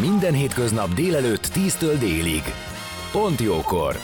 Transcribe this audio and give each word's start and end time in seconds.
Minden 0.00 0.32
hétköznap 0.32 0.94
délelőtt 0.94 1.46
10-től 1.52 1.96
délig. 1.98 2.42
Pont 3.12 3.40
jókor. 3.40 3.96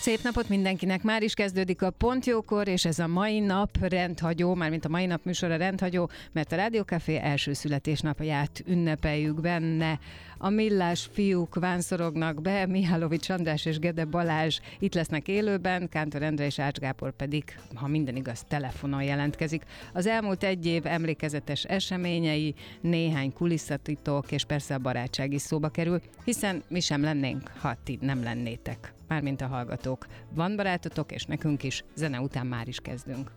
Szép 0.00 0.22
napot 0.22 0.48
mindenkinek! 0.48 1.02
Már 1.02 1.22
is 1.22 1.34
kezdődik 1.34 1.82
a 1.82 1.90
Pontjókor, 1.90 2.68
és 2.68 2.84
ez 2.84 2.98
a 2.98 3.06
mai 3.06 3.40
nap 3.40 3.70
rendhagyó, 3.80 4.54
mármint 4.54 4.84
a 4.84 4.88
mai 4.88 5.06
nap 5.06 5.24
műsora 5.24 5.56
rendhagyó, 5.56 6.10
mert 6.32 6.52
a 6.52 6.56
Rádiókafé 6.56 7.16
első 7.16 7.52
születésnapját 7.52 8.62
ünnepeljük 8.66 9.40
benne. 9.40 9.98
A 10.46 10.50
millás 10.50 11.08
fiúk 11.12 11.54
vánszorognak 11.54 12.42
be, 12.42 12.66
Mihálovics 12.66 13.30
András 13.30 13.64
és 13.64 13.78
Gede 13.78 14.04
Balázs 14.04 14.60
itt 14.78 14.94
lesznek 14.94 15.28
élőben, 15.28 15.88
Kántor 15.88 16.22
Endre 16.22 16.44
és 16.44 16.58
Ács 16.58 16.78
Gábor 16.78 17.12
pedig, 17.12 17.58
ha 17.74 17.86
minden 17.86 18.16
igaz, 18.16 18.44
telefonon 18.48 19.02
jelentkezik. 19.02 19.62
Az 19.92 20.06
elmúlt 20.06 20.44
egy 20.44 20.66
év 20.66 20.86
emlékezetes 20.86 21.64
eseményei, 21.64 22.54
néhány 22.80 23.32
kulisszatitok 23.32 24.32
és 24.32 24.44
persze 24.44 24.74
a 24.74 24.78
barátság 24.78 25.32
is 25.32 25.42
szóba 25.42 25.68
kerül, 25.68 26.00
hiszen 26.24 26.62
mi 26.68 26.80
sem 26.80 27.02
lennénk, 27.02 27.50
ha 27.60 27.74
ti 27.84 27.98
nem 28.00 28.22
lennétek 28.22 28.92
mármint 29.08 29.40
a 29.40 29.46
hallgatók. 29.46 30.06
Van 30.34 30.56
barátotok, 30.56 31.12
és 31.12 31.24
nekünk 31.24 31.62
is, 31.62 31.84
zene 31.94 32.20
után 32.20 32.46
már 32.46 32.68
is 32.68 32.78
kezdünk. 32.80 33.30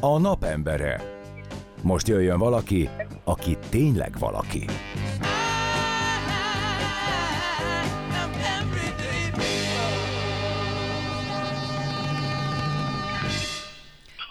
A 0.00 0.18
napembere. 0.18 1.13
Most 1.84 2.08
jöjjön 2.08 2.38
valaki, 2.38 2.88
aki 3.24 3.56
tényleg 3.68 4.18
valaki. 4.18 4.64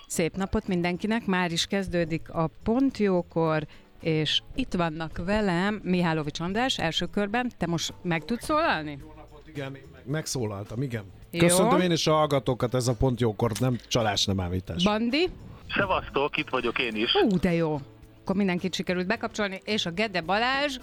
Szép 0.07 0.35
napot 0.35 0.67
mindenkinek, 0.67 1.25
már 1.25 1.51
is 1.51 1.65
kezdődik 1.65 2.29
a 2.29 2.49
Pontjókor, 2.63 3.67
és 4.01 4.41
itt 4.55 4.73
vannak 4.73 5.21
velem 5.25 5.81
Mihálovics 5.83 6.39
András 6.39 6.79
első 6.79 7.05
körben. 7.05 7.51
Te 7.57 7.67
most 7.67 7.93
meg 8.01 8.25
tudsz 8.25 8.43
szólalni? 8.43 8.97
Jó 9.01 9.13
napot, 9.15 9.47
igen, 9.47 9.71
meg, 9.71 10.03
megszólaltam, 10.05 10.81
igen. 10.81 11.03
Jó. 11.31 11.39
Köszöntöm 11.39 11.79
én 11.79 11.91
is 11.91 12.07
a 12.07 12.13
hallgatókat, 12.13 12.73
ez 12.73 12.87
a 12.87 12.93
pont 12.93 13.19
jókor, 13.19 13.51
nem 13.59 13.77
csalás, 13.87 14.25
nem 14.25 14.39
ámítás. 14.39 14.83
Bandi? 14.83 15.29
Szevasztok, 15.75 16.37
itt 16.37 16.49
vagyok 16.49 16.79
én 16.79 16.95
is. 16.95 17.13
Ú, 17.13 17.39
de 17.39 17.53
jó. 17.53 17.79
Akkor 18.21 18.35
mindenkit 18.35 18.73
sikerült 18.73 19.07
bekapcsolni, 19.07 19.61
és 19.63 19.85
a 19.85 19.91
Gede 19.91 20.21
Balázs, 20.21 20.77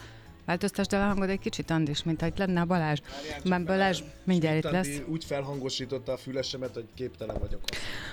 Változtasd 0.50 0.92
el 0.92 1.02
a 1.02 1.06
hangod 1.06 1.28
egy 1.28 1.38
kicsit, 1.38 1.70
Andis, 1.70 2.02
mint 2.02 2.20
hogy 2.20 2.33
lenne 2.36 2.60
a 2.60 2.64
Balázs. 2.64 2.98
Már 3.44 3.64
Balázs 3.64 4.00
mindjárt 4.24 4.64
itt 4.64 4.70
lesz. 4.70 5.00
Úgy 5.06 5.24
felhangosította 5.24 6.12
a 6.12 6.16
fülesemet, 6.16 6.74
hogy 6.74 6.86
képtelen 6.94 7.36
vagyok. 7.38 7.61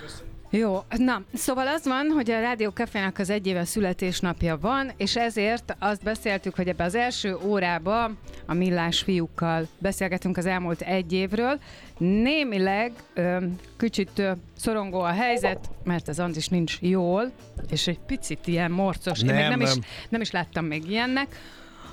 Köszönöm. 0.02 0.27
Jó, 0.50 0.80
na, 0.98 1.22
szóval 1.34 1.68
az 1.68 1.86
van, 1.86 2.10
hogy 2.10 2.32
a 2.32 2.40
Rádió 2.40 2.70
Cafénak 2.70 3.18
az 3.18 3.30
egy 3.30 3.48
éve 3.48 3.66
születésnapja 3.66 4.58
van, 4.58 4.92
és 4.98 5.16
ezért 5.16 5.76
azt 5.80 6.04
beszéltük, 6.04 6.56
hogy 6.56 6.68
ebbe 6.68 6.84
az 6.84 6.96
első 6.96 7.38
órába 7.46 8.12
a 8.46 8.54
millás 8.54 9.00
fiúkkal 9.00 9.68
beszélgetünk 9.78 10.38
az 10.38 10.46
elmúlt 10.46 10.82
egy 10.82 11.14
évről. 11.14 11.60
Némileg 11.98 12.92
ö, 13.14 13.38
kicsit 13.78 14.20
ö, 14.20 14.32
szorongó 14.58 15.00
a 15.00 15.12
helyzet, 15.12 15.70
mert 15.84 16.08
az 16.08 16.20
Andis 16.20 16.48
nincs 16.48 16.78
jól, 16.82 17.32
és 17.70 17.88
egy 17.88 18.00
picit 18.00 18.48
ilyen 18.48 18.72
morcos. 18.72 19.20
Nem, 19.20 19.36
Én 19.36 19.42
még 19.42 19.50
nem, 19.50 19.60
nem. 19.60 19.68
Is, 19.68 19.86
nem 20.10 20.22
is 20.22 20.32
láttam 20.32 20.66
még 20.66 20.90
ilyennek. 20.90 21.28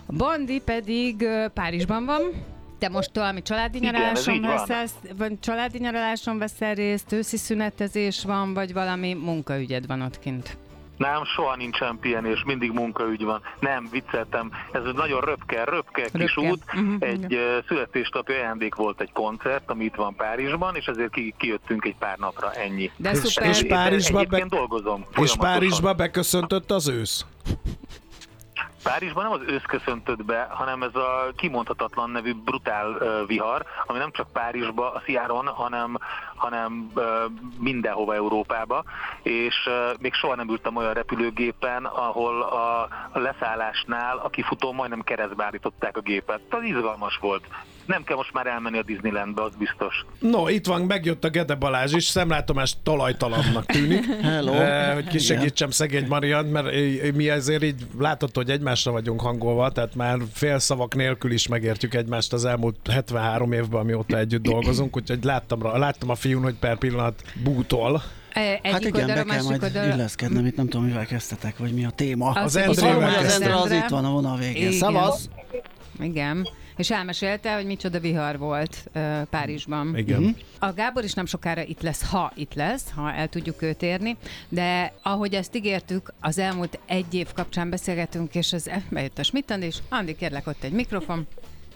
A 0.06 0.12
Bandi 0.12 0.60
pedig 0.64 1.22
ö, 1.22 1.46
Párizsban 1.54 2.04
van, 2.04 2.22
te 2.78 2.88
most 2.88 3.10
valami 3.14 3.42
családi 3.42 3.78
nyaraláson 3.78 4.40
veszel, 4.40 4.86
vagy 5.18 5.40
családi 5.40 5.78
nyaraláson 5.78 6.38
veszel 6.38 6.74
részt, 6.74 7.12
őszi 7.12 7.36
szünetezés 7.36 8.24
van, 8.24 8.54
vagy 8.54 8.72
valami 8.72 9.14
munkaügyed 9.14 9.86
van 9.86 10.00
ott 10.02 10.18
kint? 10.18 10.56
Nem, 10.96 11.24
soha 11.24 11.56
nincsen 11.56 11.98
pihenés, 12.00 12.42
mindig 12.46 12.72
munkaügy 12.72 13.22
van. 13.24 13.40
Nem, 13.60 13.88
vicceltem. 13.90 14.50
Ez 14.72 14.82
egy 14.86 14.94
nagyon 14.94 15.20
röpke, 15.20 15.64
röpke, 15.64 16.02
kis 16.02 16.34
Röpke. 16.34 16.50
út. 16.50 16.62
Mhm, 16.74 16.94
Egy 16.98 17.34
uh, 17.34 17.40
születésnapi 17.68 18.32
ajándék 18.32 18.74
volt 18.74 19.00
egy 19.00 19.12
koncert, 19.12 19.70
ami 19.70 19.84
itt 19.84 19.94
van 19.94 20.14
Párizsban, 20.14 20.76
és 20.76 20.86
ezért 20.86 21.10
ki, 21.12 21.34
kijöttünk 21.38 21.84
egy 21.84 21.96
pár 21.98 22.18
napra, 22.18 22.52
ennyi. 22.52 22.90
De 22.96 23.10
És- 23.10 23.18
szuper. 23.18 23.48
és 23.48 23.64
Párizsba 23.68 24.18
Egyébként 24.18 24.48
be- 24.48 24.56
dolgozom. 24.56 25.04
És. 25.16 25.34
Párizsba 25.38 25.92
beköszöntött 25.92 26.70
az 26.70 26.88
ősz. 26.88 27.24
Párizsban 28.84 29.22
nem 29.22 29.32
az 29.32 29.40
ősz 29.46 29.62
köszöntött 29.62 30.24
be, 30.24 30.46
hanem 30.50 30.82
ez 30.82 30.94
a 30.94 31.32
kimondhatatlan 31.36 32.10
nevű 32.10 32.32
brutál 32.34 32.98
vihar, 33.26 33.64
ami 33.86 33.98
nem 33.98 34.10
csak 34.12 34.32
Párizsba, 34.32 34.92
a 34.92 35.02
Sziáron, 35.04 35.46
hanem, 35.46 35.98
hanem 36.36 36.92
mindenhova 37.58 38.14
Európába, 38.14 38.84
és 39.22 39.68
még 39.98 40.14
soha 40.14 40.34
nem 40.34 40.48
ültem 40.48 40.76
olyan 40.76 40.92
repülőgépen, 40.92 41.84
ahol 41.84 42.42
a, 42.42 42.88
leszállásnál 43.12 44.16
a 44.16 44.28
kifutó 44.28 44.72
majdnem 44.72 45.00
keresztbe 45.00 45.44
állították 45.44 45.96
a 45.96 46.00
gépet. 46.00 46.40
Az 46.50 46.62
izgalmas 46.62 47.18
volt. 47.20 47.44
Nem 47.86 48.04
kell 48.04 48.16
most 48.16 48.32
már 48.32 48.46
elmenni 48.46 48.78
a 48.78 48.82
Disneylandbe, 48.82 49.42
az 49.42 49.52
biztos. 49.58 50.04
No, 50.20 50.48
itt 50.48 50.66
van, 50.66 50.80
megjött 50.82 51.24
a 51.24 51.28
Gede 51.30 51.54
Balázs 51.54 51.92
is, 51.92 52.04
szemlátomás 52.04 52.74
talajtalannak 52.82 53.66
tűnik. 53.66 54.04
Hello. 54.22 54.52
Eh, 54.52 54.94
hogy 54.94 55.06
kisegítsem 55.06 55.70
szegény 55.70 56.06
Marian, 56.08 56.44
mert 56.46 56.66
eh, 56.66 57.12
mi 57.14 57.28
azért 57.28 57.62
így 57.62 57.86
látod, 57.98 58.30
hogy 58.34 58.50
egymásra 58.50 58.90
vagyunk 58.92 59.20
hangolva, 59.20 59.70
tehát 59.70 59.94
már 59.94 60.18
félszavak 60.32 60.94
nélkül 60.94 61.32
is 61.32 61.48
megértjük 61.48 61.94
egymást 61.94 62.32
az 62.32 62.44
elmúlt 62.44 62.76
73 62.90 63.52
évben, 63.52 63.80
amióta 63.80 64.18
együtt 64.18 64.42
dolgozunk, 64.42 64.96
úgyhogy 64.96 65.24
láttam, 65.24 65.62
láttam 65.78 66.10
a 66.10 66.14
fiún, 66.14 66.42
hogy 66.42 66.54
per 66.54 66.78
pillanat 66.78 67.22
bútol. 67.42 68.02
E, 68.32 68.40
Egyik 68.40 68.72
Hát 68.72 68.80
igen, 68.84 69.00
oldalra, 69.00 69.24
be 69.24 69.34
kell 69.34 69.42
majd 69.42 69.62
oldalra. 69.62 69.94
illeszkednem, 69.94 70.46
itt 70.46 70.56
nem 70.56 70.68
tudom, 70.68 70.86
mivel 70.86 71.06
kezdtetek, 71.06 71.58
vagy 71.58 71.72
mi 71.74 71.84
a 71.84 71.90
téma. 71.90 72.30
Az- 72.30 72.36
Az 72.36 72.44
az 72.44 72.56
Endrével 72.56 72.92
Tudom, 72.92 73.04
hogy 73.04 73.14
az 73.14 73.22
kezdtem. 73.22 73.42
Endre 73.42 73.56
az 73.62 73.70
Endre. 73.70 73.84
itt 73.84 73.88
van 73.90 74.04
a 74.04 74.10
vonal 74.10 74.36
végén. 74.36 74.56
Igen. 74.56 74.72
Szavasz! 74.72 75.28
Igen. 76.00 76.48
És 76.76 76.90
elmesélte, 76.90 77.54
hogy 77.54 77.66
micsoda 77.66 78.00
vihar 78.00 78.38
volt 78.38 78.90
uh, 78.94 79.22
Párizsban. 79.22 79.96
Igen. 79.96 80.20
Mhm. 80.20 80.30
A 80.58 80.72
Gábor 80.72 81.04
is 81.04 81.12
nem 81.12 81.26
sokára 81.26 81.62
itt 81.62 81.82
lesz, 81.82 82.10
ha 82.10 82.32
itt 82.34 82.54
lesz, 82.54 82.90
ha 82.90 83.12
el 83.12 83.28
tudjuk 83.28 83.62
őt 83.62 83.82
érni, 83.82 84.16
de 84.48 84.92
ahogy 85.02 85.34
ezt 85.34 85.56
ígértük, 85.56 86.12
az 86.20 86.38
elmúlt 86.38 86.78
egy 86.86 87.14
év 87.14 87.32
kapcsán 87.32 87.70
beszélgetünk, 87.70 88.34
és 88.34 88.52
az 88.52 88.70
bejött 88.88 89.18
a 89.18 89.22
Schmidt 89.22 89.56
is. 89.60 89.76
Andi, 89.88 90.16
kérlek, 90.16 90.46
ott 90.46 90.62
egy 90.62 90.72
mikrofon. 90.72 91.26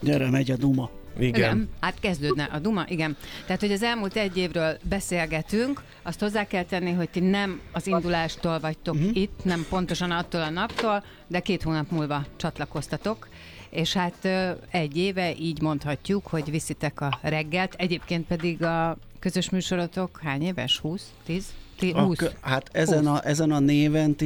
Gyere, 0.00 0.30
megy 0.30 0.50
a 0.50 0.56
duma. 0.56 0.90
Igen. 1.18 1.68
Hát 1.80 2.00
kezdődne 2.00 2.44
a 2.44 2.58
Duma, 2.58 2.84
igen. 2.88 3.16
Tehát, 3.46 3.60
hogy 3.60 3.72
az 3.72 3.82
elmúlt 3.82 4.16
egy 4.16 4.36
évről 4.36 4.78
beszélgetünk, 4.82 5.82
azt 6.02 6.20
hozzá 6.20 6.46
kell 6.46 6.62
tenni, 6.62 6.92
hogy 6.92 7.10
ti 7.10 7.20
nem 7.20 7.60
az 7.72 7.86
indulástól 7.86 8.58
vagytok 8.60 8.94
uh-huh. 8.94 9.16
itt, 9.16 9.44
nem 9.44 9.66
pontosan 9.68 10.10
attól 10.10 10.42
a 10.42 10.50
naptól, 10.50 11.04
de 11.26 11.40
két 11.40 11.62
hónap 11.62 11.90
múlva 11.90 12.24
csatlakoztatok. 12.36 13.28
És 13.70 13.92
hát 13.92 14.28
egy 14.70 14.96
éve 14.96 15.36
így 15.36 15.60
mondhatjuk, 15.62 16.26
hogy 16.26 16.50
viszitek 16.50 17.00
a 17.00 17.18
reggelt. 17.22 17.74
Egyébként 17.74 18.26
pedig 18.26 18.62
a 18.62 18.96
közös 19.18 19.50
műsorotok 19.50 20.20
hány 20.22 20.42
éves? 20.42 20.78
20? 20.78 21.12
10? 21.24 21.54
10 21.78 21.94
A 21.94 22.00
20? 22.00 22.16
kö- 22.16 22.36
hát 22.40 22.68
ezen 22.72 23.06
a, 23.06 23.26
ezen 23.26 23.50
a 23.50 23.58
néven 23.58 24.16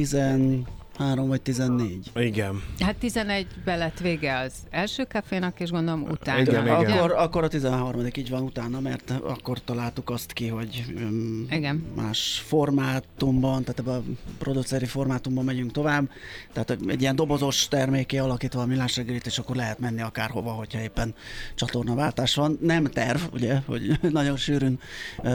13 0.93 1.27
vagy 1.27 1.41
14. 1.41 2.11
Igen. 2.15 2.63
Hát 2.79 2.95
11-be 3.01 3.75
lett 3.75 3.99
vége 3.99 4.37
az 4.37 4.53
első 4.69 5.03
kafénak, 5.03 5.59
és 5.59 5.69
gondolom 5.69 6.01
utána. 6.01 6.39
Igen, 6.41 6.65
igen. 6.65 6.97
Akkor, 6.97 7.11
akkor 7.11 7.43
a 7.43 7.47
13 7.47 8.05
így 8.15 8.29
van 8.29 8.41
utána, 8.41 8.79
mert 8.79 9.13
akkor 9.23 9.63
találtuk 9.63 10.09
azt 10.09 10.33
ki, 10.33 10.47
hogy 10.47 10.83
um, 10.95 11.47
Igen. 11.49 11.85
más 11.95 12.43
formátumban, 12.45 13.63
tehát 13.63 13.79
ebben 13.79 13.95
a 13.95 14.01
produceri 14.37 14.85
formátumban 14.85 15.43
megyünk 15.43 15.71
tovább. 15.71 16.09
Tehát 16.53 16.77
egy 16.87 17.01
ilyen 17.01 17.15
dobozos 17.15 17.67
terméké 17.67 18.17
alakítva 18.17 18.61
a 18.61 18.65
millás 18.65 18.95
reggelit, 18.95 19.25
és 19.25 19.39
akkor 19.39 19.55
lehet 19.55 19.79
menni 19.79 20.01
akárhova, 20.01 20.51
hogyha 20.51 20.79
éppen 20.81 21.15
csatornaváltás 21.55 22.35
van. 22.35 22.57
Nem 22.61 22.83
terv, 22.83 23.21
ugye, 23.31 23.59
hogy 23.65 23.99
nagyon 24.11 24.37
sűrűn 24.37 24.79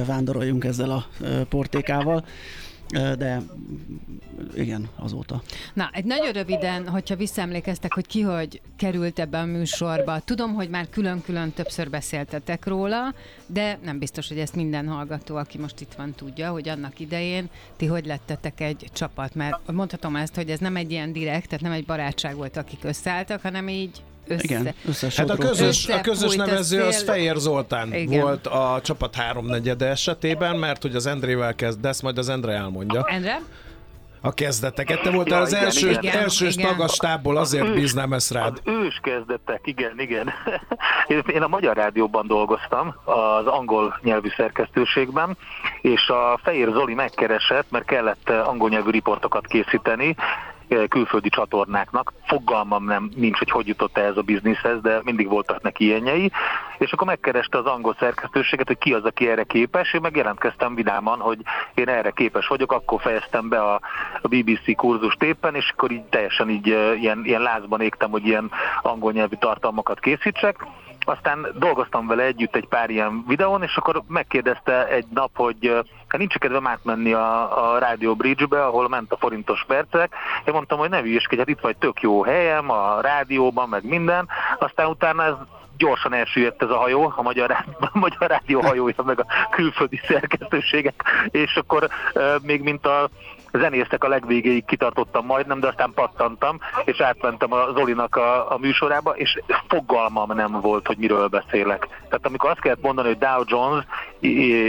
vándoroljunk 0.06 0.64
ezzel 0.64 0.90
a 0.90 1.06
portékával. 1.48 2.24
De 2.90 3.42
igen, 4.54 4.88
azóta. 4.96 5.42
Na, 5.74 5.90
egy 5.92 6.04
nagyon 6.04 6.32
röviden, 6.32 6.88
hogyha 6.88 7.16
visszaemlékeztek, 7.16 7.94
hogy 7.94 8.06
ki 8.06 8.20
hogy 8.20 8.60
került 8.76 9.18
ebbe 9.18 9.38
a 9.38 9.44
műsorba. 9.44 10.20
Tudom, 10.20 10.54
hogy 10.54 10.68
már 10.68 10.88
külön-külön 10.90 11.52
többször 11.52 11.90
beszéltetek 11.90 12.66
róla, 12.66 13.14
de 13.46 13.78
nem 13.84 13.98
biztos, 13.98 14.28
hogy 14.28 14.38
ezt 14.38 14.54
minden 14.54 14.88
hallgató, 14.88 15.36
aki 15.36 15.58
most 15.58 15.80
itt 15.80 15.94
van, 15.96 16.12
tudja, 16.12 16.50
hogy 16.50 16.68
annak 16.68 17.00
idején 17.00 17.50
ti 17.76 17.86
hogy 17.86 18.06
lettetek 18.06 18.60
egy 18.60 18.90
csapat. 18.92 19.34
Mert 19.34 19.72
mondhatom 19.72 20.16
ezt, 20.16 20.34
hogy 20.34 20.50
ez 20.50 20.58
nem 20.58 20.76
egy 20.76 20.90
ilyen 20.90 21.12
direkt, 21.12 21.48
tehát 21.48 21.64
nem 21.64 21.72
egy 21.72 21.84
barátság 21.84 22.36
volt, 22.36 22.56
akik 22.56 22.84
összeálltak, 22.84 23.42
hanem 23.42 23.68
így 23.68 24.02
össze. 24.28 24.42
Igen, 24.44 24.74
Hát 25.16 25.30
a 25.30 25.36
közös, 25.36 25.88
a 25.88 26.00
közös 26.00 26.36
a 26.36 26.44
nevező 26.46 26.82
az. 26.82 27.02
Fejér 27.02 27.36
Zoltán 27.36 27.94
Igen. 27.94 28.20
volt 28.20 28.46
a 28.46 28.80
csapat 28.82 29.14
háromnegyede 29.14 29.86
esetében, 29.86 30.56
mert 30.56 30.82
hogy 30.82 30.94
az 30.94 31.06
Endrével 31.06 31.54
kezd, 31.54 31.80
de 31.80 31.88
ezt 31.88 32.02
majd 32.02 32.18
az 32.18 32.28
Endre 32.28 32.52
elmondja. 32.52 33.04
Endre? 33.04 33.40
A 34.20 34.34
kezdeteket. 34.34 35.00
Te 35.02 35.10
voltál 35.10 35.38
Ja, 35.38 35.44
az 35.44 35.52
igen, 35.52 35.64
első, 35.64 35.90
igen. 35.90 36.16
elsős 36.16 36.54
Igen. 36.54 36.68
tag 36.68 36.80
a 36.80 36.88
stábból, 36.88 37.36
azért 37.36 37.74
bíznám 37.74 38.12
ezt 38.12 38.30
rád. 38.30 38.60
Az 38.64 38.72
ős 38.72 39.00
kezdetek, 39.02 39.60
igen, 39.64 39.94
igen. 40.00 40.30
Én- 41.34 41.42
a 41.42 41.48
Magyar 41.48 41.76
Rádióban 41.76 42.26
dolgoztam, 42.26 42.94
az 43.04 43.46
angol 43.46 43.98
nyelvű 44.02 44.28
szerkesztőségben, 44.36 45.36
és 45.80 46.08
a 46.08 46.40
Fehér 46.42 46.68
Zoli 46.72 46.94
megkeresett, 46.94 47.70
mert 47.70 47.84
kellett 47.84 48.30
angol 48.30 48.68
nyelvű 48.68 48.90
riportokat 48.90 49.46
készíteni, 49.46 50.16
külföldi 50.88 51.28
csatornáknak. 51.28 52.12
Fogalmam 52.26 52.84
nem 52.84 53.10
nincs, 53.16 53.38
hogy 53.38 53.50
hogy 53.50 53.66
jutott 53.66 53.98
ehhez 53.98 54.16
a 54.16 54.22
bizniszhez, 54.22 54.80
de 54.80 55.00
mindig 55.04 55.28
voltak 55.28 55.62
neki 55.62 55.84
ilyenjei. 55.84 56.30
És 56.78 56.92
akkor 56.92 57.06
megkereste 57.06 57.58
az 57.58 57.66
angol 57.66 57.96
szerkesztőséget, 57.98 58.66
hogy 58.66 58.78
ki 58.78 58.92
az, 58.92 59.04
aki 59.04 59.28
erre 59.28 59.44
képes. 59.44 59.92
Én 59.92 60.00
meg 60.00 60.16
jelentkeztem 60.16 60.74
vidáman, 60.74 61.18
hogy 61.18 61.38
én 61.74 61.88
erre 61.88 62.10
képes 62.10 62.46
vagyok, 62.46 62.72
akkor 62.72 63.00
fejeztem 63.00 63.48
be 63.48 63.60
a, 63.60 63.80
a 64.22 64.28
BBC 64.28 64.76
kurzust 64.76 65.22
éppen, 65.22 65.54
és 65.54 65.70
akkor 65.70 65.90
így 65.90 66.02
teljesen 66.02 66.50
így 66.50 66.70
eh, 66.70 67.02
ilyen, 67.02 67.20
ilyen 67.24 67.42
lázban 67.42 67.80
égtem, 67.80 68.10
hogy 68.10 68.26
ilyen 68.26 68.50
angol 68.82 69.12
nyelvű 69.12 69.36
tartalmakat 69.36 70.00
készítsek. 70.00 70.66
Aztán 71.04 71.46
dolgoztam 71.58 72.06
vele 72.06 72.22
együtt 72.22 72.56
egy 72.56 72.68
pár 72.68 72.90
ilyen 72.90 73.24
videón, 73.26 73.62
és 73.62 73.76
akkor 73.76 74.02
megkérdezte 74.08 74.88
egy 74.88 75.06
nap, 75.14 75.30
hogy 75.34 75.66
eh, 75.66 75.78
hát 76.08 76.18
nincs 76.20 76.34
kedvem 76.34 76.66
átmenni 76.66 77.12
a, 77.12 77.74
a 77.74 77.78
Radio 77.78 78.14
Bridge-be, 78.14 78.64
ahol 78.64 78.88
ment 78.88 79.12
a 79.12 79.16
forintos 79.16 79.64
percek. 79.66 80.14
Én 80.44 80.54
mondtam, 80.54 80.78
hogy 80.78 80.90
ne 80.90 81.00
hülyeskedj, 81.00 81.38
hát 81.38 81.48
itt 81.48 81.60
vagy 81.60 81.76
tök 81.76 82.00
jó 82.00 82.22
helyem, 82.22 82.70
a 82.70 83.00
rádióban, 83.00 83.68
meg 83.68 83.84
minden. 83.84 84.28
Aztán 84.58 84.86
utána 84.86 85.24
ez 85.24 85.34
gyorsan 85.78 86.14
elsüllyedt 86.14 86.62
ez 86.62 86.70
a 86.70 86.76
hajó, 86.76 87.12
a 87.16 87.22
Magyar, 87.22 87.50
a 87.92 87.98
Magyar 87.98 88.28
Rádió 88.30 88.60
hajója, 88.60 89.02
meg 89.04 89.20
a 89.20 89.26
külföldi 89.50 90.00
szerkesztőségek, 90.06 91.02
és 91.30 91.56
akkor 91.56 91.88
uh, 92.14 92.22
még 92.42 92.62
mint 92.62 92.86
a 92.86 93.08
zenésztek 93.52 94.04
a 94.04 94.08
legvégéig 94.08 94.64
kitartottam 94.64 95.26
majdnem, 95.26 95.60
de 95.60 95.68
aztán 95.68 95.92
pattantam, 95.94 96.58
és 96.84 97.00
átmentem 97.00 97.52
a 97.52 97.72
Zolinak 97.76 98.16
a, 98.16 98.52
a 98.52 98.58
műsorába, 98.58 99.10
és 99.10 99.40
fogalmam 99.68 100.34
nem 100.34 100.60
volt, 100.60 100.86
hogy 100.86 100.96
miről 100.96 101.26
beszélek. 101.26 101.86
Tehát 101.86 102.26
amikor 102.26 102.50
azt 102.50 102.60
kellett 102.60 102.82
mondani, 102.82 103.08
hogy 103.08 103.18
Dow 103.18 103.42
Jones 103.46 103.84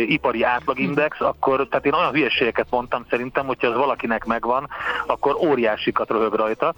ipari 0.08 0.44
átlagindex, 0.44 1.22
akkor 1.22 1.68
tehát 1.68 1.86
én 1.86 1.94
olyan 1.94 2.12
hülyeségeket 2.12 2.68
mondtam 2.70 3.06
szerintem, 3.10 3.46
hogyha 3.46 3.68
az 3.68 3.76
valakinek 3.76 4.26
megvan, 4.26 4.70
akkor 5.08 5.36
óriásikat 5.36 6.10
röhög 6.10 6.34
rajta 6.34 6.74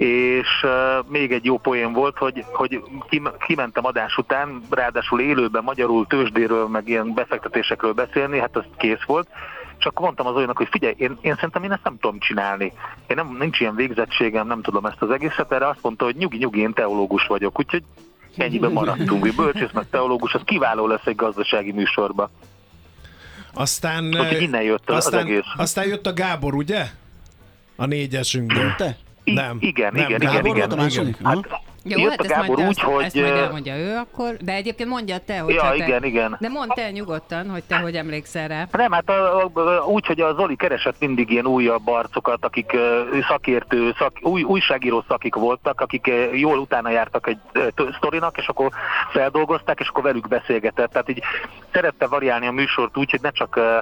és 0.00 0.48
uh, 0.62 1.06
még 1.08 1.32
egy 1.32 1.44
jó 1.44 1.58
poén 1.58 1.92
volt, 1.92 2.18
hogy, 2.18 2.44
hogy 2.52 2.82
kim, 3.08 3.28
kimentem 3.46 3.84
adás 3.86 4.16
után, 4.16 4.62
ráadásul 4.70 5.20
élőben 5.20 5.62
magyarul 5.64 6.06
tőzsdéről, 6.06 6.68
meg 6.68 6.88
ilyen 6.88 7.14
befektetésekről 7.14 7.92
beszélni, 7.92 8.38
hát 8.38 8.56
az 8.56 8.64
kész 8.76 9.02
volt, 9.06 9.28
csak 9.80 10.00
mondtam 10.00 10.26
az 10.26 10.34
olyanok, 10.34 10.56
hogy 10.56 10.68
figyelj, 10.70 10.94
én, 10.96 11.18
én 11.20 11.34
szerintem 11.34 11.62
én 11.62 11.72
ezt 11.72 11.84
nem 11.84 11.98
tudom 12.00 12.18
csinálni. 12.18 12.72
Én 13.06 13.16
nem, 13.16 13.36
nincs 13.38 13.60
ilyen 13.60 13.74
végzettségem, 13.74 14.46
nem 14.46 14.62
tudom 14.62 14.86
ezt 14.86 15.02
az 15.02 15.10
egészet, 15.10 15.52
erre 15.52 15.68
azt 15.68 15.82
mondta, 15.82 16.04
hogy 16.04 16.16
nyugi, 16.16 16.36
nyugi, 16.36 16.60
én 16.60 16.72
teológus 16.72 17.26
vagyok, 17.26 17.58
úgyhogy 17.58 17.82
ennyiben 18.36 18.72
maradtunk, 18.72 19.20
hogy 19.20 19.34
bölcsész 19.34 19.72
meg 19.72 19.86
teológus, 19.90 20.34
az 20.34 20.40
kiváló 20.44 20.86
lesz 20.86 21.06
egy 21.06 21.16
gazdasági 21.16 21.72
műsorba. 21.72 22.30
Aztán, 23.54 24.04
Úgyhogy 24.04 24.42
innen 24.42 24.62
jött 24.62 24.90
az, 24.90 24.96
az 24.96 25.04
aztán, 25.06 25.20
egész. 25.20 25.44
aztán 25.56 25.86
jött 25.86 26.06
a 26.06 26.12
Gábor, 26.12 26.54
ugye? 26.54 26.86
A 27.76 27.86
négyesünkből. 27.86 28.74
Te? 28.76 28.96
I- 29.24 29.32
Nem. 29.32 29.56
Igen, 29.60 29.92
Nem, 29.92 30.04
igen, 30.04 30.18
Gábor 30.18 30.56
igen, 30.56 30.88
igen. 30.88 31.16
Hát, 31.24 31.36
Aha. 31.36 31.62
Jó, 31.84 31.98
jött 31.98 32.10
hát 32.10 32.20
a 32.20 32.24
ezt 32.24 32.32
Gábor 32.32 32.56
majd, 32.56 32.68
úgy, 32.68 32.80
hogy... 32.80 33.04
ezt 33.04 33.14
majd 33.14 33.34
elmondja 33.34 33.76
ő 33.76 33.96
akkor, 33.96 34.36
de 34.36 34.52
egyébként 34.52 34.88
mondja 34.88 35.18
te, 35.18 35.38
hogy 35.38 35.54
Ja, 35.54 35.68
te, 35.68 35.74
igen, 35.74 36.04
igen. 36.04 36.36
De 36.40 36.48
mondd 36.48 36.68
te 36.74 36.90
nyugodtan, 36.90 37.50
hogy 37.50 37.62
te 37.62 37.78
hogy 37.78 37.94
emlékszel 37.94 38.48
rá. 38.48 38.66
Nem, 38.72 38.92
hát 38.92 39.08
a, 39.08 39.44
a, 39.44 39.84
úgy, 39.86 40.06
hogy 40.06 40.20
a 40.20 40.34
Zoli 40.34 40.56
keresett 40.56 40.94
mindig 40.98 41.30
ilyen 41.30 41.46
újabb 41.46 41.88
arcokat, 41.88 42.44
akik 42.44 42.72
ö, 42.72 43.18
szakértő, 43.28 43.94
szak, 43.98 44.12
új, 44.20 44.42
újságíró 44.42 45.04
szakik 45.08 45.34
voltak, 45.34 45.80
akik 45.80 46.06
ö, 46.06 46.34
jól 46.34 46.58
utána 46.58 46.90
jártak 46.90 47.26
egy 47.28 47.38
t- 47.74 47.94
sztorinak, 47.96 48.38
és 48.38 48.46
akkor 48.46 48.70
feldolgozták, 49.12 49.80
és 49.80 49.88
akkor 49.88 50.02
velük 50.02 50.28
beszélgetett. 50.28 50.90
Tehát 50.90 51.08
így 51.08 51.22
szerette 51.72 52.06
variálni 52.06 52.46
a 52.46 52.52
műsort 52.52 52.96
úgy, 52.96 53.10
hogy 53.10 53.20
ne 53.22 53.30
csak 53.30 53.56
ö, 53.56 53.78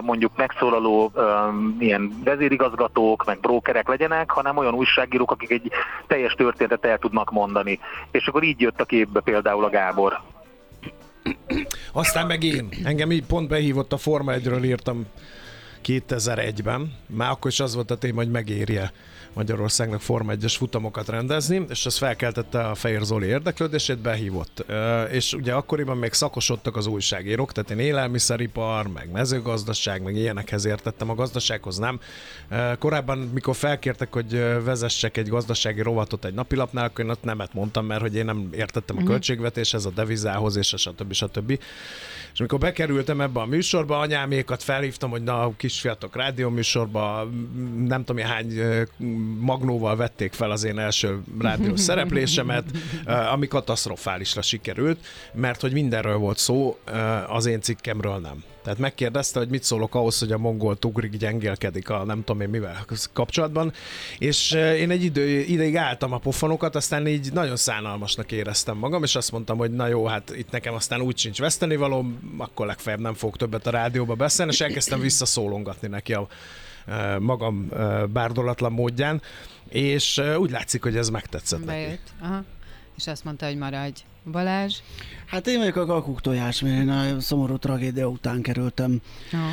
mondjuk 0.00 0.36
megszólaló 0.36 1.12
ilyen 1.78 2.20
vezérigazgatók, 2.24 3.24
meg 3.24 3.40
brókerek 3.40 3.88
legyenek, 3.88 4.30
hanem 4.30 4.56
olyan 4.56 4.74
újságírók, 4.74 5.30
akik 5.30 5.50
egy 5.50 5.70
teljes 6.06 6.32
történetet 6.32 6.84
el 6.84 6.98
tudnak 6.98 7.30
mondani. 7.30 7.78
És 8.10 8.26
akkor 8.26 8.42
így 8.42 8.60
jött 8.60 8.80
a 8.80 8.84
képbe 8.84 9.20
például 9.20 9.64
a 9.64 9.70
Gábor. 9.70 10.20
Aztán 11.92 12.26
meg 12.26 12.42
én. 12.42 12.68
Engem 12.84 13.12
így 13.12 13.26
pont 13.26 13.48
behívott 13.48 13.92
a 13.92 13.96
Forma 13.96 14.32
1-ről 14.34 14.64
írtam 14.64 15.06
2001-ben. 15.84 16.92
Már 17.06 17.30
akkor 17.30 17.50
is 17.50 17.60
az 17.60 17.74
volt 17.74 17.90
a 17.90 17.96
téma, 17.96 18.22
hogy 18.22 18.30
megérje 18.30 18.92
Magyarországnak 19.32 20.00
Forma 20.00 20.32
1-es 20.36 20.54
futamokat 20.56 21.08
rendezni, 21.08 21.64
és 21.68 21.86
ez 21.86 21.96
felkeltette 21.96 22.60
a 22.68 22.74
Fehér 22.74 23.02
Zoli 23.02 23.26
érdeklődését, 23.26 23.98
behívott. 23.98 24.64
És 25.10 25.32
ugye 25.32 25.52
akkoriban 25.52 25.96
még 25.96 26.12
szakosodtak 26.12 26.76
az 26.76 26.86
újságírók, 26.86 27.52
tehát 27.52 27.70
én 27.70 27.78
élelmiszeripar, 27.78 28.86
meg 28.86 29.10
mezőgazdaság, 29.12 30.02
meg 30.02 30.16
ilyenekhez 30.16 30.64
értettem, 30.64 31.10
a 31.10 31.14
gazdasághoz 31.14 31.78
nem. 31.78 32.00
Korábban, 32.78 33.18
mikor 33.18 33.56
felkértek, 33.56 34.12
hogy 34.12 34.30
vezessek 34.64 35.16
egy 35.16 35.28
gazdasági 35.28 35.82
rovatot 35.82 36.24
egy 36.24 36.34
napilapnál, 36.34 36.84
akkor 36.84 37.04
én 37.04 37.10
ott 37.10 37.22
nemet 37.22 37.54
mondtam, 37.54 37.86
mert 37.86 38.00
hogy 38.00 38.14
én 38.14 38.24
nem 38.24 38.48
értettem 38.52 38.96
a 38.98 39.02
költségvetéshez, 39.02 39.84
a 39.84 39.90
devizához, 39.90 40.56
és 40.56 40.72
a 40.72 40.76
stb. 40.76 41.12
stb. 41.12 41.58
És 42.34 42.40
amikor 42.40 42.58
bekerültem 42.58 43.20
ebbe 43.20 43.40
a 43.40 43.46
műsorba, 43.46 43.98
anyámékat 43.98 44.62
felhívtam, 44.62 45.10
hogy 45.10 45.22
na, 45.22 45.56
kisfiatok 45.56 46.16
rádióműsorba, 46.16 47.24
m- 47.24 47.88
nem 47.88 48.04
tudom, 48.04 48.24
hány 48.24 48.60
magnóval 49.38 49.96
vették 49.96 50.32
fel 50.32 50.50
az 50.50 50.64
én 50.64 50.78
első 50.78 51.22
rádiós 51.40 51.80
szereplésemet, 51.90 52.64
ami 53.32 53.46
katasztrofálisra 53.46 54.42
sikerült, 54.42 55.06
mert 55.32 55.60
hogy 55.60 55.72
mindenről 55.72 56.16
volt 56.16 56.38
szó, 56.38 56.78
az 57.28 57.46
én 57.46 57.60
cikkemről 57.60 58.18
nem. 58.18 58.42
Tehát 58.64 58.78
megkérdezte, 58.78 59.38
hogy 59.38 59.48
mit 59.48 59.62
szólok 59.62 59.94
ahhoz, 59.94 60.18
hogy 60.18 60.32
a 60.32 60.38
mongol 60.38 60.76
ugrik 60.82 61.16
gyengélkedik 61.16 61.90
a 61.90 62.04
nem 62.04 62.24
tudom 62.24 62.40
én 62.40 62.48
mivel 62.48 62.84
kapcsolatban, 63.12 63.72
és 64.18 64.52
én 64.52 64.90
egy 64.90 65.04
idő, 65.04 65.40
ideig 65.40 65.76
álltam 65.76 66.12
a 66.12 66.18
pofonokat, 66.18 66.76
aztán 66.76 67.06
így 67.06 67.32
nagyon 67.32 67.56
szánalmasnak 67.56 68.32
éreztem 68.32 68.76
magam, 68.76 69.02
és 69.02 69.14
azt 69.14 69.32
mondtam, 69.32 69.56
hogy 69.56 69.70
na 69.70 69.86
jó, 69.86 70.06
hát 70.06 70.36
itt 70.36 70.50
nekem 70.50 70.74
aztán 70.74 71.00
úgy 71.00 71.18
sincs 71.18 71.38
vesztenivaló, 71.38 72.06
akkor 72.38 72.66
legfeljebb 72.66 73.00
nem 73.00 73.14
fogok 73.14 73.36
többet 73.36 73.66
a 73.66 73.70
rádióba 73.70 74.14
beszélni, 74.14 74.52
és 74.52 74.60
elkezdtem 74.60 75.00
visszaszólongatni 75.00 75.88
neki 75.88 76.14
a 76.14 76.26
magam 77.18 77.68
bárdolatlan 78.12 78.72
módján, 78.72 79.22
és 79.68 80.22
úgy 80.36 80.50
látszik, 80.50 80.82
hogy 80.82 80.96
ez 80.96 81.08
megtetszett 81.08 81.64
neki. 81.64 81.80
Bejött. 81.80 82.12
Aha. 82.20 82.44
És 82.96 83.06
azt 83.06 83.24
mondta, 83.24 83.46
hogy 83.46 83.56
maradj. 83.56 84.00
Balázs? 84.30 84.78
Hát 85.26 85.46
én 85.46 85.58
vagyok 85.58 85.76
a 85.76 85.86
kakuk 85.86 86.20
tojás, 86.20 86.60
mert 86.60 86.74
én 86.80 86.88
a 86.88 87.20
szomorú 87.20 87.56
tragédia 87.56 88.06
után 88.06 88.42
kerültem 88.42 89.00
Aha. 89.32 89.50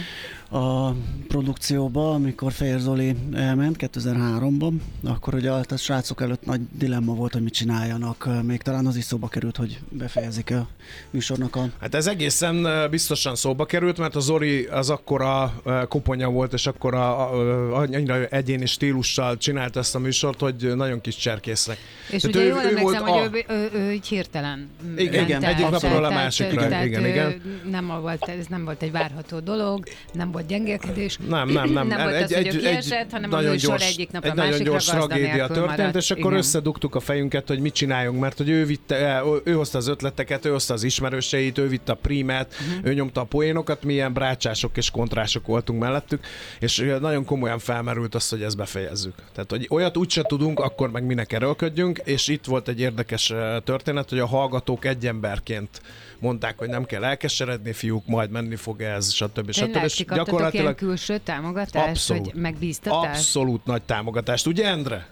A 0.52 0.94
produkcióba, 1.28 2.14
amikor 2.14 2.52
Fehér 2.52 2.80
Zoli 2.80 3.16
elment 3.34 3.76
2003-ban, 3.80 4.74
akkor 5.04 5.34
ugye 5.34 5.52
a 5.52 5.64
srácok 5.78 6.22
előtt 6.22 6.46
nagy 6.46 6.62
dilemma 6.78 7.14
volt, 7.14 7.34
hogy 7.34 7.42
mit 7.42 7.54
csináljanak. 7.54 8.30
Még 8.44 8.62
talán 8.62 8.86
az 8.86 8.96
is 8.96 9.04
szóba 9.04 9.28
került, 9.28 9.58
hogy 9.58 9.80
befejezik 9.90 10.52
a 10.52 10.68
műsornak 11.10 11.56
a 11.56 11.70
Hát 11.80 11.96
ez 11.96 12.08
egészen 12.08 12.68
biztosan 12.90 13.36
szóba 13.36 13.66
került, 13.66 13.98
mert 13.98 14.16
a 14.16 14.20
Zori 14.20 14.66
az 14.66 14.90
akkora 14.90 15.62
koponya 15.88 16.30
volt, 16.30 16.54
és 16.54 16.68
akkora 16.68 17.30
annyira 17.72 18.26
egyéni 18.26 18.66
stílussal 18.66 19.38
csinálta 19.38 19.80
ezt 19.80 19.96
a 19.96 20.00
műsort, 20.00 20.40
hogy 20.40 20.72
nagyon 20.76 21.02
kis 21.02 21.16
cserkésznek. 21.16 21.78
És 22.10 22.22
Tehát 22.22 22.36
ugye 22.36 22.46
ő- 22.46 22.48
jól 22.48 22.62
emlékszem, 22.62 23.04
hogy 23.06 23.44
ő, 23.48 23.54
ő, 23.56 23.70
ő, 23.74 23.80
ő 23.80 23.92
így 23.92 24.08
hirtelen 24.08 24.70
Igen, 24.98 25.24
igen, 25.24 25.44
egyik 25.44 25.70
napról 25.70 26.04
a 26.04 26.08
tehát- 26.08 26.24
másikra, 26.24 26.68
tehát, 26.68 26.86
igen, 26.86 27.06
igen. 27.06 27.42
Nem 27.70 27.88
volt, 28.02 28.24
ez 28.28 28.46
nem 28.48 28.64
volt 28.64 28.82
egy 28.82 28.92
várható 28.92 29.40
dolog, 29.40 29.84
nem 30.14 30.32
volt 30.32 30.40
gyengélkedés. 30.48 31.18
Nem, 31.28 31.50
nem, 31.50 31.70
nem. 31.70 31.88
Nem 31.88 32.04
volt 32.04 32.22
az, 32.24 32.34
hogy 32.34 32.48
ő 32.56 32.58
kiesett, 32.58 33.12
hanem 33.12 33.30
nagyon 33.30 33.56
gyors, 33.58 33.88
egyik 33.88 34.12
napra 34.12 34.32
egy 34.32 34.40
a 34.40 34.42
nagyon 34.44 34.64
gyors 34.64 34.86
tragédia 34.86 35.48
történt, 35.48 35.78
maradt. 35.78 35.96
és 35.96 36.12
akkor 36.12 36.26
Igen. 36.26 36.38
összedugtuk 36.38 36.96
a 36.96 37.00
fejünket, 37.00 37.48
hogy 37.48 37.60
mit 37.60 37.74
csináljunk, 37.74 38.20
mert 38.20 38.38
hogy 38.38 38.50
ő 38.50 38.66
vitte, 38.66 38.96
el, 38.96 39.26
ő 39.44 39.54
hozta 39.54 39.78
az 39.78 39.88
ötleteket, 39.88 40.46
ő 40.46 40.50
hozta 40.50 40.74
az 40.74 40.84
ismerőseit, 40.84 41.58
ő 41.58 41.68
vitte 41.68 41.92
a 41.92 41.96
primet, 41.96 42.56
Mhm. 42.60 42.88
ő 42.88 42.94
nyomta 42.94 43.22
a 43.22 43.24
poénokat, 43.24 43.84
mi 43.84 43.94
ilyen 43.94 44.14
brácsások 44.14 44.78
és 44.78 44.92
kontrások 44.92 45.46
voltunk 45.46 45.80
mellettük, 45.80 46.26
és 46.60 46.80
ö, 46.80 47.00
nagyon 47.00 47.26
komolyan 47.26 47.60
felmerült 47.60 48.16
az, 48.16 48.30
hogy 48.30 48.42
ezt 48.42 48.58
befejezzük. 48.58 49.14
Tehát, 49.34 49.50
hogy 49.50 49.68
olyat 49.70 49.98
úgyse 49.98 50.22
tudunk, 50.22 50.60
akkor 50.60 50.92
meg 50.92 51.04
minek 51.06 51.34
erőlködjünk, 51.34 52.02
és 52.04 52.28
itt 52.28 52.46
volt 52.46 52.68
egy 52.68 52.80
érdekes 52.80 53.30
ö, 53.30 53.58
történet, 53.64 54.10
hogy 54.10 54.20
a 54.20 54.26
hallgatók 54.28 54.86
egy 54.86 55.08
emberként 55.08 55.82
mondták, 56.22 56.58
hogy 56.58 56.70
nem 56.70 56.86
kell 56.86 57.04
elkeseredni, 57.04 57.74
fiúk, 57.74 58.06
majd 58.06 58.30
menni 58.30 58.56
fog 58.56 58.82
ez, 58.82 59.14
stb. 59.14 59.52
stb. 59.52 59.64
Tényleg, 59.64 59.84
És 59.84 59.94
ti 59.96 60.06
kaptatok 60.06 60.54
ilyen 60.54 60.76
külső 60.76 61.18
támogatást, 61.18 61.88
Abszolút. 61.88 62.32
vagy 62.32 62.42
megbíztatást? 62.42 63.06
Abszolút 63.06 63.66
nagy 63.66 63.82
támogatást, 63.82 64.48
ugye 64.48 64.66
Endre? 64.66 65.08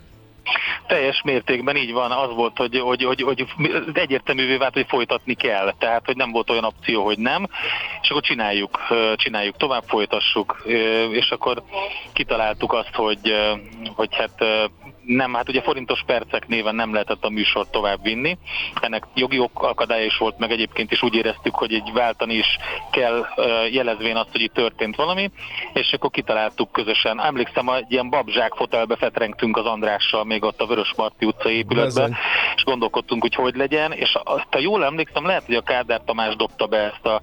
Teljes 0.88 1.22
mértékben 1.24 1.76
így 1.76 1.92
van, 1.92 2.12
az 2.12 2.36
volt, 2.36 2.58
hogy, 2.58 2.80
hogy, 2.80 3.04
hogy, 3.04 3.22
hogy 3.22 3.46
egyértelművé 3.94 4.58
vált, 4.58 4.74
hogy 4.74 4.86
folytatni 4.88 5.34
kell. 5.34 5.74
Tehát, 5.80 6.06
hogy 6.06 6.16
nem 6.16 6.32
volt 6.32 6.50
olyan 6.50 6.64
opció, 6.64 7.04
hogy 7.04 7.18
nem, 7.18 7.48
és 8.02 8.10
akkor 8.10 8.22
csináljuk, 8.22 8.80
csináljuk 9.16 9.58
tovább, 9.58 9.84
folytassuk, 9.88 10.64
és 11.12 11.30
akkor 11.30 11.64
kitaláltuk 12.14 12.74
azt, 12.74 12.94
hogy, 12.94 13.34
hogy 13.96 14.10
hát 14.16 14.44
nem, 15.16 15.34
hát 15.34 15.50
ugye 15.50 15.62
forintos 15.62 16.04
percek 16.06 16.48
néven 16.48 16.76
nem 16.76 16.94
lehetett 16.94 17.24
a 17.24 17.30
műsort 17.30 17.72
tovább 17.72 18.04
vinni. 18.04 18.38
Ennek 18.82 19.04
jogi 19.16 19.40
ok- 19.40 19.64
akadálya 19.64 20.06
is 20.06 20.18
volt, 20.18 20.38
meg 20.38 20.52
egyébként 20.52 20.92
is 20.92 21.04
úgy 21.04 21.16
éreztük, 21.16 21.56
hogy 21.56 21.74
egy 21.74 21.92
váltani 21.94 22.34
is 22.34 22.58
kell 22.92 23.26
jelezvén 23.72 24.16
azt, 24.16 24.32
hogy 24.32 24.42
itt 24.42 24.54
történt 24.54 24.96
valami, 24.96 25.32
és 25.74 25.94
akkor 25.94 26.10
kitaláltuk 26.10 26.72
közösen. 26.72 27.22
Emlékszem, 27.22 27.66
hogy 27.66 27.78
egy 27.78 27.92
ilyen 27.92 28.10
babzsák 28.10 28.54
fotelbe 28.54 28.96
fetrengtünk 28.96 29.58
az 29.58 29.66
Andrással 29.66 30.24
még 30.24 30.44
ott 30.44 30.62
a 30.62 30.66
Vörös 30.66 30.94
Marti 30.98 31.26
utca 31.26 31.50
épületben, 31.50 32.16
és 32.56 32.64
gondolkodtunk, 32.64 33.22
hogy 33.22 33.36
hogy 33.36 33.56
legyen, 33.56 33.92
és 33.92 34.18
azt, 34.24 34.48
ha 34.52 34.60
jól 34.60 34.86
emlékszem, 34.86 35.26
lehet, 35.26 35.46
hogy 35.46 35.56
a 35.56 35.62
Kádár 35.62 36.02
Tamás 36.06 36.36
dobta 36.36 36.66
be 36.68 36.78
ezt 36.78 37.06
a 37.06 37.22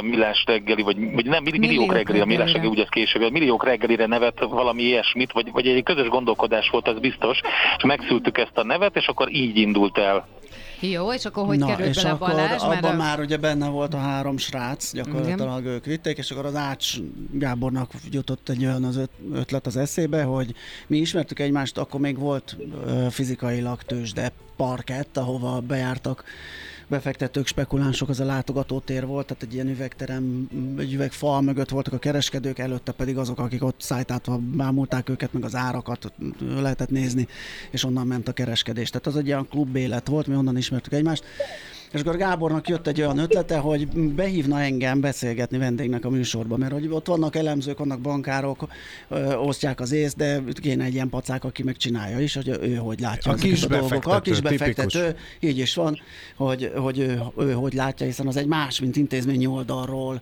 millás 0.00 0.44
reggeli, 0.46 0.82
vagy, 0.82 1.12
vagy 1.12 1.26
nem, 1.26 1.42
milliók, 1.42 1.60
Milliók 1.60 1.92
reggeli, 1.92 2.20
a 2.20 2.24
millás 2.24 2.52
reggeli, 2.52 2.70
úgy 2.70 2.80
ez 2.80 2.88
később, 2.88 3.22
a 3.22 3.30
milliók 3.30 3.64
reggelire 3.64 4.06
nevet 4.06 4.40
valami 4.40 4.82
ilyesmit, 4.82 5.32
vagy, 5.32 5.52
vagy 5.52 5.68
egy 5.68 5.82
közös 5.82 6.08
gondolkodás 6.08 6.68
volt, 6.70 6.88
az 6.88 7.04
biztos, 7.08 7.40
és 7.76 7.84
megszültük 7.84 8.38
ezt 8.38 8.56
a 8.56 8.64
nevet, 8.64 8.96
és 8.96 9.06
akkor 9.06 9.34
így 9.34 9.56
indult 9.56 9.98
el. 9.98 10.26
Jó, 10.80 11.12
és 11.12 11.24
akkor 11.24 11.46
hogy 11.46 11.58
Na, 11.58 11.66
került 11.66 11.88
és 11.88 11.96
bele 11.96 12.10
akkor 12.10 12.28
Balázs? 12.28 12.62
abban 12.62 12.94
a... 12.94 12.96
már 12.96 13.20
ugye 13.20 13.36
benne 13.36 13.68
volt 13.68 13.94
a 13.94 13.98
három 13.98 14.36
srác, 14.36 14.92
gyakorlatilag 14.92 15.64
ők 15.64 15.84
vitték, 15.84 16.18
és 16.18 16.30
akkor 16.30 16.44
az 16.44 16.54
Ács 16.54 16.94
Gábornak 17.32 17.90
jutott 18.10 18.48
egy 18.48 18.64
olyan 18.64 18.84
az 18.84 18.96
öt- 18.96 19.20
ötlet 19.32 19.66
az 19.66 19.76
eszébe, 19.76 20.22
hogy 20.22 20.54
mi 20.86 20.96
ismertük 20.96 21.38
egymást, 21.38 21.78
akkor 21.78 22.00
még 22.00 22.18
volt 22.18 22.56
ö, 22.86 23.06
fizikailag 23.10 23.82
tőzsde 23.82 24.32
parkett, 24.56 25.16
ahova 25.16 25.60
bejártak 25.60 26.24
befektetők, 26.88 27.46
spekulánsok, 27.46 28.08
az 28.08 28.20
a 28.20 28.24
látogatótér 28.24 29.06
volt, 29.06 29.26
tehát 29.26 29.42
egy 29.42 29.54
ilyen 29.54 29.68
üvegterem, 29.68 30.48
egy 30.78 30.92
üvegfal 30.92 31.40
mögött 31.40 31.68
voltak 31.68 31.92
a 31.92 31.98
kereskedők, 31.98 32.58
előtte 32.58 32.92
pedig 32.92 33.18
azok, 33.18 33.38
akik 33.38 33.64
ott 33.64 33.80
szájtátva 33.80 34.38
bámulták 34.38 35.08
őket, 35.08 35.32
meg 35.32 35.44
az 35.44 35.54
árakat 35.54 36.12
lehetett 36.60 36.90
nézni, 36.90 37.28
és 37.70 37.84
onnan 37.84 38.06
ment 38.06 38.28
a 38.28 38.32
kereskedés. 38.32 38.90
Tehát 38.90 39.06
az 39.06 39.16
egy 39.16 39.26
ilyen 39.26 39.46
klub 39.50 39.76
élet 39.76 40.08
volt, 40.08 40.26
mi 40.26 40.34
onnan 40.34 40.56
ismertük 40.56 40.92
egymást. 40.92 41.24
És 41.92 42.00
akkor 42.00 42.16
Gábornak 42.16 42.68
jött 42.68 42.86
egy 42.86 43.00
olyan 43.00 43.18
ötlete, 43.18 43.58
hogy 43.58 43.88
behívna 44.14 44.60
engem 44.60 45.00
beszélgetni 45.00 45.58
vendégnek 45.58 46.04
a 46.04 46.10
műsorba, 46.10 46.56
mert 46.56 46.72
hogy 46.72 46.88
ott 46.90 47.06
vannak 47.06 47.36
elemzők, 47.36 47.78
vannak 47.78 48.00
bankárok, 48.00 48.66
ö, 49.08 49.34
osztják 49.34 49.80
az 49.80 49.92
észt, 49.92 50.16
de 50.16 50.42
kéne 50.52 50.84
egy 50.84 50.94
ilyen 50.94 51.08
pacák, 51.08 51.44
aki 51.44 51.62
megcsinálja 51.62 52.20
is, 52.20 52.34
hogy 52.34 52.48
ő 52.48 52.74
hogy 52.74 53.00
látja 53.00 53.32
A 53.32 53.34
kis 53.34 53.64
a 53.64 53.68
dolgokat. 53.68 54.14
A 54.14 54.20
kis 54.20 54.40
befektető, 54.40 55.16
így 55.40 55.58
is 55.58 55.74
van, 55.74 55.98
hogy, 56.36 56.72
hogy 56.76 56.98
ő, 56.98 57.22
ő, 57.38 57.52
hogy 57.52 57.72
látja, 57.72 58.06
hiszen 58.06 58.26
az 58.26 58.36
egy 58.36 58.46
más, 58.46 58.80
mint 58.80 58.96
intézményi 58.96 59.46
oldalról 59.46 60.20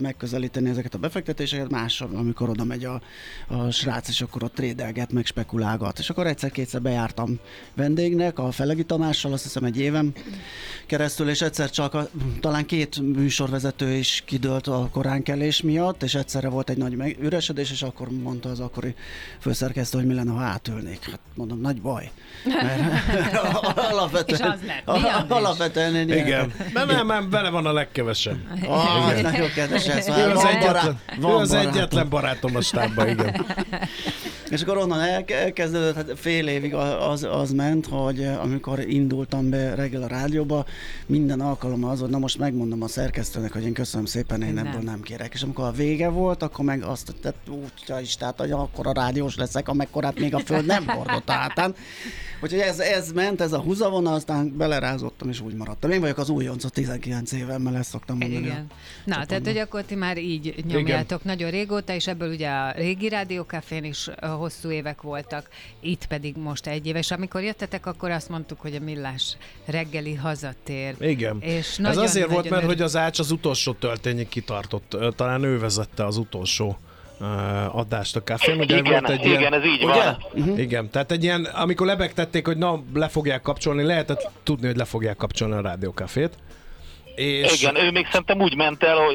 megközelíteni 0.00 0.68
ezeket 0.70 0.94
a 0.94 0.98
befektetéseket, 0.98 1.70
más, 1.70 2.00
amikor 2.00 2.48
oda 2.48 2.64
megy 2.64 2.84
a, 2.84 3.00
a 3.48 3.70
srác, 3.70 4.08
és 4.08 4.20
akkor 4.20 4.42
ott 4.42 4.54
trédelget, 4.54 5.12
meg 5.12 5.26
spekulálgat. 5.26 5.98
És 5.98 6.10
akkor 6.10 6.26
egyszer-kétszer 6.26 6.82
bejártam 6.82 7.38
vendégnek, 7.74 8.38
a 8.38 8.50
Felegi 8.50 8.84
Tamással, 8.84 9.32
azt 9.32 9.42
hiszem 9.42 9.64
egy 9.64 9.78
évem 9.78 10.12
keresztül, 10.86 11.28
és 11.28 11.40
egyszer 11.40 11.70
csak 11.70 11.94
a, 11.94 12.08
talán 12.40 12.66
két 12.66 13.00
műsorvezető 13.00 13.92
is 13.92 14.22
kidőlt 14.26 14.66
a 14.66 14.88
koránkelés 14.92 15.62
miatt, 15.62 16.02
és 16.02 16.14
egyszerre 16.14 16.48
volt 16.48 16.70
egy 16.70 16.76
nagy 16.76 16.96
meg- 16.96 17.16
üresedés, 17.22 17.70
és 17.70 17.82
akkor 17.82 18.08
mondta 18.10 18.48
az 18.48 18.60
akkori 18.60 18.94
főszerkesztő, 19.40 19.98
hogy 19.98 20.06
mi 20.06 20.14
lenne, 20.14 20.30
ha 20.30 20.40
átülnék. 20.40 21.04
Hát 21.10 21.20
mondom, 21.34 21.60
nagy 21.60 21.80
baj. 21.80 22.10
Mert 22.44 23.36
alapvetően, 23.92 24.40
És 24.40 24.46
az 24.46 24.66
lett. 24.66 25.30
Alapvetően 25.30 25.94
Igen. 26.10 26.52
De 26.72 26.84
nem, 26.84 27.06
nem, 27.06 27.30
vele 27.30 27.50
van 27.50 27.66
a 27.66 27.72
legkevesebb. 27.72 28.38
Ah, 28.66 29.20
nagyon 29.22 29.50
kedves 29.62 29.86
ez. 29.86 30.08
Ő 30.08 30.12
az, 30.30 30.42
Van 30.42 30.46
egyetlen, 30.46 30.72
barát- 30.72 30.94
ő 31.18 31.20
van 31.20 31.40
az 31.40 31.48
barátom. 31.48 31.72
egyetlen 31.72 32.08
barátom 32.08 32.56
a 32.56 32.60
stábban, 32.60 33.08
igen. 33.08 33.46
És 34.50 34.62
akkor 34.62 34.76
onnan 34.76 35.00
el- 35.00 35.24
elkezdődött, 35.26 35.94
hát 35.94 36.12
fél 36.16 36.48
évig 36.48 36.74
az, 36.74 37.26
az 37.30 37.52
ment, 37.52 37.86
hogy 37.86 38.24
amikor 38.24 38.80
indultam 38.80 39.50
be 39.50 39.74
reggel 39.74 40.02
a 40.02 40.06
rádióba, 40.06 40.64
minden 41.06 41.40
alkalommal 41.40 41.90
az 41.90 41.98
volt, 41.98 42.10
na 42.10 42.18
most 42.18 42.38
megmondom 42.38 42.82
a 42.82 42.88
szerkesztőnek, 42.88 43.52
hogy 43.52 43.64
én 43.64 43.72
köszönöm 43.72 44.06
szépen, 44.06 44.42
én 44.42 44.52
Nem. 44.52 44.66
ebből 44.66 44.80
nem 44.80 45.00
kérek. 45.00 45.34
És 45.34 45.42
amikor 45.42 45.64
a 45.64 45.70
vége 45.70 46.08
volt, 46.08 46.42
akkor 46.42 46.64
meg 46.64 46.82
azt 46.82 47.14
tett, 47.22 47.48
úgy 47.48 48.00
is, 48.02 48.16
tehát, 48.16 48.40
hogy 48.40 48.50
akkor 48.50 48.86
a 48.86 48.92
rádiós 48.92 49.36
leszek, 49.36 49.68
amekkorát 49.68 50.18
még 50.18 50.34
a 50.34 50.38
föld 50.38 50.66
nem 50.66 50.86
hordott 50.86 51.30
átán. 51.30 51.74
Úgyhogy 52.42 52.60
ez, 52.60 52.78
ez 52.78 53.12
ment, 53.12 53.40
ez 53.40 53.52
a 53.52 53.58
húzavona, 53.58 54.12
aztán 54.12 54.56
belerázottam, 54.56 55.28
és 55.28 55.40
úgy 55.40 55.54
maradtam. 55.54 55.90
Én 55.90 56.00
vagyok 56.00 56.18
az 56.18 56.28
újonc, 56.28 56.64
a 56.64 56.68
19 56.68 57.32
évemmel 57.32 57.76
ezt 57.76 57.90
szoktam 57.90 58.16
mondani. 58.18 58.44
Igen. 58.44 58.66
Na, 59.04 59.26
tehát, 59.26 59.46
hogy 59.46 59.56
akkor 59.56 59.82
ti 59.82 59.94
már 59.94 60.18
így 60.18 60.64
nyomjátok 60.68 61.24
nagyon 61.24 61.50
régóta, 61.50 61.92
és 61.94 62.06
ebből 62.06 62.32
ugye 62.32 62.48
a 62.48 62.72
régi 62.72 63.08
rádiókafén 63.08 63.84
is 63.84 64.08
hosszú 64.20 64.70
évek 64.70 65.02
voltak, 65.02 65.48
itt 65.80 66.06
pedig 66.06 66.36
most 66.36 66.66
egy 66.66 66.86
éves. 66.86 67.10
Amikor 67.10 67.42
jöttetek, 67.42 67.86
akkor 67.86 68.10
azt 68.10 68.28
mondtuk, 68.28 68.60
hogy 68.60 68.74
a 68.74 68.80
millás 68.80 69.36
reggeli 69.64 70.14
hazatér. 70.14 70.94
Igen. 71.00 71.40
És 71.40 71.68
Ez 71.68 71.76
nagyon, 71.78 72.02
azért 72.02 72.30
volt, 72.30 72.36
nagyon 72.36 72.50
mert 72.50 72.62
örül- 72.62 72.76
hogy 72.76 72.82
az 72.86 72.96
Ács 72.96 73.18
az 73.18 73.30
utolsó 73.30 73.72
töltényig 73.72 74.28
kitartott. 74.28 74.96
Talán 75.16 75.42
ő 75.44 75.58
vezette 75.58 76.06
az 76.06 76.16
utolsó 76.16 76.78
adást 77.72 78.16
a 78.16 78.24
kafén. 78.24 78.60
Ugye 78.60 78.76
Igen, 78.76 78.92
volt 78.92 79.10
egy 79.10 79.24
igen, 79.24 79.40
ilyen, 79.40 79.54
ez 79.54 79.64
így 79.64 79.84
ugye? 79.84 80.04
van. 80.04 80.16
Uh-huh. 80.32 80.58
Igen, 80.58 80.90
tehát 80.90 81.12
egy 81.12 81.22
ilyen, 81.22 81.44
amikor 81.44 81.86
lebegtették, 81.86 82.46
hogy 82.46 82.56
na, 82.56 82.82
le 82.94 83.08
fogják 83.08 83.42
kapcsolni, 83.42 83.82
lehetett 83.82 84.30
tudni, 84.42 84.66
hogy 84.66 84.76
le 84.76 84.84
fogják 84.84 85.16
kapcsolni 85.16 85.54
a 85.54 85.60
rádiókafét. 85.60 86.34
És 87.14 87.62
Igen, 87.62 87.76
ő 87.76 87.90
még 87.90 88.06
szerintem 88.10 88.40
úgy 88.40 88.56
ment 88.56 88.82
el 88.82 88.96
hogy, 88.96 89.14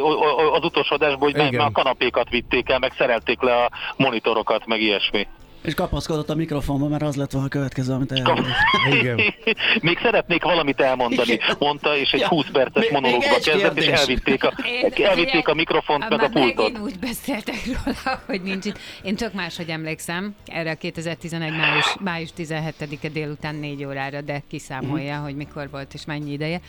az 0.53 0.63
utolsó 0.63 0.95
adásból, 0.95 1.31
hogy 1.31 1.41
meg 1.41 1.59
a 1.59 1.71
kanapékat 1.71 2.29
vitték 2.29 2.69
el, 2.69 2.79
meg 2.79 2.93
szerelték 2.97 3.41
le 3.41 3.63
a 3.63 3.71
monitorokat, 3.95 4.65
meg 4.65 4.81
ilyesmi. 4.81 5.27
És 5.67 5.73
kapaszkodott 5.73 6.29
a 6.29 6.35
mikrofonba, 6.35 6.87
mert 6.87 7.01
az 7.01 7.15
lett 7.15 7.31
volna 7.31 7.47
a 7.47 7.49
következő, 7.49 7.93
amit 7.93 8.11
elmondott. 8.11 8.45
Igen. 8.91 9.15
Még 9.81 9.97
szeretnék 10.01 10.43
valamit 10.43 10.79
elmondani, 10.81 11.39
mondta, 11.59 11.97
és 11.97 12.11
egy 12.11 12.19
Ja. 12.19 12.27
20 12.27 12.45
perces 12.51 12.81
Még- 12.83 12.91
monológba 12.91 13.25
még 13.29 13.43
kezdett, 13.43 13.77
és 13.77 13.87
elvitték 13.87 14.43
a, 14.43 14.53
Én- 14.65 15.05
elvitték 15.05 15.47
a 15.47 15.53
mikrofont, 15.53 16.09
meg 16.09 16.21
a 16.21 16.29
pultot. 16.29 16.55
megint 16.57 16.79
úgy 16.79 16.99
beszéltek 16.99 17.55
róla, 17.65 18.21
hogy 18.25 18.41
nincs 18.41 18.65
itt. 18.65 18.79
Én 19.03 19.15
tök 19.15 19.33
máshogy 19.33 19.69
emlékszem 19.69 20.35
erre 20.45 20.71
a 20.71 20.75
2011. 20.75 21.51
május, 21.51 21.95
május 21.99 22.29
17-e 22.37 23.09
délután 23.09 23.55
4 23.55 23.85
órára, 23.85 24.21
de 24.21 24.43
kiszámolja, 24.49 25.13
Mhm. 25.15 25.23
hogy 25.23 25.35
mikor 25.35 25.69
volt 25.69 25.93
és 25.93 26.05
mennyi 26.05 26.31
ideje. 26.31 26.61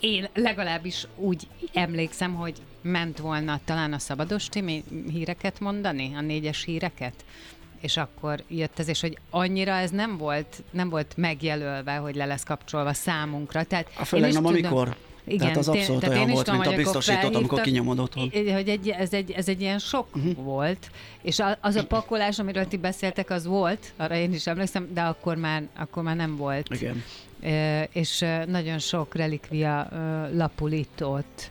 Én 0.00 0.28
legalábbis 0.34 1.06
úgy 1.16 1.46
emlékszem, 1.72 2.34
hogy 2.34 2.54
ment 2.82 3.18
volna 3.18 3.60
talán 3.64 3.92
a 3.92 3.98
Szabados 3.98 4.48
Timi 4.48 4.82
híreket 5.12 5.60
mondani, 5.60 6.12
a 6.16 6.20
négyes 6.20 6.64
híreket, 6.64 7.14
és 7.86 7.96
akkor 7.96 8.42
jött 8.48 8.78
ez, 8.78 8.88
és 8.88 9.00
hogy 9.00 9.18
annyira 9.30 9.72
ez 9.72 9.90
nem 9.90 10.16
volt, 10.16 10.62
nem 10.70 10.88
volt 10.88 11.16
megjelölve, 11.16 11.94
hogy 11.94 12.14
le 12.14 12.24
lesz 12.24 12.42
kapcsolva 12.42 12.92
számunkra. 12.92 13.64
Tehát 13.64 13.86
A 13.98 14.04
főleg 14.04 14.32
nem 14.32 14.42
tudom- 14.42 14.64
amikor. 14.64 14.96
igen, 15.24 15.38
Tehát 15.38 15.56
az 15.56 15.68
abszolút 15.68 16.00
tehát 16.00 16.16
olyan 16.16 16.30
volt, 16.30 16.50
mint 16.50 16.66
a 16.66 16.74
biztosított, 16.74 17.34
amikor 17.34 17.60
kinyomod 17.60 17.98
otthon. 17.98 18.30
Hogy 18.32 18.68
egy, 18.68 18.88
ez, 18.88 19.12
egy, 19.12 19.30
ez 19.30 19.48
egy 19.48 19.60
ilyen 19.60 19.78
sok 19.78 20.16
uh-huh. 20.16 20.34
volt, 20.34 20.90
és 21.22 21.42
az 21.60 21.74
a 21.74 21.86
pakolás, 21.86 22.38
amiről 22.38 22.66
ti 22.66 22.76
beszéltek, 22.76 23.30
az 23.30 23.46
volt, 23.46 23.92
arra 23.96 24.14
én 24.14 24.32
is 24.32 24.46
emlékszem, 24.46 24.88
de 24.94 25.00
akkor 25.00 25.36
már, 25.36 25.62
akkor 25.76 26.02
már 26.02 26.16
nem 26.16 26.36
volt. 26.36 26.74
Igen. 26.74 27.02
Ö, 27.42 27.82
és 27.92 28.24
nagyon 28.46 28.78
sok 28.78 29.14
relikvia 29.14 29.88
lapul 30.32 30.72
itt 30.72 31.04
ott. 31.04 31.50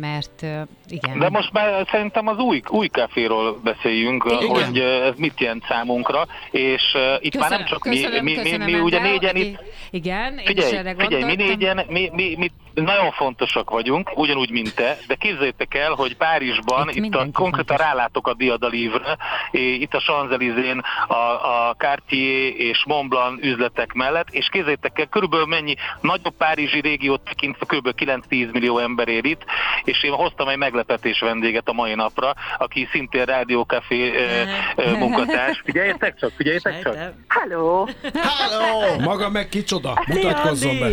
Mert 0.00 0.42
igen. 0.88 1.18
De 1.18 1.28
most 1.28 1.52
már 1.52 1.86
szerintem 1.90 2.26
az 2.26 2.38
új, 2.38 2.62
új 2.68 2.88
kávéról 2.88 3.60
beszéljünk, 3.64 4.24
Igen. 4.40 4.48
hogy 4.48 4.78
ez 4.78 5.14
mit 5.16 5.40
jelent 5.40 5.64
számunkra, 5.68 6.26
és 6.50 6.82
itt 7.20 7.38
már 7.38 7.50
nem 7.50 7.64
csak 7.64 7.80
köszönöm, 7.80 8.24
mi, 8.24 8.30
mi, 8.30 8.36
mi, 8.36 8.42
köszönöm, 8.42 8.70
mi 8.70 8.78
ugye 8.80 8.96
Endre. 8.96 9.10
négyen 9.10 9.36
itt, 9.36 9.62
Igen, 9.90 10.32
én 10.32 10.38
is 10.38 10.46
Figyelj, 10.46 10.76
erre 10.76 10.94
figyelj, 10.98 11.24
mi 11.24 11.34
négyen, 11.34 11.84
mi, 11.88 12.10
mi, 12.12 12.34
mi 12.38 12.50
nagyon 12.84 13.12
fontosak 13.12 13.70
vagyunk, 13.70 14.18
ugyanúgy, 14.18 14.50
mint 14.50 14.74
te, 14.74 14.98
de 15.06 15.14
képzeljétek 15.14 15.74
el, 15.74 15.92
hogy 15.92 16.16
Párizsban, 16.16 16.88
Itt 16.88 17.04
itt, 17.04 17.14
a, 17.14 17.18
konkrétan 17.32 17.76
fontos. 17.76 17.86
rálátok 17.86 18.28
a 18.28 18.34
Diadalívre, 18.34 19.16
itt 19.50 19.94
a 19.94 19.98
Champs-Élysées-n 19.98 20.84
a, 21.08 21.14
a 21.14 21.74
Cartier 21.78 22.52
és 22.56 22.84
Montblanc 22.86 23.44
üzletek 23.44 23.92
mellett, 23.92 24.30
és 24.30 24.48
képzeljétek 24.50 24.98
el, 24.98 25.06
körülbelül 25.06 25.46
mennyi 25.46 25.74
nagyobb 26.00 26.34
párizsi 26.38 26.80
régiót 26.80 27.20
tekintve 27.20 27.66
kb. 27.66 27.94
9-10 27.96 28.52
millió 28.52 28.78
ember 28.78 29.08
ér 29.08 29.24
itt, 29.24 29.44
és 29.84 30.02
én 30.02 30.12
hoztam 30.12 30.48
egy 30.48 30.58
meglepetés 30.58 31.20
vendéget 31.20 31.68
a 31.68 31.72
mai 31.72 31.94
napra, 31.94 32.34
aki 32.58 32.88
szintén 32.90 33.24
rádiókafé 33.24 34.12
munkatárs. 34.98 35.62
Figyeljetek 35.64 36.18
csak, 36.18 36.32
figyeljetek 36.36 36.82
csak! 36.82 36.96
Halló! 37.28 37.88
Hello! 38.14 38.98
Maga 39.00 39.30
meg 39.30 39.48
kicsoda? 39.48 40.04
Mutatkozzon 40.06 40.78
be. 40.78 40.88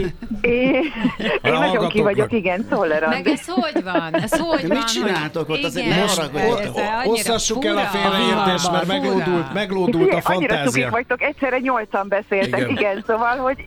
Én, 0.47 0.91
én 1.43 1.53
nagyon 1.73 1.89
ki 1.89 2.01
vagyok, 2.01 2.31
igen, 2.31 2.65
Szoller 2.69 3.07
Meg 3.07 3.27
ez 3.27 3.45
hogy 3.47 3.83
van? 3.83 4.13
Ez 4.15 4.39
hogy 4.39 4.59
Mit 4.61 4.67
van? 4.67 4.77
hogy- 4.77 4.85
csináltok 4.85 5.49
ott? 5.49 5.63
Azért 5.63 5.85
Igen, 5.85 5.97
ne 5.97 6.03
ez- 6.03 6.15
haragudjatok. 6.17 6.59
ez 6.59 6.67
annyira 6.75 7.03
Osszassuk 7.05 7.65
el 7.65 7.77
a 7.77 7.81
félreértést, 7.85 8.71
mert 8.71 8.87
meglódult, 8.87 9.53
meglódult 9.53 9.95
a 10.13 10.21
Figyelj, 10.21 10.21
Annyira 10.23 10.53
cukik 10.53 10.57
fantázia. 10.63 10.89
vagytok, 10.89 11.21
egyszerre 11.21 11.57
nyolcan 11.59 12.07
beszéltek, 12.07 12.59
Igen. 12.59 12.69
igen, 12.69 13.03
szóval, 13.07 13.37
hogy 13.37 13.63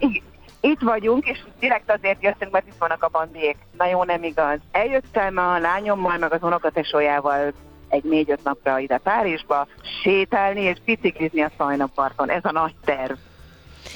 itt 0.60 0.80
vagyunk, 0.80 1.26
és 1.28 1.38
direkt 1.60 1.90
azért 1.90 2.22
jöttünk, 2.22 2.52
mert 2.52 2.66
itt 2.66 2.74
vannak 2.78 3.02
a 3.02 3.08
bandiék. 3.12 3.56
Na 3.78 3.86
jó, 3.88 4.04
nem 4.04 4.22
igaz. 4.22 4.58
Eljöttem 4.72 5.36
a 5.38 5.58
lányommal, 5.58 6.18
meg 6.18 6.32
az 6.32 6.42
unokatesójával 6.42 7.52
egy 7.88 8.04
négy-öt 8.04 8.44
napra 8.44 8.78
ide 8.78 8.98
Párizsba, 8.98 9.66
sétálni 10.02 10.60
és 10.60 10.76
biciklizni 10.84 11.40
a 11.42 11.50
Szajnaparton. 11.58 12.30
Ez 12.30 12.40
a 12.44 12.52
nagy 12.52 12.74
terv. 12.84 13.12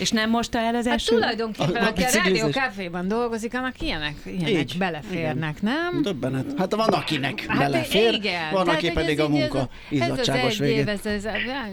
És 0.01 0.11
nem 0.11 0.31
mosta 0.31 0.59
el 0.59 0.75
az 0.75 0.87
Hát 0.87 0.95
eső? 0.95 1.15
tulajdonképpen, 1.15 1.83
A- 1.83 1.87
a 1.87 1.89
aki 1.89 2.03
a 2.03 2.09
rádió 2.13 2.49
kávéban 2.51 3.09
dolgozik, 3.09 3.55
annak 3.55 3.81
ilyenek, 3.81 4.15
ilyenek 4.25 4.49
Így. 4.51 4.75
beleférnek, 4.79 5.63
nem? 5.63 6.03
Döbbenet. 6.03 6.47
Hát 6.59 6.75
van 6.75 6.89
akinek 6.89 7.45
Hát 7.49 7.59
belefér, 7.59 8.13
igen. 8.15 8.53
van 8.53 8.65
Tehát, 8.65 8.81
aki 8.81 8.93
pedig 8.93 9.21
a 9.21 9.29
munka 9.29 9.69
izzadságos 9.89 10.29
ez 10.29 10.45
az 10.45 10.61
egy 10.61 10.69
év, 10.69 10.77
végén. 10.77 10.89
ez, 10.89 11.07
ez, 11.07 11.25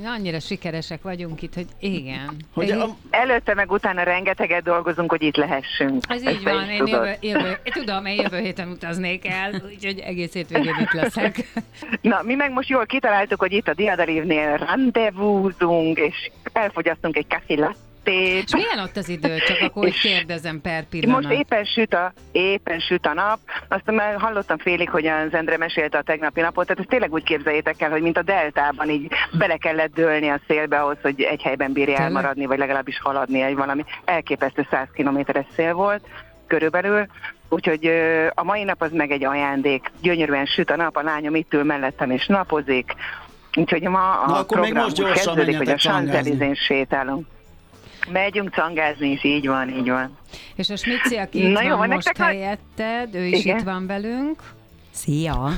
annyira 0.05 0.39
sikeresek 0.39 1.01
vagyunk 1.01 1.41
itt, 1.41 1.53
hogy 1.53 1.65
igen. 1.79 2.35
Hogy 2.53 2.71
a, 2.71 2.95
Előtte 3.09 3.53
meg 3.53 3.71
utána 3.71 4.03
rengeteget 4.03 4.63
dolgozunk, 4.63 5.09
hogy 5.09 5.21
itt 5.21 5.35
lehessünk. 5.35 6.03
Ez 6.09 6.21
Ezt 6.21 6.35
így 6.35 6.43
van, 6.43 6.69
én 6.69 6.87
jövő, 6.87 7.15
jövő, 7.21 7.57
tudom, 7.63 8.05
én 8.05 8.21
jövő 8.21 8.39
héten 8.39 8.69
utaznék 8.69 9.27
el, 9.27 9.61
úgyhogy 9.73 9.99
egész 9.99 10.33
hétvégén 10.33 10.75
itt 10.79 10.91
leszek. 11.01 11.51
Na, 12.01 12.21
mi 12.23 12.33
meg 12.35 12.51
most 12.51 12.69
jól 12.69 12.85
kitaláltuk, 12.85 13.39
hogy 13.39 13.51
itt 13.51 13.67
a 13.67 13.73
Diadalívnél 13.73 14.57
rendezvúzunk, 14.57 15.97
és 15.99 16.31
elfogyasztunk 16.53 17.17
egy 17.17 17.27
kafé 17.27 17.55
És 18.11 18.53
milyen 18.53 18.79
ott 18.79 18.97
az 18.97 19.09
idő? 19.09 19.37
Csak 19.37 19.57
akkor 19.61 19.83
hogy 19.83 19.93
És 19.93 20.01
kérdezem 20.01 20.61
per 20.61 20.83
pillanat. 20.83 21.21
Most 21.21 21.39
éppen 21.39 21.65
süt, 21.65 21.93
a, 21.93 22.13
éppen 22.31 22.79
süt 22.79 23.05
a 23.05 23.13
nap, 23.13 23.39
aztán 23.67 23.95
már 23.95 24.19
hallottam 24.19 24.57
félig, 24.57 24.89
hogy 24.89 25.05
az 25.05 25.33
Endre 25.33 25.57
mesélte 25.57 25.97
a 25.97 26.01
tegnapi 26.01 26.41
napot, 26.41 26.65
tehát 26.65 26.81
ezt 26.81 26.89
tényleg 26.89 27.13
úgy 27.13 27.23
képzeljétek 27.23 27.81
el, 27.81 27.89
hogy 27.89 28.01
mint 28.01 28.17
a 28.17 28.21
deltában 28.21 28.89
így 28.89 29.11
bele 29.31 29.57
kellett 29.57 29.93
dőlni 29.93 30.29
a 30.29 30.39
szélbe 30.47 30.79
ahhoz, 30.79 30.97
hogy 31.01 31.21
egy 31.21 31.41
helyben 31.41 31.73
bírja 31.73 31.95
Tényleg? 31.95 32.15
elmaradni, 32.15 32.45
vagy 32.45 32.57
legalábbis 32.57 32.99
haladni 32.99 33.41
egy 33.41 33.55
valami 33.55 33.83
elképesztő 34.05 34.67
100 34.69 34.87
kilométeres 34.93 35.45
szél 35.55 35.73
volt 35.73 36.07
körülbelül. 36.47 37.05
Úgyhogy 37.49 37.91
a 38.33 38.43
mai 38.43 38.63
nap 38.63 38.81
az 38.81 38.91
meg 38.91 39.11
egy 39.11 39.23
ajándék. 39.23 39.91
Gyönyörűen 40.01 40.45
süt 40.45 40.69
a 40.69 40.75
nap, 40.75 40.95
a 40.95 41.01
lányom 41.01 41.35
itt 41.35 41.53
ül 41.53 41.63
mellettem 41.63 42.11
és 42.11 42.25
napozik. 42.25 42.95
Úgyhogy 43.55 43.81
ma 43.81 44.19
a 44.19 44.27
Na, 44.27 44.39
akkor 44.39 44.59
még 44.59 44.65
program 44.65 44.83
most 44.83 44.99
úgy 44.99 45.05
gyorsan 45.05 45.35
kezdődik, 45.35 45.57
hogy 45.57 45.69
a. 45.69 45.75
Champs-Élysées 45.75 46.59
sétálunk. 46.59 47.27
Megyünk 48.11 48.49
cangázni 48.53 49.11
is, 49.11 49.23
így 49.23 49.47
van, 49.47 49.69
így 49.69 49.89
van. 49.89 50.17
És 50.55 50.69
a 50.69 50.75
Smici, 50.75 51.15
aki 51.15 51.45
itt 51.45 51.51
Na 51.51 51.61
jó, 51.61 51.75
van 51.75 51.89
most 51.89 52.17
helyetted, 52.17 53.15
ő 53.15 53.25
is 53.25 53.39
Igen. 53.39 53.57
itt 53.57 53.63
van 53.63 53.87
velünk. 53.87 54.41
Szia! 54.97 55.49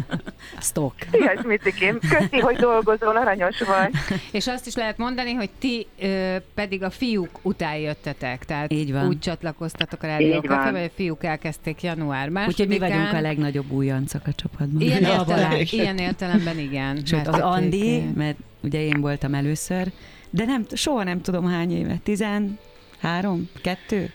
Stock. 0.60 0.94
Szia, 1.12 1.40
Smicikém. 1.40 1.98
Köszi, 1.98 2.38
hogy 2.38 2.56
dolgozol, 2.56 3.16
aranyos 3.16 3.58
vagy. 3.58 3.90
És 4.32 4.46
azt 4.46 4.66
is 4.66 4.74
lehet 4.74 4.98
mondani, 4.98 5.32
hogy 5.32 5.50
ti 5.58 5.86
ö, 6.00 6.36
pedig 6.54 6.82
a 6.82 6.90
fiúk 6.90 7.38
után 7.42 7.76
jöttetek, 7.76 8.44
tehát 8.44 8.72
Így 8.72 8.92
van. 8.92 9.06
úgy 9.06 9.18
csatlakoztatok 9.18 10.02
a 10.02 10.06
van. 10.42 10.70
hogy 10.70 10.84
a 10.84 10.94
fiúk 10.94 11.24
elkezdték 11.24 11.82
január 11.82 12.28
másodikán. 12.28 12.48
Úgyhogy 12.48 12.68
mi 12.68 12.78
vagyunk 12.78 13.12
a 13.12 13.20
legnagyobb 13.20 13.70
újoncok 13.70 14.26
a 14.26 14.32
csapatban. 14.32 14.80
Ilyen, 14.80 15.02
értelem, 15.18 15.52
ilyen 15.70 15.98
értelemben 15.98 16.58
igen. 16.58 17.04
Sőt, 17.04 17.26
az 17.26 17.40
Andi, 17.40 18.02
mert 18.14 18.36
ugye 18.60 18.80
én 18.80 19.00
voltam 19.00 19.34
először, 19.34 19.86
de 20.30 20.44
nem, 20.44 20.66
soha 20.72 21.02
nem 21.02 21.20
tudom 21.20 21.46
hány 21.46 21.72
éve. 21.72 22.00
13? 22.02 23.48
Kettő? 23.62 24.12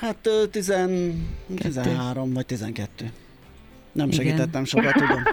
hát 0.00 0.26
ö, 0.26 0.46
tizen, 0.50 1.22
13 1.56 2.32
vagy 2.32 2.46
12. 2.46 3.12
Nem 3.92 4.08
Igen. 4.08 4.18
segítettem 4.24 4.64
sokat, 4.64 4.92
tudom. 4.92 5.22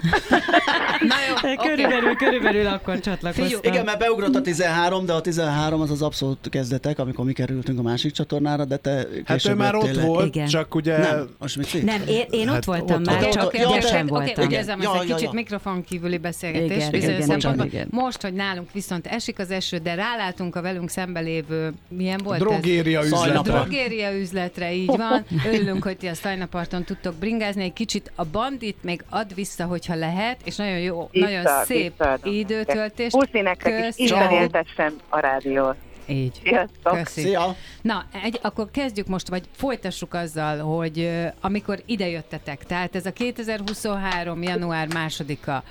Na 1.08 1.14
jó. 1.28 1.54
Körülbelül, 1.68 2.14
körülbelül 2.14 2.66
akkor 2.66 3.00
csatlakoztam. 3.00 3.60
Igen, 3.72 3.84
mert 3.84 3.98
beugrott 3.98 4.34
a 4.34 4.40
13, 4.40 5.06
de 5.06 5.12
a 5.12 5.20
13 5.20 5.80
az 5.80 5.90
az 5.90 6.02
abszolút 6.02 6.48
kezdetek, 6.50 6.98
amikor 6.98 7.24
mi 7.24 7.32
kerültünk 7.32 7.78
a 7.78 7.82
másik 7.82 8.12
csatornára, 8.12 8.64
de 8.64 8.76
te 8.76 9.06
Hát 9.24 9.46
ő 9.46 9.54
már 9.54 9.74
ott 9.74 9.94
le. 9.94 10.02
volt, 10.02 10.26
Igen. 10.34 10.46
csak 10.46 10.74
ugye... 10.74 10.98
Nem, 10.98 11.28
most 11.38 11.56
mit 11.56 11.84
Nem, 11.84 12.02
én, 12.08 12.24
én 12.30 12.48
ott 12.48 12.54
Hát 12.54 12.64
voltam 12.64 13.00
ott 13.00 13.06
már, 13.06 13.20
volt. 13.20 13.32
csak 13.32 13.44
Oké, 13.44 13.64
okay, 13.64 13.76
oké, 13.78 14.02
voltam. 14.06 14.44
oké, 14.44 14.56
ez 14.56 14.66
Ja, 14.66 14.74
egy 14.74 14.82
ja, 14.82 15.00
kicsit 15.00 15.20
ja. 15.20 15.30
mikrofon 15.32 15.84
kívüli 15.84 16.18
beszélgetés 16.18 16.76
Igen, 16.76 16.90
bizonyos 16.90 17.24
igen, 17.24 17.40
szempontból. 17.40 17.84
Most, 17.90 18.22
hogy 18.22 18.32
nálunk 18.32 18.72
viszont 18.72 19.06
esik 19.06 19.38
az 19.38 19.50
eső, 19.50 19.76
de 19.78 19.94
rálátunk 19.94 20.56
a 20.56 20.62
velünk 20.62 20.90
szembelévő, 20.90 21.72
milyen 21.88 22.20
volt 22.24 22.38
Drogéria 22.38 23.00
ez? 23.00 23.06
üzletre. 23.06 23.52
Drogéria 23.52 24.18
üzletre, 24.18 24.72
így 24.74 24.96
van. 25.06 25.24
Örülünk, 25.46 25.82
hogy 25.82 25.96
ti 25.96 26.06
a 26.06 26.14
Szajnaparton 26.14 26.84
tudtok 26.84 27.14
bringázni. 27.14 27.62
Egy 27.62 27.72
kicsit 27.72 28.12
a 28.14 28.24
bandit 28.48 28.82
még 28.82 29.04
ad 29.10 29.34
vissza, 29.34 29.64
hogyha 29.64 29.94
lehet, 29.94 30.40
és 30.44 30.56
nagyon 30.56 30.78
jó, 30.78 31.08
Vissza, 31.10 31.26
nagyon 31.26 31.44
szép 31.64 31.90
visszaadom. 31.98 32.32
időtöltést. 32.34 33.18
Puszi 33.18 33.40
nektek 33.40 33.72
is, 33.78 33.84
Köszi. 33.84 34.02
Isten 34.02 34.30
éltessen 34.30 34.94
a 35.08 35.18
rádiót. 35.18 35.76
Így. 36.08 36.40
Sziasztok! 36.44 36.96
Köszi. 36.96 37.20
Szia! 37.20 37.56
Na, 37.82 38.04
egy, 38.22 38.38
akkor 38.42 38.70
kezdjük 38.70 39.06
most, 39.06 39.28
vagy 39.28 39.48
folytassuk 39.52 40.14
azzal, 40.14 40.58
hogy 40.58 41.10
amikor 41.40 41.82
idejöttetek, 41.86 42.64
tehát 42.64 42.94
ez 42.96 43.06
a 43.06 43.12
2023. 43.12 44.42
január 44.42 44.92
másodika, 44.92 45.62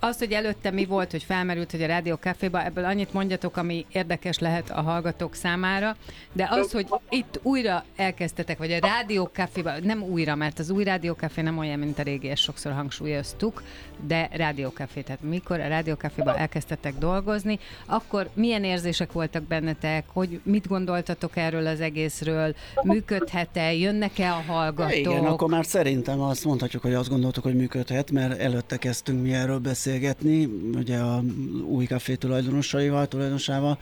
az, 0.00 0.18
hogy 0.18 0.32
előtte 0.32 0.70
mi 0.70 0.84
volt, 0.84 1.10
hogy 1.10 1.22
felmerült, 1.22 1.70
hogy 1.70 1.82
a 1.82 1.86
Rádió 1.86 2.14
Caféba, 2.14 2.64
ebből 2.64 2.84
annyit 2.84 3.12
mondjatok, 3.12 3.56
ami 3.56 3.86
érdekes 3.92 4.38
lehet 4.38 4.70
a 4.70 4.80
hallgatók 4.80 5.34
számára, 5.34 5.96
de 6.32 6.48
az, 6.50 6.72
hogy 6.72 6.86
itt 7.08 7.40
újra 7.42 7.84
elkezdtetek, 7.96 8.58
vagy 8.58 8.72
a 8.72 8.78
Rádió 8.78 9.24
Caféba, 9.32 9.72
nem 9.82 10.02
újra, 10.02 10.34
mert 10.34 10.58
az 10.58 10.70
új 10.70 10.84
Rádió 10.84 11.12
Café 11.12 11.40
nem 11.40 11.58
olyan, 11.58 11.78
mint 11.78 11.98
a 11.98 12.02
régi, 12.02 12.28
ezt 12.28 12.42
sokszor 12.42 12.72
hangsúlyoztuk, 12.72 13.62
de 14.06 14.28
Rádió 14.32 14.68
Café, 14.68 15.00
tehát 15.00 15.22
mikor 15.22 15.60
a 15.60 15.68
Rádió 15.68 15.94
Caféba 15.94 16.36
elkezdtetek 16.36 16.94
dolgozni, 16.98 17.58
akkor 17.86 18.28
milyen 18.34 18.64
érzések 18.64 19.12
voltak 19.12 19.42
bennetek, 19.80 20.04
hogy 20.12 20.40
mit 20.42 20.68
gondoltatok 20.68 21.36
erről 21.36 21.66
az 21.66 21.80
egészről, 21.80 22.54
működhet-e, 22.82 23.74
jönnek-e 23.74 24.30
a 24.30 24.42
hallgatók? 24.46 24.96
Igen, 24.96 25.24
akkor 25.24 25.48
már 25.48 25.64
szerintem 25.64 26.20
azt 26.20 26.44
mondhatjuk, 26.44 26.82
hogy 26.82 26.94
azt 26.94 27.08
gondoltuk, 27.08 27.42
hogy 27.42 27.56
működhet, 27.56 28.10
mert 28.10 28.40
előtte 28.40 28.76
kezdtünk 28.76 29.22
mi 29.22 29.32
erről 29.32 29.58
beszélgetni, 29.58 30.44
ugye 30.74 30.98
a 30.98 31.22
új 31.66 31.86
kafé 31.86 32.14
tulajdonosaival, 32.14 33.06
tulajdonosával, 33.06 33.78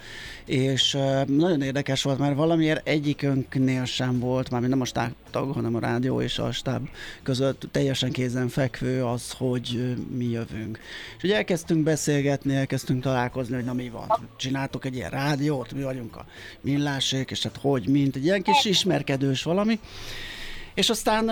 és 0.47 0.99
nagyon 1.27 1.63
érdekes 1.63 2.03
volt, 2.03 2.19
mert 2.19 2.37
valamiért 2.37 2.89
egyikünknél 2.89 3.85
sem 3.85 4.19
volt, 4.19 4.51
már 4.51 4.61
nem 4.61 4.81
a 4.81 4.85
stábtag, 5.33 5.55
hanem 5.55 5.75
a 5.75 5.79
rádió 5.79 6.21
és 6.21 6.38
a 6.38 6.53
stáb 6.53 6.88
között 7.23 7.68
teljesen 7.71 8.12
kézen 8.12 8.49
fekvő 8.49 9.05
az, 9.05 9.31
hogy 9.31 9.97
mi 10.16 10.25
jövünk. 10.25 10.79
És 11.16 11.23
ugye 11.23 11.37
elkezdtünk 11.37 11.83
beszélgetni, 11.83 12.55
elkezdtünk 12.55 13.03
találkozni, 13.03 13.55
hogy 13.55 13.64
na 13.64 13.73
mi 13.73 13.88
van, 13.88 14.09
csináltok 14.37 14.85
egy 14.85 14.95
ilyen 14.95 15.11
rádiót, 15.11 15.73
mi 15.73 15.83
vagyunk 15.83 16.16
a 16.16 16.27
millásék, 16.61 17.31
és 17.31 17.42
hát 17.42 17.57
hogy, 17.61 17.88
mint 17.88 18.16
egy 18.16 18.25
ilyen 18.25 18.42
kis 18.42 18.64
ismerkedős 18.64 19.42
valami. 19.42 19.79
És 20.75 20.91
aztán 20.91 21.31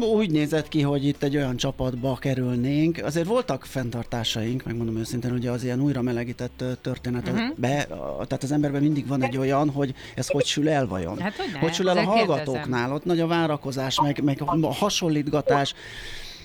úgy 0.00 0.30
nézett 0.30 0.68
ki, 0.68 0.80
hogy 0.80 1.06
itt 1.06 1.22
egy 1.22 1.36
olyan 1.36 1.56
csapatba 1.56 2.16
kerülnénk. 2.20 3.00
Azért 3.04 3.26
voltak 3.26 3.64
fenntartásaink, 3.64 4.64
megmondom 4.64 4.96
őszintén, 4.96 5.32
ugye 5.32 5.50
az 5.50 5.64
ilyen 5.64 5.80
újra 5.80 6.02
melegített 6.02 6.60
ö, 6.60 6.72
történetekbe, 6.80 7.86
uh-huh. 7.90 8.26
tehát 8.26 8.42
az 8.42 8.52
emberben 8.52 8.82
mindig 8.82 9.06
van 9.06 9.22
egy 9.22 9.36
olyan, 9.36 9.70
hogy 9.70 9.94
ez 10.14 10.28
hogy 10.28 10.44
sül 10.44 10.68
el 10.68 10.86
vajon? 10.86 11.18
Hát, 11.18 11.36
hogy 11.36 11.50
ne, 11.52 11.58
hogy 11.58 11.72
sül 11.72 11.88
el 11.88 11.98
a 11.98 12.02
hallgatóknál? 12.02 12.92
Ott 12.92 13.04
nagy 13.04 13.20
a 13.20 13.26
várakozás, 13.26 14.00
meg, 14.00 14.22
meg 14.22 14.42
a 14.60 14.72
hasonlítgatás. 14.72 15.74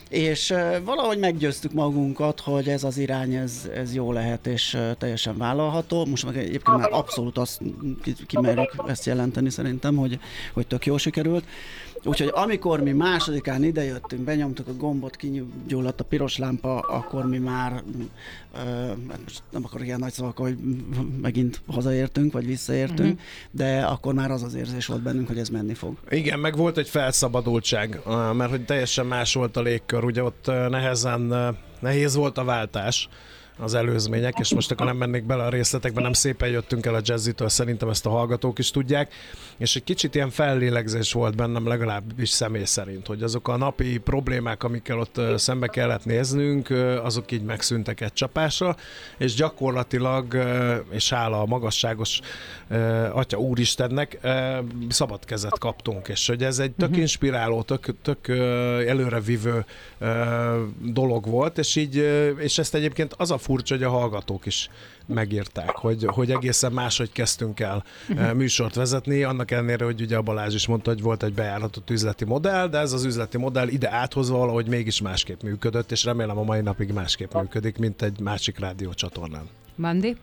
És 0.10 0.54
valahogy 0.84 1.18
meggyőztük 1.18 1.74
magunkat, 1.74 2.40
hogy 2.40 2.70
ez 2.70 2.84
az 2.84 2.98
irány, 2.98 3.34
ez, 3.34 3.70
ez 3.76 3.94
jó 3.94 4.12
lehet, 4.12 4.48
és 4.48 4.78
teljesen 4.98 5.38
vállalható. 5.38 6.06
Most 6.06 6.26
meg 6.26 6.38
egyébként 6.38 6.78
már 6.78 6.92
abszolút 6.92 7.38
azt 7.38 7.62
ki- 8.04 8.16
kimerjük 8.28 8.84
ezt 8.88 9.06
jelenteni 9.06 9.50
szerintem, 9.50 9.96
hogy, 9.96 10.20
hogy 10.54 10.68
tök 10.68 10.86
jó 10.86 10.98
sikerült. 10.98 11.44
Úgyhogy 12.08 12.32
amikor 12.34 12.82
mi 12.82 12.92
másodikán 12.92 13.64
idejöttünk, 13.64 14.22
benyomtuk 14.22 14.68
a 14.68 14.74
gombot, 14.74 15.16
kigyulladt 15.16 16.00
a 16.00 16.04
piros 16.04 16.38
lámpa, 16.38 16.80
akkor 16.80 17.26
mi 17.26 17.38
már, 17.38 17.84
ö, 18.54 18.60
hát 19.10 19.20
most 19.24 19.44
nem 19.52 19.64
akarok 19.66 19.86
ilyen 19.86 20.00
nagy 20.00 20.14
szavak, 20.14 20.38
hogy 20.38 20.58
megint 21.22 21.62
hazaértünk, 21.68 22.34
vagy 22.34 22.46
visszaértünk, 22.46 23.14
uh-huh. 23.14 23.20
de 23.52 23.86
akkor 23.86 24.14
már 24.14 24.32
az 24.32 24.44
az 24.44 24.54
érzés 24.54 24.86
volt 24.86 25.02
bennünk, 25.02 25.28
hogy 25.28 25.38
ez 25.38 25.50
menni 25.50 25.74
fog. 25.74 25.98
Igen, 26.10 26.40
meg 26.40 26.56
volt 26.56 26.78
egy 26.78 26.90
felszabadultság, 26.90 28.00
mert 28.34 28.50
hogy 28.50 28.66
teljesen 28.66 29.06
más 29.06 29.34
volt 29.34 29.58
a 29.58 29.62
légkör, 29.62 30.04
ugye 30.04 30.24
ott 30.24 30.46
nehezen, 30.70 31.56
nehéz 31.80 32.16
volt 32.16 32.38
a 32.38 32.44
váltás 32.44 33.10
az 33.58 33.74
előzmények, 33.74 34.40
és 34.40 34.54
most 34.54 34.72
akkor 34.72 34.86
nem 34.86 34.98
mennék 34.98 35.24
bele 35.24 35.44
a 35.44 35.50
részletekbe, 35.50 36.02
nem 36.02 36.14
szépen 36.14 36.50
jöttünk 36.50 36.86
el 36.86 36.96
a 36.96 37.02
jazzitől, 37.04 37.50
szerintem 37.50 37.90
ezt 37.90 38.06
a 38.06 38.10
hallgatók 38.10 38.60
is 38.60 38.72
tudják, 38.72 39.14
és 39.58 39.76
egy 39.76 39.84
kicsit 39.84 40.16
ilyen 40.16 40.30
fellélegzés 40.30 41.14
volt 41.14 41.36
bennem 41.36 41.68
legalábbis 41.68 42.30
személy 42.30 42.64
szerint, 42.64 43.08
hogy 43.08 43.24
azok 43.24 43.48
a 43.48 43.58
napi 43.58 43.98
problémák, 43.98 44.64
amikkel 44.64 45.00
ott 45.00 45.22
szembe 45.36 45.68
kellett 45.68 46.06
néznünk, 46.06 46.70
azok 47.04 47.32
így 47.32 47.44
megszűntek 47.44 48.02
egy 48.02 48.14
csapásra, 48.14 48.76
és 49.18 49.34
gyakorlatilag, 49.34 50.38
és 50.92 51.10
hála 51.10 51.42
a 51.42 51.46
magasságos 51.46 52.20
Atya 53.12 53.38
Úristennek, 53.38 54.20
szabad 54.90 55.26
kezet 55.26 55.60
kaptunk, 55.60 56.08
és 56.08 56.28
hogy 56.28 56.44
ez 56.44 56.60
egy 56.60 56.72
tök 56.72 56.98
inspiráló, 56.98 57.62
tök, 57.62 58.02
tök 58.02 58.28
előrevívő 58.88 59.66
dolog 60.82 61.26
volt, 61.26 61.58
és 61.58 61.76
így, 61.76 61.96
és 62.38 62.58
ezt 62.58 62.76
egyébként 62.76 63.14
az 63.18 63.32
a 63.32 63.38
furcsa, 63.48 63.76
hogy 63.76 63.84
a 63.84 63.90
hallgatók 63.90 64.46
is 64.46 64.70
megírták, 65.06 65.70
hogy, 65.70 66.06
hogy 66.08 66.32
egészen 66.32 66.72
máshogy 66.72 67.12
kezdtünk 67.12 67.60
el 67.60 67.84
uh-huh. 68.10 68.34
műsort 68.34 68.76
vezetni, 68.76 69.24
annak 69.24 69.52
ellenére, 69.52 69.86
hogy 69.86 70.02
ugye 70.02 70.18
a 70.18 70.22
Balázs 70.22 70.54
is 70.54 70.68
mondta, 70.68 70.90
hogy 70.90 71.02
volt 71.02 71.24
egy 71.24 71.34
bejáratott 71.34 71.90
üzleti 71.90 72.26
modell, 72.26 72.68
de 72.68 72.78
ez 72.78 72.94
az 72.94 73.04
üzleti 73.04 73.38
modell 73.38 73.68
ide 73.68 73.92
áthozva 73.92 74.38
valahogy 74.38 74.68
mégis 74.68 75.02
másképp 75.02 75.42
működött, 75.42 75.92
és 75.92 76.04
remélem 76.04 76.38
a 76.38 76.44
mai 76.44 76.62
napig 76.62 76.94
másképp 76.94 77.34
működik, 77.34 77.78
mint 77.78 78.02
egy 78.02 78.20
másik 78.20 78.60
rádiócsatornán. 78.60 79.50
Bandi? 79.76 80.18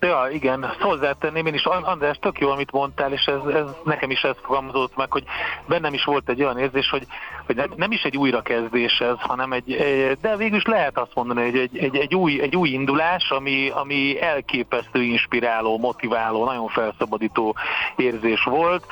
Ja, 0.00 0.28
igen, 0.32 0.66
hozzátenném 0.80 1.46
én 1.46 1.54
is, 1.54 1.64
András, 1.64 2.18
tök 2.18 2.38
jó, 2.38 2.50
amit 2.50 2.72
mondtál, 2.72 3.12
és 3.12 3.24
ez, 3.24 3.54
ez 3.54 3.64
nekem 3.84 4.10
is 4.10 4.22
ez 4.22 4.34
fogalmazott 4.42 4.96
meg, 4.96 5.12
hogy 5.12 5.24
bennem 5.66 5.94
is 5.94 6.04
volt 6.04 6.28
egy 6.28 6.42
olyan 6.42 6.58
érzés, 6.58 6.88
hogy, 6.88 7.06
hogy 7.46 7.56
nem, 7.56 7.70
nem 7.76 7.92
is 7.92 8.02
egy 8.02 8.16
újrakezdés 8.16 8.98
ez, 9.00 9.16
hanem 9.18 9.52
egy, 9.52 9.76
de 10.20 10.36
végül 10.36 10.56
is 10.56 10.64
lehet 10.64 10.98
azt 10.98 11.14
mondani, 11.14 11.42
hogy 11.42 11.58
egy, 11.58 11.78
egy, 11.78 11.96
egy, 11.96 12.14
új, 12.14 12.40
egy 12.40 12.56
új 12.56 12.68
indulás, 12.68 13.30
ami, 13.30 13.68
ami 13.68 14.20
elképesztő, 14.22 15.02
inspiráló, 15.02 15.78
motiváló, 15.78 16.44
nagyon 16.44 16.68
felszabadító 16.68 17.54
érzés 17.96 18.42
volt. 18.42 18.86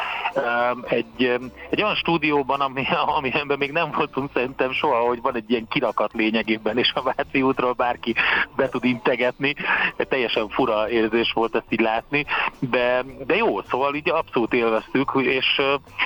Egy, 0.88 1.38
egy 1.70 1.82
olyan 1.82 1.94
stúdióban, 1.94 2.60
ami, 2.60 2.84
ami 3.16 3.30
ember 3.34 3.58
még 3.58 3.72
nem 3.72 3.90
voltunk 3.90 4.30
szerintem 4.34 4.72
soha, 4.72 4.98
hogy 4.98 5.20
van 5.20 5.36
egy 5.36 5.50
ilyen 5.50 5.68
kirakat 5.68 6.12
lényegében, 6.12 6.78
és 6.78 6.92
a 6.94 7.02
Váci 7.02 7.42
útról 7.42 7.72
bárki 7.72 8.14
be 8.56 8.68
tud 8.68 8.84
integetni, 8.84 9.54
teljesen 9.96 10.48
fura 10.48 10.90
érzés 10.90 11.32
volt 11.32 11.54
ezt 11.54 11.66
így 11.68 11.80
látni, 11.80 12.26
de, 12.58 13.04
de 13.26 13.36
jó, 13.36 13.62
szóval 13.62 13.94
így 13.94 14.10
abszolút 14.10 14.52
élveztük, 14.54 15.12
és 15.14 15.60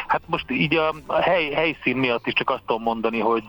hát 0.06 0.22
most 0.26 0.50
így 0.50 0.74
a 0.74 1.20
hely, 1.20 1.50
helyszín 1.50 1.96
miatt 1.96 2.26
is 2.26 2.32
csak 2.38 2.50
azt 2.50 2.62
tudom 2.66 2.82
mondani, 2.82 3.18
hogy 3.18 3.44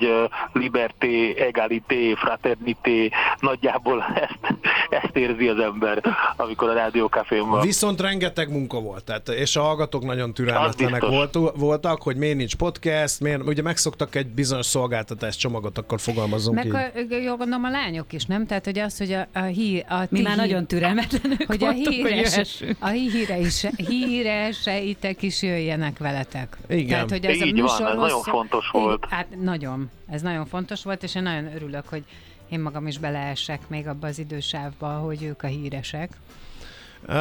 liberté, 0.54 1.38
egalité, 1.38 2.14
fraternité, 2.14 3.10
nagyjából 3.40 4.04
ezt, 4.30 4.56
ezt 4.90 5.16
érzi 5.16 5.48
az 5.48 5.60
ember, 5.60 6.02
amikor 6.38 6.70
a 6.70 6.74
rádiókafén 6.74 7.50
van. 7.50 7.62
Viszont 7.62 8.02
rengeteg 8.02 8.52
munka 8.52 8.80
volt, 8.80 9.04
tehát, 9.04 9.30
és 9.30 9.56
a 9.56 9.62
hallgatók 9.62 10.04
nagyon 10.06 10.34
türelmetlenek 10.34 11.06
volt, 11.06 11.38
voltak, 11.56 12.02
hogy 12.02 12.16
miért 12.16 12.38
nincs 12.38 12.56
podcast, 12.56 13.20
miért, 13.20 13.44
ugye 13.44 13.62
megszoktak 13.62 14.16
egy 14.16 14.28
bizonyos 14.28 14.66
szolgáltatás 14.66 15.36
csomagot, 15.38 15.78
akkor 15.78 16.00
fogalmazunk 16.00 16.56
Meg 16.56 16.94
így. 16.96 17.12
a, 17.12 17.16
jó 17.16 17.36
gondolom 17.36 17.64
a 17.64 17.70
lányok 17.70 18.14
is, 18.14 18.26
nem? 18.26 18.46
Tehát, 18.46 18.66
hogy 18.66 18.80
az, 18.80 18.98
hogy 18.98 19.12
a, 19.12 19.28
a 19.34 19.44
hír... 19.44 19.86
A 19.90 20.04
Mi 20.10 20.22
már 20.22 20.34
hír- 20.34 20.46
nagyon 20.46 20.68
türelmetlenek 20.68 21.44
hogy 21.48 21.64
a 21.64 21.66
voltunk, 21.66 21.86
hogy 21.86 21.96
híres, 21.96 22.32
jöhessünk. 22.32 22.78
a 22.80 22.88
híres, 22.88 23.66
híreseitek 23.76 25.22
is 25.22 25.42
jöjjenek 25.42 25.98
veletek. 25.98 26.58
Igen. 26.70 26.88
Tehát, 26.88 27.10
hogy 27.10 27.26
ez 27.26 27.42
Így 27.42 27.60
a 27.60 27.66
van, 27.66 27.88
ez 27.88 27.96
nagyon 27.96 28.22
fontos 28.22 28.70
volt. 28.80 29.06
Hát 29.10 29.28
nagyon. 29.42 29.90
Ez 30.08 30.22
nagyon 30.22 30.46
fontos 30.46 30.84
volt, 30.84 31.04
és 31.04 31.16
én 31.16 31.24
nagyon 31.24 31.56
örülök, 31.56 31.88
hogy 31.88 32.04
én 32.50 32.60
magam 32.60 32.88
is 32.88 32.98
beleessek 32.98 33.70
még 33.70 33.88
abba 33.88 34.08
az 34.08 34.20
idősávba, 34.20 34.88
hogy 34.88 35.24
ők 35.24 35.44
a 35.44 35.48
híresek. 35.48 36.10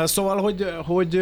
Szóval, 0.05 0.41
hogy, 0.41 0.75
hogy 0.85 1.15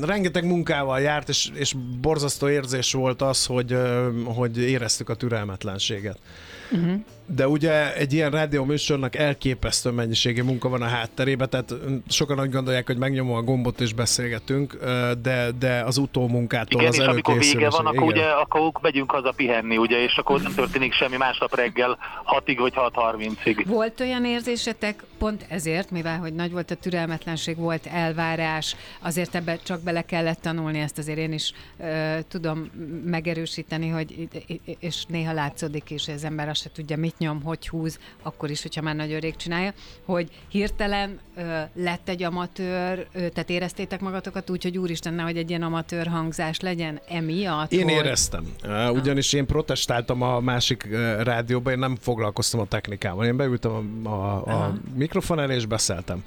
rengeteg 0.00 0.44
munkával 0.44 1.00
járt, 1.00 1.28
és, 1.28 1.50
és 1.54 1.74
borzasztó 2.00 2.48
érzés 2.48 2.92
volt 2.92 3.22
az, 3.22 3.46
hogy, 3.46 3.76
hogy 4.24 4.58
éreztük 4.58 5.08
a 5.08 5.14
türelmetlenséget. 5.14 6.18
Uh-huh. 6.72 7.04
De 7.34 7.48
ugye 7.48 7.94
egy 7.94 8.12
ilyen 8.12 8.30
rádió 8.30 8.64
műsornak 8.64 9.16
elképesztő 9.16 9.90
mennyiségű 9.90 10.42
munka 10.42 10.68
van 10.68 10.82
a 10.82 10.86
hátterében, 10.86 11.50
tehát 11.50 11.74
sokan 12.08 12.40
úgy 12.40 12.50
gondolják, 12.50 12.86
hogy 12.86 12.96
megnyomom 12.96 13.36
a 13.36 13.42
gombot 13.42 13.80
és 13.80 13.92
beszélgetünk, 13.92 14.78
de, 15.22 15.50
de 15.58 15.82
az 15.86 15.96
utómunkától 15.96 16.80
Igen, 16.80 16.92
az 16.92 16.98
és 16.98 17.06
amikor 17.06 17.38
vége 17.38 17.70
van, 17.70 17.86
akkor 17.86 17.94
igen. 17.94 18.06
ugye 18.06 18.24
akkor 18.24 18.70
megyünk 18.80 19.10
haza 19.10 19.32
pihenni, 19.32 19.76
ugye, 19.76 20.02
és 20.02 20.16
akkor 20.16 20.40
nem 20.42 20.54
történik 20.54 20.92
semmi 20.92 21.16
másnap 21.16 21.54
reggel 21.54 21.98
6-ig 22.24 22.56
vagy 22.58 22.72
6.30-ig. 22.76 23.64
Volt 23.66 24.00
olyan 24.00 24.24
érzésetek, 24.24 25.04
pont 25.18 25.46
ezért, 25.48 25.90
mivel 25.90 26.18
hogy 26.18 26.34
nagy 26.34 26.52
volt 26.52 26.70
a 26.70 26.74
türelmetlenség, 26.74 27.56
volt 27.56 27.86
elvárás, 27.86 28.76
azért 29.00 29.34
ebbe 29.34 29.58
csak 29.64 29.82
bele 29.82 30.02
kellett 30.02 30.40
tanulni, 30.40 30.78
ezt 30.78 30.98
azért 30.98 31.18
én 31.18 31.32
is 31.32 31.52
ö, 31.80 32.18
tudom 32.28 32.70
megerősíteni, 33.04 33.88
hogy 33.88 34.28
és 34.80 35.04
néha 35.04 35.32
látszódik 35.32 35.90
is, 35.90 36.04
hogy 36.04 36.14
az 36.14 36.24
ember 36.24 36.48
azt 36.48 36.62
se 36.62 36.70
tudja, 36.72 36.96
mit 36.96 37.17
nyom, 37.18 37.42
hogy 37.42 37.68
húz, 37.68 37.98
akkor 38.22 38.50
is, 38.50 38.62
hogyha 38.62 38.82
már 38.82 38.94
nagyon 38.94 39.20
rég 39.20 39.36
csinálja, 39.36 39.72
hogy 40.04 40.30
hirtelen 40.48 41.18
ö, 41.36 41.60
lett 41.74 42.08
egy 42.08 42.22
amatőr, 42.22 43.06
ö, 43.12 43.28
tehát 43.28 43.50
éreztétek 43.50 44.00
magatokat 44.00 44.50
úgy, 44.50 44.62
hogy 44.62 44.78
úristen, 44.78 45.14
nehogy 45.14 45.36
egy 45.36 45.48
ilyen 45.48 45.62
amatőr 45.62 46.06
hangzás 46.06 46.60
legyen 46.60 47.00
emiatt, 47.08 47.72
Én 47.72 47.82
hogy... 47.82 47.92
éreztem, 47.92 48.46
Uh, 48.64 48.92
ugyanis 48.92 49.32
én 49.32 49.46
protestáltam 49.46 50.22
a 50.22 50.40
másik 50.40 50.88
uh, 50.90 51.22
rádióban, 51.22 51.72
én 51.72 51.78
nem 51.78 51.96
foglalkoztam 52.00 52.60
a 52.60 52.64
technikával. 52.64 53.24
Én 53.24 53.36
beültem 53.36 54.00
a, 54.04 54.08
a, 54.08 54.40
a 54.46 54.74
mikrofon 54.94 55.40
elé 55.40 55.54
és 55.54 55.66
beszéltem. 55.66 56.22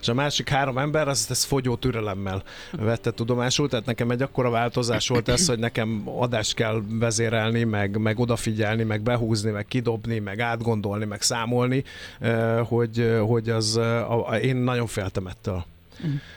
És 0.00 0.08
a 0.08 0.14
másik 0.14 0.48
három 0.48 0.78
ember 0.78 1.08
azt 1.08 1.30
ezt 1.30 1.44
fogyó 1.44 1.76
türelemmel 1.76 2.42
vette 2.72 3.10
tudomásul, 3.10 3.68
tehát 3.68 3.86
nekem 3.86 4.10
egy 4.10 4.22
akkora 4.22 4.50
változás 4.50 5.08
volt 5.08 5.28
ez, 5.28 5.48
hogy 5.48 5.58
nekem 5.58 6.02
adást 6.04 6.54
kell 6.54 6.82
vezérelni, 6.88 7.64
meg, 7.64 7.98
meg 7.98 8.18
odafigyelni, 8.18 8.82
meg 8.82 9.00
behúzni, 9.02 9.50
meg 9.50 9.66
kidobni, 9.66 10.18
meg 10.18 10.35
átgondolni, 10.40 11.04
meg 11.04 11.22
számolni, 11.22 11.84
uh, 12.20 12.58
hogy, 12.58 13.18
hogy 13.26 13.50
az, 13.50 13.76
uh, 13.76 13.84
a, 13.84 14.28
a, 14.28 14.38
én 14.38 14.56
nagyon 14.56 14.86
féltem 14.86 15.26
ettől. 15.26 15.64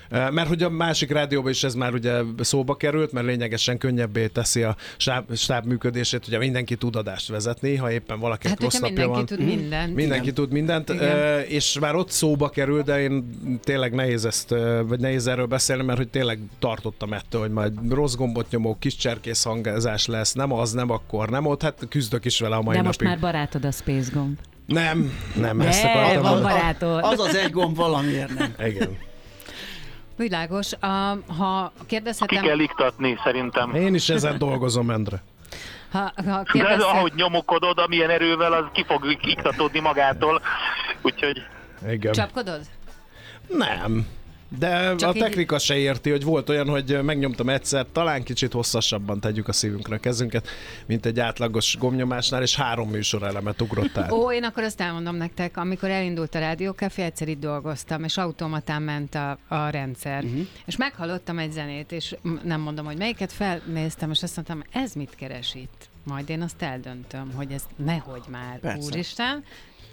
Mert 0.10 0.48
hogy 0.48 0.64
a 0.64 0.70
másik 0.70 1.12
rádióban 1.12 1.52
is 1.52 1.64
ez 1.64 1.74
már 1.74 1.94
ugye 1.94 2.22
szóba 2.40 2.76
került, 2.76 3.12
mert 3.12 3.26
lényegesen 3.26 3.78
könnyebbé 3.78 4.28
teszi 4.28 4.64
a 4.64 4.76
stáb, 4.98 5.36
stáb 5.36 5.66
működését, 5.66 6.28
ugye 6.28 6.38
mindenki 6.38 6.76
tud 6.76 6.96
adást 6.96 7.28
vezetni, 7.28 7.76
ha 7.76 7.92
éppen 7.92 8.20
valaki 8.20 8.48
Hát, 8.48 8.62
rossz 8.62 8.80
napja 8.80 8.96
mindenki 8.96 9.16
van. 9.16 9.26
tud 9.26 9.46
mindent. 9.46 9.96
Mindenki 9.96 10.24
Igen. 10.24 10.34
tud 10.36 10.52
mindent, 10.52 10.90
Igen. 10.90 11.40
és 11.48 11.78
már 11.80 11.96
ott 11.96 12.10
szóba 12.10 12.50
kerül, 12.50 12.82
de 12.82 13.02
én 13.02 13.40
tényleg 13.64 13.94
nehéz 13.94 14.26
ezt, 14.26 14.56
vagy 14.88 15.00
nehéz 15.00 15.28
erről 15.28 15.46
beszélni, 15.46 15.84
mert 15.84 15.98
hogy 15.98 16.10
tényleg 16.10 16.40
tartottam 16.60 17.14
ettől, 17.14 17.42
hogy 17.42 17.52
majd 17.52 17.74
rossz 17.90 18.16
gombot 18.16 18.50
nyomok, 18.52 18.80
kis 18.80 18.96
cserkész 18.96 19.44
hangzás 19.44 20.06
lesz, 20.06 20.34
nem 20.34 20.54
az, 20.54 20.72
nem 20.72 20.90
akkor, 20.92 21.30
nem 21.30 21.46
ott, 21.46 21.62
hát 21.62 21.86
küzdök 21.90 22.26
is 22.26 22.40
vele 22.40 22.56
a 22.56 22.62
mai 22.62 22.76
De 22.76 22.82
most 22.82 23.00
napig. 23.00 23.14
már 23.22 23.32
barátod 23.34 23.66
a 23.66 23.72
Space 23.72 24.10
Gomb. 24.14 24.38
Nem, 24.66 25.12
nem, 25.36 25.62
ezt 25.62 25.82
De, 25.84 25.90
akartam. 25.90 26.22
van 26.22 26.42
barátod. 26.42 27.00
Az 27.04 27.20
az 27.20 27.36
egy 27.36 27.52
gomb 27.52 27.76
valamiért 27.76 28.38
nem. 28.38 28.54
Igen. 28.68 28.98
Világos. 30.20 30.74
A, 30.74 30.88
ha 31.38 31.72
Ki 31.80 31.86
kérdezhetem, 31.86 32.44
kell 32.44 32.60
iktatni, 32.60 33.18
szerintem. 33.24 33.76
Én 33.76 33.94
is 33.94 34.10
ezen 34.10 34.38
dolgozom, 34.38 34.90
Endre. 34.90 35.22
ha, 35.92 36.00
ha 36.00 36.22
De 36.24 36.32
ez, 36.32 36.44
kérdezhet, 36.52 36.82
ahogy 36.82 37.14
nyomokodod, 37.16 37.80
amilyen 37.80 38.10
erővel, 38.10 38.54
az 38.54 38.66
ki 38.74 38.84
fog 38.88 39.18
iktatódni 39.22 39.80
magától. 39.80 40.42
Úgyhogy 41.02 41.38
Igen. 41.90 42.12
csapkodod? 42.14 42.62
Nem. 43.48 44.08
De 44.58 44.96
Csak 44.96 45.10
a 45.10 45.16
így- 45.16 45.22
technika 45.22 45.60
se 45.60 45.78
érti, 45.78 46.10
hogy 46.10 46.24
volt 46.24 46.50
olyan, 46.50 46.68
hogy 46.70 47.00
megnyomtam 47.04 47.50
egyszer, 47.50 47.86
talán 47.92 48.24
kicsit 48.24 48.54
hosszasabban 48.54 49.20
tegyük 49.20 49.48
a 49.48 49.52
szívünkre 49.52 49.96
a 49.96 50.00
kezünket, 50.00 50.48
mint 50.86 51.06
egy 51.06 51.20
átlagos 51.20 51.78
gomnyomásnál, 51.80 52.42
és 52.42 52.56
három 52.56 52.90
műsorelemet 52.90 53.62
ugrott 53.62 53.98
át. 53.98 54.12
Ó, 54.12 54.32
én 54.32 54.44
akkor 54.44 54.64
azt 54.64 54.82
elmondom 54.82 55.16
nektek, 55.16 55.58
amikor 55.58 55.90
elindult 55.90 56.36
a 56.36 56.40
rádiókafé, 56.40 57.02
egyszer 57.02 57.28
itt 57.28 57.40
dolgoztam, 57.40 58.04
és 58.04 58.18
automatán 58.18 58.82
ment 58.82 59.16
a, 59.16 59.38
a 59.48 59.70
rendszer. 59.70 60.24
Uh-huh. 60.24 60.48
És 60.66 60.76
meghallottam 60.78 61.38
egy 61.40 61.52
zenét, 61.52 61.92
és 61.92 62.16
m- 62.22 62.44
nem 62.44 62.62
mondom, 62.62 62.86
hogy 62.86 62.98
melyiket 62.98 63.32
felnéztem, 63.32 64.12
és 64.12 64.24
azt 64.24 64.36
mondtam, 64.36 64.82
ez 64.84 64.94
mit 64.94 65.16
keres 65.16 65.56
itt? 65.56 65.90
Majd 66.04 66.30
én 66.30 66.42
azt 66.42 66.62
eldöntöm, 66.62 67.32
hogy 67.36 67.52
ez 67.52 67.64
nehogy 67.76 68.24
már, 68.30 68.60
Persze. 68.60 68.86
úristen. 68.86 69.44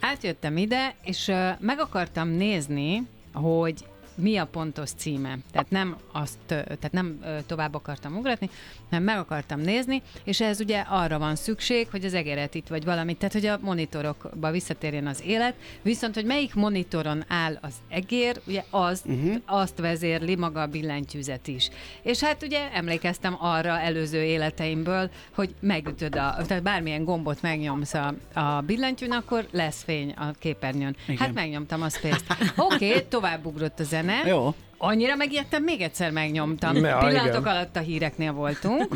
Átjöttem 0.01 0.57
ide, 0.57 0.95
és 1.03 1.29
uh, 1.29 1.49
meg 1.61 1.79
akartam 1.81 2.29
nézni, 2.29 3.03
hogy 3.33 3.85
mi 4.17 4.37
a 4.37 4.47
pontos 4.47 4.91
címe. 4.91 5.39
Tehát 5.53 5.71
nem 5.71 5.97
azt, 6.13 6.39
tehát 6.47 6.93
nem 6.93 7.25
tovább 7.47 7.75
akartam 7.75 8.17
ugratni, 8.17 8.51
hanem 8.91 9.05
meg 9.05 9.19
akartam 9.19 9.61
nézni, 9.61 10.03
és 10.25 10.41
ez 10.41 10.61
ugye 10.61 10.81
arra 10.81 11.19
van 11.19 11.37
szükség, 11.37 11.89
hogy 11.91 12.05
az 12.05 12.15
egeret 12.15 12.55
itt 12.55 12.69
vagy 12.69 12.85
valamit, 12.85 13.19
tehát 13.19 13.35
hogy 13.35 13.47
a 13.47 13.59
monitorokba 13.61 14.51
visszatérjen 14.51 15.07
az 15.07 15.23
élet, 15.25 15.55
viszont 15.83 16.15
hogy 16.15 16.25
melyik 16.25 16.55
monitoron 16.55 17.25
áll 17.29 17.59
az 17.61 17.75
egér, 17.89 18.41
ugye 18.47 18.65
az, 18.71 19.03
uh-huh. 19.07 19.37
azt 19.47 19.79
vezérli 19.79 20.37
maga 20.37 20.61
a 20.61 20.67
billentyűzet 20.67 21.49
is. 21.49 21.69
És 22.03 22.21
hát 22.21 22.43
ugye 22.43 22.73
emlékeztem 22.73 23.37
arra 23.41 23.81
előző 23.81 24.23
életeimből, 24.23 25.11
hogy 25.35 25.55
megütöd 25.61 26.17
a, 26.17 26.37
tehát 26.47 26.63
bármilyen 26.63 27.05
gombot 27.05 27.43
megnyomsz 27.43 27.95
a, 27.95 28.15
a 28.35 28.61
billentyűn, 28.61 29.13
akkor 29.13 29.47
lesz 29.51 29.83
fény 29.83 30.11
a 30.11 30.31
képernyőn. 30.39 30.97
Igen. 31.05 31.17
Hát 31.17 31.35
megnyomtam 31.35 31.83
a 31.83 31.89
space 31.89 32.37
Oké, 32.57 32.89
okay, 32.89 33.05
tovább 33.09 33.47
ugrott 33.47 33.81
a 33.81 33.85
zene. 33.85 34.06
Jó. 34.27 34.55
Annyira 34.79 35.17
megijedtem, 35.17 35.63
még 35.63 35.81
egyszer 35.81 36.11
megnyomtam. 36.11 36.73
Ne, 36.73 36.99
Pillanatok 36.99 37.41
igen. 37.41 37.55
alatt 37.55 37.77
a 37.77 37.81
híreknél 37.81 38.33
voltunk. 38.33 38.95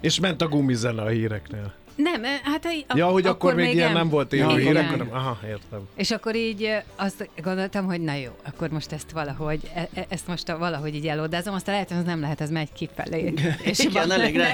És 0.00 0.20
ment 0.20 0.42
a 0.42 0.48
gumizene 0.48 1.02
a 1.02 1.08
híreknél. 1.08 1.74
Nem, 1.94 2.22
hát 2.42 2.64
a, 2.64 2.94
Ja, 2.96 3.06
hogy 3.06 3.26
akkor, 3.26 3.54
még 3.54 3.74
ilyen 3.74 3.92
nem 3.92 4.08
volt 4.08 4.32
élő 4.32 4.42
Ja, 4.42 4.56
hírek, 4.56 4.70
igen. 4.70 4.86
hanem... 4.88 5.08
Aha, 5.12 5.38
értem. 5.48 5.80
És 5.96 6.10
akkor 6.10 6.34
így 6.36 6.68
azt 6.96 7.28
gondoltam, 7.42 7.84
hogy 7.86 8.00
na 8.00 8.14
jó, 8.14 8.30
akkor 8.44 8.68
most 8.70 8.92
ezt 8.92 9.10
valahogy, 9.10 9.60
e- 9.74 9.88
e- 9.94 10.06
ezt 10.08 10.26
most 10.26 10.48
a- 10.48 10.58
valahogy 10.58 10.94
így 10.94 11.06
elodázom, 11.06 11.54
aztán 11.54 11.74
lehet, 11.74 11.88
hogy 11.88 11.98
ez 11.98 12.04
nem 12.04 12.20
lehet, 12.20 12.40
ez 12.40 12.50
megy 12.50 12.72
kifelé. 12.72 13.32
És 13.62 13.78
Igen, 13.78 14.10
elég 14.12 14.36
nem 14.36 14.46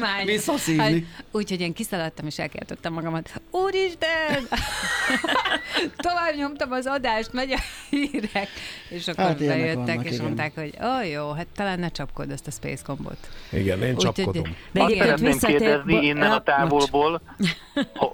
nehéz. 0.00 0.46
Hát, 0.76 0.92
Úgyhogy 1.30 1.60
én 1.60 1.72
kiszaladtam, 1.72 2.26
és 2.26 2.38
elkeltettem 2.38 2.92
magamat. 2.92 3.40
Úristen! 3.50 4.48
Tovább 5.96 6.34
nyomtam 6.36 6.72
az 6.72 6.86
adást, 6.86 7.32
megy 7.32 7.52
a 7.52 7.58
hírek. 7.90 8.48
És 8.88 9.08
akkor 9.08 9.24
Hát 9.24 9.38
bejöttek, 9.38 9.74
vannak, 9.74 10.04
és 10.04 10.10
igen. 10.12 10.24
mondták, 10.24 10.52
hogy 10.54 10.74
ó, 10.82 11.08
jó, 11.12 11.30
hát 11.32 11.46
talán 11.56 11.78
ne 11.78 11.88
csapkod 11.88 12.30
ezt 12.30 12.46
a 12.46 12.50
Space 12.50 12.82
Combot. 12.84 13.16
Igen, 13.52 13.82
én 13.82 13.94
Úgyhogy- 13.94 14.14
csapkodom. 14.14 14.42
De 14.72 14.82
Azt 14.82 14.90
egyébként 14.90 14.98
szeretném 15.18 15.30
visszatér... 15.32 15.58
kérdezni 15.58 16.06
innen 16.06 16.30
a 16.30 16.34
Ah, 16.34 16.42
ho- 16.90 17.20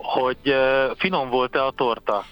hogy 0.02 0.38
finom 0.96 1.30
volt-e 1.30 1.64
a 1.64 1.72
torta? 1.76 2.24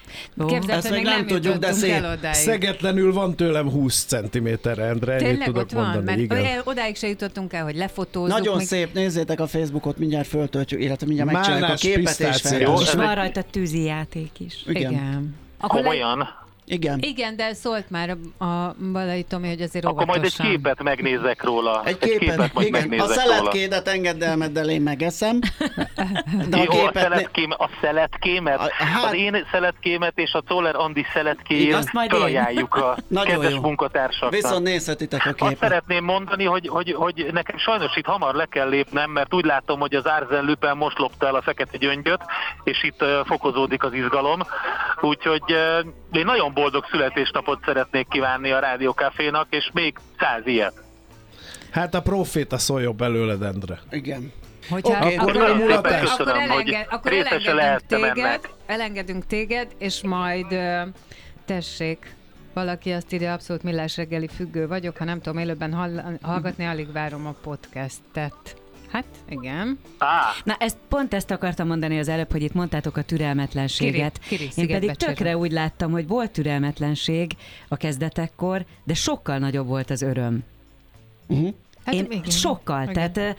Képzeld, 0.47 0.69
ezt 0.69 0.89
még 0.89 1.03
nem 1.03 1.27
tudjuk, 1.27 1.55
de 1.55 1.71
szép. 1.71 2.03
Szegetlenül 2.31 3.13
van 3.13 3.35
tőlem 3.35 3.69
20 3.69 4.05
centiméterre, 4.05 4.83
Endre, 4.83 5.11
ennyit 5.11 5.27
Tényleg 5.27 5.45
tudok 5.47 5.61
ott 5.61 5.71
van, 5.71 5.83
mondani. 5.83 6.05
mert 6.05 6.19
igen. 6.19 6.61
odáig 6.63 6.95
se 6.95 7.07
jutottunk 7.07 7.53
el, 7.53 7.63
hogy 7.63 7.75
lefotózzuk. 7.75 8.37
Nagyon 8.37 8.57
még... 8.57 8.65
szép, 8.65 8.93
nézzétek 8.93 9.39
a 9.39 9.47
Facebookot, 9.47 9.97
mindjárt 9.97 10.27
föltöltjük, 10.27 10.81
illetve 10.81 11.05
mindjárt 11.05 11.31
megcsináljuk 11.31 11.69
a 11.69 11.73
képet 11.73 12.19
és. 12.19 12.43
És 12.81 12.93
van 12.93 13.15
rajta 13.15 13.41
tűzi 13.41 13.83
játék 13.83 14.39
is. 14.39 14.63
Igen. 14.67 14.91
Igen. 14.91 15.35
Akkor 15.59 15.75
le... 15.79 15.81
Komolyan? 15.81 16.40
Igen. 16.71 16.99
Igen, 17.01 17.35
de 17.35 17.53
szólt 17.53 17.89
már 17.89 18.17
a, 18.37 18.43
a 18.45 18.75
Balai 18.91 19.23
Tomi, 19.23 19.47
hogy 19.47 19.61
azért 19.61 19.85
Akkor 19.85 20.05
majd 20.05 20.23
egy 20.23 20.31
óvatosan. 20.37 20.45
képet 20.49 20.83
megnézek 20.83 21.43
róla. 21.43 21.81
Egy 21.85 21.97
képet, 21.97 22.19
képet 22.19 22.53
majd 22.53 22.67
igen, 22.67 22.81
a 22.81 22.87
megnézek 22.87 23.07
róla. 23.07 23.19
szeletkédet 23.19 23.87
engedd 23.87 24.23
el, 24.23 24.35
mert 24.37 24.57
én 24.57 24.81
megeszem. 24.81 25.39
De 26.49 26.57
a 26.57 26.63
Jó, 26.63 26.63
a, 26.63 26.67
képet... 26.69 26.93
ne- 26.93 27.01
szeletkém, 27.01 27.51
a 27.57 27.69
szeletkémet, 27.81 28.59
A- 28.59 28.69
hát- 28.73 29.03
az 29.05 29.13
én 29.13 29.45
szeletkémet 29.51 30.17
és 30.17 30.33
a 30.33 30.43
Czoller 30.47 30.75
Andi 30.75 31.05
szeletkéjét 31.13 31.73
azt 31.73 31.89
felajánljuk 32.09 32.75
a 32.75 32.97
Nagyon 33.07 33.27
kedves 33.33 33.51
jó. 33.53 33.61
munkatársaknak. 33.61 34.31
Viszont 34.31 34.63
nézhetitek 34.63 35.25
a 35.25 35.29
Azt 35.29 35.35
képet. 35.37 35.57
szeretném 35.57 36.03
mondani, 36.03 36.43
hogy, 36.45 36.67
hogy, 36.67 36.93
hogy 36.93 37.27
nekem 37.31 37.57
sajnos 37.57 37.95
itt 37.95 38.05
hamar 38.05 38.35
le 38.35 38.45
kell 38.45 38.69
lépnem, 38.69 39.09
mert 39.09 39.33
úgy 39.33 39.45
látom, 39.45 39.79
hogy 39.79 39.95
az 39.95 40.05
Arzen 40.05 40.43
Lüpen 40.45 40.77
most 40.77 40.97
lopta 40.97 41.27
el 41.27 41.35
a 41.35 41.41
fekete 41.41 41.77
gyöngyöt, 41.77 42.21
és 42.63 42.83
itt 42.83 43.01
uh, 43.01 43.09
fokozódik 43.25 43.83
az 43.83 43.93
izgalom. 43.93 44.39
Úgyhogy 45.01 45.43
uh, 45.47 45.85
én 46.11 46.25
nagyon 46.25 46.53
boldog 46.53 46.85
születésnapot 46.91 47.59
szeretnék 47.65 48.07
kívánni 48.07 48.51
a 48.51 48.59
Rádió 48.59 48.91
Cafénak, 48.91 49.47
és 49.49 49.69
még 49.73 49.97
száz 50.19 50.45
ilyet. 50.45 50.73
Hát 51.71 51.93
a 51.93 52.01
proféta 52.01 52.57
szóljon 52.57 52.97
belőled, 52.97 53.41
Endre. 53.41 53.79
Igen. 53.89 54.31
Hogyha, 54.69 55.05
Oké, 55.05 55.15
akkor, 55.15 55.29
akkor 55.29 55.41
akkor, 55.41 55.57
mulatás. 55.57 56.01
akkor, 56.01 56.25
Köszönöm, 56.25 56.49
hogy 56.49 56.69
elenged, 56.69 56.87
akkor 56.89 57.11
elengedünk 57.13 57.85
téged, 57.87 58.17
ennek. 58.17 58.49
elengedünk 58.65 59.25
téged, 59.25 59.67
és 59.77 60.01
majd 60.03 60.45
tessék, 61.45 62.15
valaki 62.53 62.91
azt 62.91 63.13
írja, 63.13 63.33
abszolút 63.33 63.63
millás 63.63 63.97
reggeli 63.97 64.27
függő 64.27 64.67
vagyok, 64.67 64.97
ha 64.97 65.03
nem 65.03 65.21
tudom 65.21 65.41
élőben 65.41 65.73
hall, 65.73 66.17
hallgatni, 66.21 66.65
alig 66.65 66.91
várom 66.91 67.25
a 67.25 67.35
podcastet. 67.43 68.60
Hát, 68.91 69.05
igen. 69.29 69.79
Á, 69.97 70.21
Na, 70.43 70.55
ezt 70.59 70.77
pont 70.89 71.13
ezt 71.13 71.31
akartam 71.31 71.67
mondani 71.67 71.99
az 71.99 72.07
előbb, 72.07 72.31
hogy 72.31 72.41
itt 72.41 72.53
mondtátok 72.53 72.97
a 72.97 73.01
türelmetlenséget. 73.01 74.19
Kiri- 74.19 74.47
Kiri 74.49 74.61
Én 74.61 74.67
pedig 74.67 74.89
cserélem. 74.95 75.15
tökre 75.15 75.37
úgy 75.37 75.51
láttam, 75.51 75.91
hogy 75.91 76.07
volt 76.07 76.31
türelmetlenség 76.31 77.31
a 77.67 77.75
kezdetekkor, 77.77 78.65
de 78.83 78.93
sokkal 78.93 79.37
nagyobb 79.37 79.67
volt 79.67 79.89
az 79.89 80.01
öröm. 80.01 80.43
Uh-huh. 81.27 81.53
Hát, 81.85 81.95
Én 81.95 82.07
igen. 82.09 82.29
sokkal, 82.29 82.89
Igen. 82.89 82.93
tehát 82.93 83.35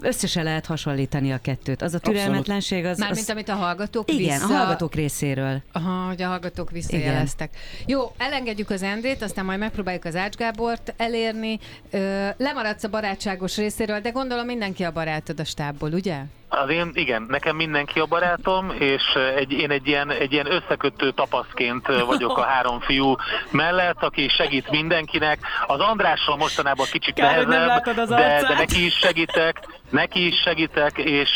össze 0.00 0.26
se 0.26 0.42
lehet 0.42 0.66
hasonlítani 0.66 1.32
a 1.32 1.38
kettőt. 1.38 1.82
Az 1.82 1.94
a 1.94 1.98
türelmetlenség, 1.98 2.84
az... 2.84 2.98
Mármint 2.98 3.20
az 3.20 3.30
amit 3.30 3.48
a 3.48 3.54
hallgatók 3.54 4.12
igen, 4.12 4.38
vissza... 4.40 4.54
a 4.54 4.56
hallgatók 4.56 4.94
részéről. 4.94 5.62
Aha, 5.72 6.06
hogy 6.06 6.22
a 6.22 6.26
hallgatók 6.26 6.70
visszajeleztek. 6.70 7.56
Jó, 7.86 8.12
elengedjük 8.16 8.70
az 8.70 8.82
Endrét, 8.82 9.22
aztán 9.22 9.44
majd 9.44 9.58
megpróbáljuk 9.58 10.04
az 10.04 10.16
Ács 10.16 10.36
Gábort 10.36 10.94
elérni. 10.96 11.58
Ö, 11.90 12.28
lemaradsz 12.36 12.84
a 12.84 12.88
barátságos 12.88 13.56
részéről, 13.56 14.00
de 14.00 14.10
gondolom 14.10 14.46
mindenki 14.46 14.82
a 14.82 14.92
barátod 14.92 15.40
a 15.40 15.44
stábból, 15.44 15.92
ugye? 15.92 16.20
Az 16.62 16.70
én, 16.70 16.90
igen, 16.92 17.26
nekem 17.28 17.56
mindenki 17.56 17.98
a 18.00 18.06
barátom, 18.06 18.70
és 18.78 19.02
eh, 19.14 19.36
egy, 19.36 19.52
én 19.52 19.70
egy 19.70 19.86
ilyen, 19.86 20.10
egy 20.10 20.32
ilyen 20.32 20.52
összekötő 20.52 21.10
tapaszként 21.10 21.88
eh, 21.88 22.06
vagyok 22.06 22.38
a 22.38 22.42
három 22.52 22.80
fiú 22.80 23.16
mellett, 23.50 24.02
aki 24.02 24.28
segít 24.28 24.70
mindenkinek. 24.70 25.38
Az 25.66 25.80
Andrással 25.80 26.36
mostanában 26.36 26.86
kicsit 26.90 27.14
Kár, 27.14 27.36
hogy 27.36 27.46
nem 27.46 27.58
nehezebb, 27.58 27.86
látod 27.86 27.98
az 27.98 28.08
de, 28.08 28.44
de 28.48 28.54
neki 28.54 28.84
is 28.84 28.94
segítek, 28.94 29.73
neki 29.94 30.26
is 30.26 30.40
segítek, 30.44 30.98
és 30.98 31.30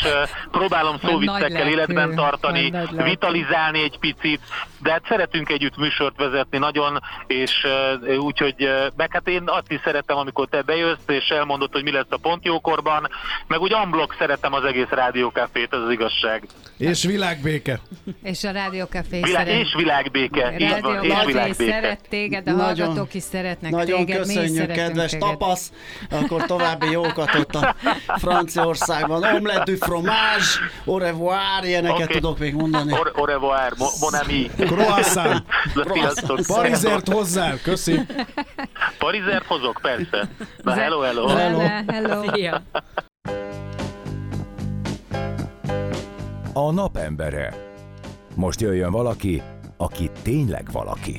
próbálom 0.51 0.95
szóviccekkel 1.03 1.67
életben 1.67 2.15
tartani, 2.15 2.73
vitalizálni 3.03 3.83
egy 3.83 3.97
picit, 3.99 4.41
de 4.81 4.91
hát 4.91 5.05
szeretünk 5.07 5.49
együtt 5.49 5.77
műsort 5.77 6.17
vezetni 6.17 6.57
nagyon, 6.57 6.99
és 7.27 7.67
úgyhogy, 8.19 8.55
meg 8.95 9.09
hát 9.11 9.27
én 9.27 9.43
azt 9.45 9.71
is 9.71 9.79
szeretem, 9.83 10.17
amikor 10.17 10.47
te 10.47 10.61
bejössz, 10.61 11.07
és 11.07 11.27
elmondod, 11.29 11.71
hogy 11.71 11.83
mi 11.83 11.91
lesz 11.91 12.05
a 12.09 12.17
pontjókorban, 12.17 13.09
meg 13.47 13.59
úgy 13.59 13.73
unblock 13.73 14.15
szeretem 14.19 14.53
az 14.53 14.63
egész 14.63 14.89
rádiókafét, 14.89 15.73
ez 15.73 15.79
az 15.79 15.91
igazság. 15.91 16.43
És 16.77 17.03
világbéke. 17.03 17.79
És 18.23 18.43
a 18.43 18.51
Rádió 18.51 18.85
Café 18.85 19.19
Világ, 19.21 19.45
szeret... 19.47 19.61
és 19.61 19.73
világbéke, 19.75 20.53
így 20.59 20.69
Rádió 20.69 20.89
van, 20.89 21.03
és 21.03 21.25
világbéke. 21.25 21.71
szeret 21.71 22.09
téged, 22.09 22.47
a 22.47 22.51
Nagyon- 22.51 22.65
hallgatók 22.65 23.13
is 23.13 23.23
szeretnek 23.23 23.71
Nagyon 23.71 24.05
téged, 24.05 24.25
mi 24.27 24.33
is 24.33 24.39
köszönjük, 24.39 24.71
kedves 24.71 25.11
téged. 25.11 25.27
tapasz. 25.27 25.71
Akkor 26.09 26.45
további 26.45 26.91
jókat 26.91 27.35
ott 27.35 27.55
a 27.55 27.75
Franciaországban. 28.49 29.23
Omelette 29.23 29.63
du 29.71 29.77
fromage, 29.77 30.59
au 30.85 30.97
revoir, 30.97 31.63
ilyeneket 31.63 32.03
Oké. 32.05 32.13
tudok 32.13 32.39
még 32.39 32.53
mondani. 32.53 32.91
Au 32.91 33.01
au 33.15 33.25
revoir, 33.25 33.71
mo- 33.77 33.91
mon 34.01 34.13
ami. 34.13 34.49
Croissant. 34.57 35.43
Parizert 36.47 37.09
hozzá, 37.09 37.53
köszi. 37.63 37.99
Parizert 38.97 39.45
hozok, 39.45 39.79
persze. 39.81 40.29
Na, 40.63 40.73
hello, 40.73 41.01
hello. 41.01 41.27
Hello. 41.27 41.59
Hello. 41.87 42.23
A 46.53 46.71
napembere. 46.71 47.53
Most 48.35 48.61
jöjjön 48.61 48.91
valaki, 48.91 49.41
aki 49.77 50.09
tényleg 50.23 50.71
valaki. 50.71 51.17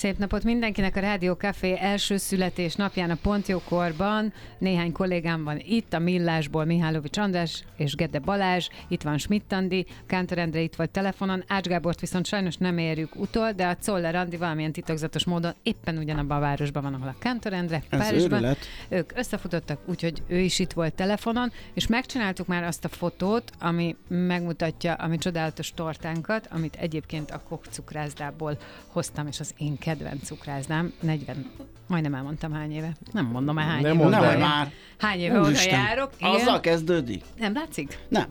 Szép 0.00 0.18
napot 0.18 0.44
mindenkinek 0.44 0.96
a 0.96 1.00
Rádió 1.00 1.32
Café 1.32 1.76
első 1.78 2.16
születés 2.16 2.74
napján 2.74 3.10
a 3.10 3.16
Pontjókorban. 3.22 4.32
Néhány 4.58 4.92
kollégám 4.92 5.44
van 5.44 5.60
itt, 5.64 5.92
a 5.92 5.98
Millásból 5.98 6.64
Mihálovics 6.64 7.18
András 7.18 7.64
és 7.76 7.94
Gede 7.94 8.18
Balázs, 8.18 8.68
itt 8.88 9.02
van 9.02 9.18
Schmidt 9.18 9.52
Andi, 9.52 9.86
Kántor 10.06 10.38
Endre 10.38 10.60
itt 10.60 10.74
volt 10.74 10.90
telefonon, 10.90 11.44
Ács 11.46 11.66
Gábort 11.66 12.00
viszont 12.00 12.26
sajnos 12.26 12.56
nem 12.56 12.78
érjük 12.78 13.16
utol, 13.16 13.52
de 13.52 13.66
a 13.66 13.76
Czoller 13.76 14.14
Andi 14.14 14.36
valamilyen 14.36 14.72
titokzatos 14.72 15.24
módon 15.24 15.54
éppen 15.62 15.98
ugyanabban 15.98 16.36
a 16.36 16.40
városban 16.40 16.82
van, 16.82 16.94
ahol 16.94 17.08
a 17.08 17.16
Kántor 17.18 17.52
Endre, 17.52 17.82
Ez 17.88 17.98
Párizsban. 18.00 18.38
őrület. 18.38 18.58
Ők 18.88 19.12
összefutottak, 19.14 19.80
úgyhogy 19.86 20.22
ő 20.26 20.38
is 20.38 20.58
itt 20.58 20.72
volt 20.72 20.94
telefonon, 20.94 21.52
és 21.74 21.86
megcsináltuk 21.86 22.46
már 22.46 22.62
azt 22.62 22.84
a 22.84 22.88
fotót, 22.88 23.50
ami 23.58 23.96
megmutatja 24.08 24.92
a 24.94 25.06
mi 25.06 25.18
csodálatos 25.18 25.72
tortánkat, 25.74 26.48
amit 26.50 26.76
egyébként 26.76 27.30
a 27.30 27.42
Kok 27.48 27.64
cukrászdából 27.70 28.58
hoztam, 28.86 29.26
és 29.26 29.40
az 29.40 29.54
én 29.58 29.78
kedvenc 29.90 30.24
cukrászdám, 30.26 30.92
40, 31.00 31.50
majdnem 31.86 32.14
elmondtam 32.14 32.52
hány 32.52 32.72
éve. 32.72 32.92
Nem 33.12 33.26
mondom 33.26 33.54
már 33.54 33.66
hány 33.66 33.82
Nem 33.82 34.00
éve. 34.00 34.16
el. 34.16 34.22
Jár- 34.22 34.38
már. 34.38 34.72
Hány 34.98 35.18
éve 35.20 35.38
oda 35.38 35.46
Úristen. 35.48 35.80
járok. 35.84 36.10
Igen. 36.18 36.32
Azzal 36.32 36.60
kezdődik? 36.60 37.24
Nem 37.38 37.52
látszik? 37.54 37.98
Nem. 38.08 38.24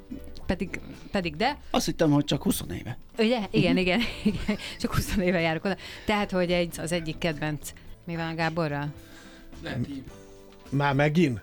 Pedig, 0.45 0.80
pedig 1.12 1.36
de. 1.36 1.58
Azt 1.72 1.86
hittem, 1.86 2.12
hogy 2.12 2.26
csak 2.26 2.43
20 2.43 2.62
éve. 2.72 2.98
Ugye? 3.17 3.39
Igen, 3.52 3.78
igen, 3.78 4.00
igen. 4.24 4.58
Csak 4.80 4.93
20 4.95 5.15
éve 5.17 5.39
járok 5.39 5.65
oda. 5.65 5.76
Tehát, 6.06 6.32
hogy 6.32 6.52
egy, 6.52 6.80
az 6.80 6.91
egyik 6.91 7.17
kedvenc. 7.17 7.69
Mi 8.06 8.15
van 8.15 8.28
a 8.28 8.36
Gáborral? 8.36 8.88
Már 10.69 10.95
megint? 10.95 11.41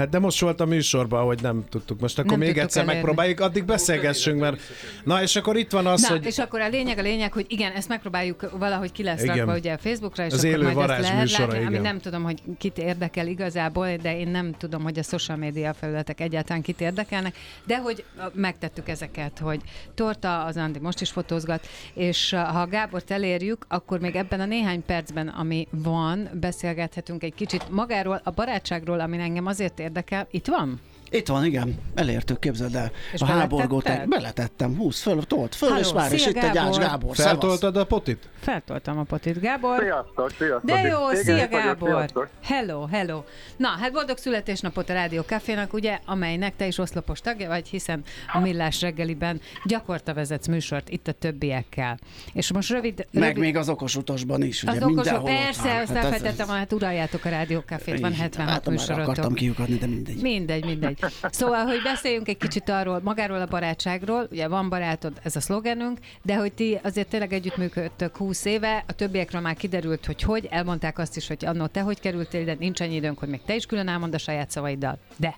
Hát 0.00 0.08
de 0.08 0.18
most 0.18 0.40
volt 0.40 0.60
a 0.60 0.64
műsorban, 0.64 1.24
hogy 1.24 1.38
nem 1.42 1.64
tudtuk. 1.68 2.00
Most 2.00 2.18
akkor 2.18 2.30
Nem 2.30 2.38
még 2.38 2.58
egyszer 2.58 2.82
elérni. 2.82 2.92
megpróbáljuk, 2.92 3.40
addig 3.40 3.64
beszélgessünk, 3.64 4.40
mert... 4.40 4.60
Na, 5.04 5.22
és 5.22 5.36
akkor 5.36 5.56
itt 5.56 5.70
van 5.70 5.86
az, 5.86 6.02
Na, 6.02 6.08
hogy... 6.08 6.26
és 6.26 6.38
akkor 6.38 6.60
a 6.60 6.68
lényeg, 6.68 6.98
a 6.98 7.02
lényeg, 7.02 7.32
hogy 7.32 7.46
igen, 7.48 7.72
ezt 7.72 7.88
megpróbáljuk 7.88 8.50
valahogy 8.58 8.92
ki 8.92 9.02
lesz 9.02 9.22
Igen. 9.22 9.36
rakva 9.36 9.54
ugye 9.54 9.72
a 9.72 9.78
Facebookra, 9.78 10.24
és 10.24 10.32
Az 10.32 10.44
akkor 10.44 10.58
élő 10.58 10.72
majd 10.72 10.90
ezt 10.90 11.00
lehet 11.00 11.30
látni, 11.30 11.64
ami 11.64 11.78
nem 11.78 11.98
tudom, 11.98 12.22
hogy 12.22 12.42
kit 12.58 12.78
érdekel 12.78 13.26
igazából, 13.26 13.96
de 13.96 14.18
én 14.18 14.28
nem 14.28 14.52
tudom, 14.58 14.82
hogy 14.82 14.98
a 14.98 15.02
social 15.02 15.36
media 15.36 15.74
felületek 15.74 16.20
egyáltalán 16.20 16.62
kit 16.62 16.80
érdekelnek, 16.80 17.36
de 17.66 17.78
hogy 17.78 18.04
megtettük 18.32 18.88
ezeket, 18.88 19.38
hogy 19.38 19.60
Torta, 19.94 20.44
az 20.44 20.56
Andi 20.56 20.78
most 20.78 21.00
is 21.00 21.10
fotózgat, 21.10 21.66
és 21.94 22.30
ha 22.52 22.66
Gábort 22.66 23.10
elérjük, 23.10 23.64
akkor 23.68 24.00
még 24.00 24.16
ebben 24.16 24.40
a 24.40 24.44
néhány 24.44 24.84
percben, 24.84 25.28
ami 25.28 25.68
van, 25.70 26.28
beszélgethetünk 26.40 27.22
egy 27.22 27.34
kicsit 27.34 27.70
magáról, 27.70 28.20
a 28.24 28.30
barátságról, 28.30 29.00
ami 29.00 29.18
engem 29.18 29.46
azért 29.46 29.78
érdekel. 29.78 29.88
Itt 30.30 30.46
van? 30.46 30.80
Itt 31.12 31.26
van, 31.28 31.44
igen, 31.44 31.78
elértük, 31.94 32.38
képzeld 32.38 32.74
el. 32.74 32.90
És 33.12 33.20
a 33.20 33.24
háborgót 33.24 34.08
beletettem, 34.08 34.76
20 34.76 35.00
föl, 35.02 35.22
tolt 35.24 35.54
föl, 35.54 35.68
Halló, 35.68 35.80
és 35.80 35.92
már, 35.92 36.10
szia, 36.10 36.28
itt 36.28 36.36
egy 36.42 36.56
Ács 36.56 36.76
Gábor. 36.76 37.14
Feltoltad 37.16 37.76
a 37.76 37.84
potit? 37.84 38.28
Feltoltam 38.40 38.98
a 38.98 39.02
potit. 39.02 39.40
Gábor? 39.40 39.78
Sziasztok, 39.80 40.30
sziasztok. 40.38 40.64
De 40.64 40.80
jó, 40.80 41.10
Igen, 41.10 41.22
szia 41.22 41.48
Gábor! 41.48 41.88
sziasztok. 41.88 42.28
Hello, 42.42 42.86
hello! 42.86 43.22
Na, 43.56 43.68
hát 43.68 43.92
boldog 43.92 44.16
születésnapot 44.16 44.88
a 44.90 44.92
Rádió 44.92 45.22
Cafénak, 45.22 45.72
ugye, 45.72 45.98
amelynek 46.06 46.56
te 46.56 46.66
is 46.66 46.78
oszlopos 46.78 47.20
tagja 47.20 47.48
vagy, 47.48 47.68
hiszen 47.68 48.02
a 48.32 48.38
Millás 48.38 48.80
reggeliben 48.80 49.40
gyakorta 49.64 50.14
vezetsz 50.14 50.46
műsort 50.46 50.88
itt 50.88 51.08
a 51.08 51.12
többiekkel. 51.12 51.98
És 52.32 52.52
most 52.52 52.70
rövid... 52.70 53.06
Meg 53.12 53.22
rövid 53.22 53.38
még 53.38 53.56
az 53.56 53.68
okos 53.68 53.96
utasban 53.96 54.42
is, 54.42 54.62
ugye 54.62 54.72
az 54.72 54.82
ott 54.82 55.22
persze, 55.24 55.50
azt 55.52 55.62
Hát 55.68 55.80
ez- 55.90 55.90
elfejtettem, 56.04 56.48
hát 56.48 56.72
uraljátok 56.72 57.24
a 57.24 57.28
Rádió 57.28 57.60
Cafét, 57.66 58.00
van 58.00 58.10
Így, 58.10 58.18
76 58.18 58.48
hát, 58.48 58.66
már 58.66 58.76
akartam 58.76 59.02
műsorotok. 59.12 59.34
kiukadni, 59.34 59.76
de 59.76 59.86
mindegy. 59.86 60.20
Mindegy, 60.22 60.64
mindegy. 60.64 60.98
Szóval, 61.30 61.64
hogy 61.64 61.82
beszéljünk 61.82 62.28
egy 62.28 62.36
kicsit 62.36 62.68
arról, 62.68 63.00
magáról 63.02 63.40
a 63.40 63.46
barátságról, 63.46 64.28
ugye 64.30 64.48
van 64.48 64.68
barátod, 64.68 65.12
ez 65.22 65.36
a 65.36 65.40
szlogenünk, 65.40 65.98
de 66.22 66.36
hogy 66.36 66.52
ti 66.52 66.78
azért 66.82 67.08
tényleg 67.08 67.32
együttműködtök 67.32 68.16
20 68.16 68.44
éve, 68.44 68.84
a 68.88 68.92
többiekről 68.92 69.40
már 69.40 69.56
kiderült, 69.56 70.06
hogy 70.06 70.22
hogy, 70.22 70.48
elmondták 70.50 70.98
azt 70.98 71.16
is, 71.16 71.26
hogy 71.26 71.44
annó 71.44 71.66
te 71.66 71.80
hogy 71.80 72.00
kerültél 72.00 72.40
ide, 72.40 72.56
nincs 72.58 72.80
annyi 72.80 72.94
időnk, 72.94 73.18
hogy 73.18 73.28
még 73.28 73.40
te 73.46 73.54
is 73.54 73.66
külön 73.66 73.88
elmond 73.88 74.14
a 74.14 74.18
saját 74.18 74.50
szavaiddal. 74.50 74.98
De, 75.16 75.34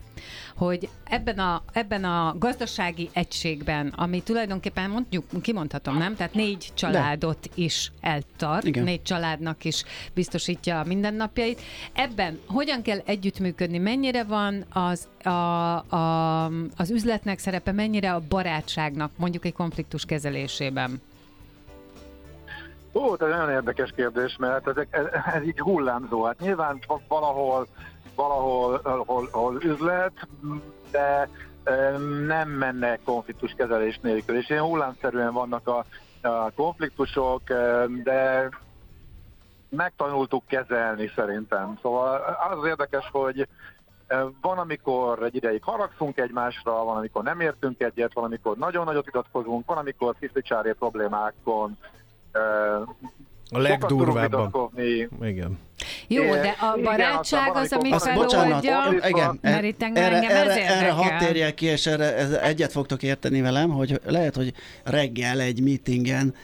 hogy 0.56 0.88
ebben 1.04 1.38
a, 1.38 1.62
ebben 1.72 2.04
a 2.04 2.34
gazdasági 2.38 3.10
egységben, 3.12 3.92
ami 3.96 4.22
tulajdonképpen 4.22 4.90
mondjuk, 4.90 5.24
kimondhatom, 5.42 5.98
nem? 5.98 6.16
Tehát 6.16 6.34
négy 6.34 6.70
családot 6.74 7.50
is 7.54 7.92
eltart, 8.00 8.66
Igen. 8.66 8.84
négy 8.84 9.02
családnak 9.02 9.64
is 9.64 9.84
biztosítja 10.14 10.80
a 10.80 10.84
mindennapjait. 10.84 11.60
Ebben 11.92 12.38
hogyan 12.46 12.82
kell 12.82 12.98
együttműködni? 13.04 13.78
Mennyire 13.78 14.24
van 14.24 14.64
az, 14.72 15.08
a, 15.26 15.76
a, 15.76 16.44
az 16.76 16.90
üzletnek 16.90 17.38
szerepe, 17.38 17.72
mennyire 17.72 18.14
a 18.14 18.22
barátságnak 18.28 19.10
mondjuk 19.16 19.44
egy 19.44 19.52
konfliktus 19.52 20.04
kezelésében? 20.04 21.00
Ó, 22.92 23.12
ez 23.12 23.18
nagyon 23.18 23.50
érdekes 23.50 23.92
kérdés, 23.96 24.36
mert 24.38 24.68
ez, 24.68 24.86
ez, 24.90 25.04
ez 25.34 25.42
így 25.42 25.58
hullámzó. 25.58 26.24
Hát 26.24 26.40
nyilván 26.40 26.78
va- 26.86 27.02
valahol, 27.08 27.66
valahol 28.14 28.80
hol, 29.06 29.28
hol 29.30 29.62
üzlet, 29.62 30.28
de 30.90 31.28
em, 31.64 32.24
nem 32.26 32.48
menne 32.48 32.98
konfliktus 33.04 33.54
kezelés 33.56 33.98
nélkül. 34.02 34.36
És 34.36 34.50
ilyen 34.50 34.62
hullámszerűen 34.62 35.32
vannak 35.32 35.68
a, 35.68 35.84
a 36.28 36.50
konfliktusok, 36.50 37.42
de 38.02 38.48
megtanultuk 39.68 40.46
kezelni 40.46 41.10
szerintem. 41.14 41.78
Szóval 41.82 42.38
az 42.50 42.66
érdekes, 42.66 43.08
hogy 43.12 43.48
van, 44.40 44.58
amikor 44.58 45.22
egy 45.22 45.34
ideig 45.34 45.62
haragszunk 45.62 46.18
egymásra, 46.18 46.84
van, 46.84 46.96
amikor 46.96 47.22
nem 47.22 47.40
értünk 47.40 47.80
egyet, 47.80 48.12
van, 48.12 48.24
amikor 48.24 48.56
nagyon 48.56 48.84
nagyot 48.84 49.04
vitatkozunk, 49.04 49.66
van, 49.66 49.78
amikor 49.78 50.14
fiszlicsári 50.18 50.72
problémákon 50.72 51.78
A 53.50 53.58
legdurvábban. 53.58 54.70
Igen. 55.20 55.58
Jó, 56.08 56.22
Igen, 56.22 56.42
de 56.42 56.48
a 56.60 56.72
igen, 56.78 56.82
barátság 56.84 57.56
az, 57.56 57.72
ami 57.72 57.88
amikor- 57.90 58.08
Azt, 58.08 58.14
bocsánat, 58.14 58.64
feloldja... 58.64 59.08
igen, 59.08 59.38
Mert 59.42 59.64
itt 59.64 59.82
engem- 59.82 60.04
erre, 60.04 60.16
engem 60.16 60.36
erre, 60.36 60.66
erre 60.68 60.90
hadd 60.90 61.18
térjek 61.18 61.54
ki, 61.54 61.66
és 61.66 61.86
erre 61.86 62.16
ez 62.16 62.30
egyet 62.30 62.72
fogtok 62.72 63.02
érteni 63.02 63.40
velem, 63.40 63.70
hogy 63.70 64.00
lehet, 64.04 64.34
hogy 64.36 64.52
reggel 64.84 65.40
egy 65.40 65.60
meetingen 65.62 66.34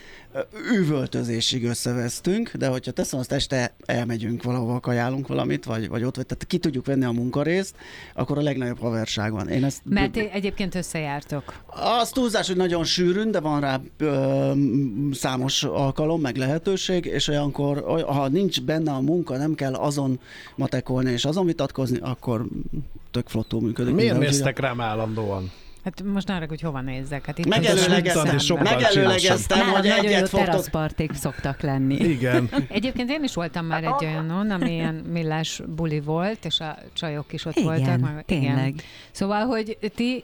üvöltözésig 0.73 1.63
összevesztünk, 1.65 2.51
de 2.55 2.67
hogyha 2.67 2.91
teszem 2.91 3.19
azt 3.19 3.31
este 3.31 3.73
elmegyünk 3.85 4.43
valahova, 4.43 4.79
kajálunk 4.79 5.27
valamit, 5.27 5.65
vagy, 5.65 5.87
vagy 5.89 6.03
ott, 6.03 6.15
vagy, 6.15 6.25
tehát 6.25 6.45
ki 6.47 6.57
tudjuk 6.57 6.85
venni 6.85 7.05
a 7.05 7.11
munkarészt, 7.11 7.75
akkor 8.13 8.37
a 8.37 8.41
legnagyobb 8.41 8.79
haverság 8.79 9.31
van. 9.31 9.47
Én 9.49 9.63
ezt 9.63 9.81
Mert 9.83 10.11
ti 10.11 10.29
egyébként 10.33 10.75
összejártok. 10.75 11.53
az 11.99 12.09
túlzás, 12.09 12.47
hogy 12.47 12.55
nagyon 12.55 12.83
sűrűn, 12.83 13.31
de 13.31 13.39
van 13.39 13.59
rá 13.61 13.79
ö, 13.97 14.51
számos 15.11 15.63
alkalom, 15.63 16.21
meg 16.21 16.35
lehetőség, 16.35 17.05
és 17.05 17.27
olyankor, 17.27 17.83
oly- 17.87 18.03
ha 18.03 18.27
nincs 18.27 18.61
benne 18.61 18.91
a 18.91 18.99
munka, 19.01 19.28
nem 19.37 19.55
kell 19.55 19.73
azon 19.73 20.19
matekolni 20.55 21.11
és 21.11 21.25
azon 21.25 21.45
vitatkozni, 21.45 21.97
akkor 22.01 22.45
tök 23.11 23.27
flottul 23.27 23.61
működik. 23.61 23.93
Miért 23.93 24.11
minden, 24.11 24.29
néztek 24.29 24.59
rám 24.59 24.81
állandóan? 24.81 25.51
Hát 25.83 26.03
most 26.03 26.29
arra, 26.29 26.45
hogy 26.47 26.61
hova 26.61 26.81
nézzek. 26.81 27.25
Hát 27.25 27.37
itt 27.37 27.47
Megelőlegeztem, 27.47 28.63
megelőlegeztem, 28.63 29.67
hogy 29.67 29.83
nagyon 29.83 30.03
jó 30.03 30.09
egyet 30.09 30.29
fogtok 30.29 30.45
teraszparték 30.49 31.13
szoktak 31.13 31.61
lenni. 31.61 31.95
Igen. 31.95 32.49
Egyébként 32.69 33.09
én 33.09 33.23
is 33.23 33.33
voltam 33.33 33.65
már 33.65 33.83
egy 33.83 34.05
olyanon, 34.05 34.49
ami 34.51 34.71
ilyen 34.71 34.93
millás 34.95 35.61
buli 35.75 35.99
volt, 35.99 36.45
és 36.45 36.59
a 36.59 36.77
csajok 36.93 37.33
is 37.33 37.45
ott 37.45 37.55
Igen, 37.55 37.67
voltak. 37.67 37.99
meg- 37.99 38.25
tényleg. 38.25 38.73
Szóval, 39.11 39.45
hogy 39.45 39.77
ti 39.95 40.23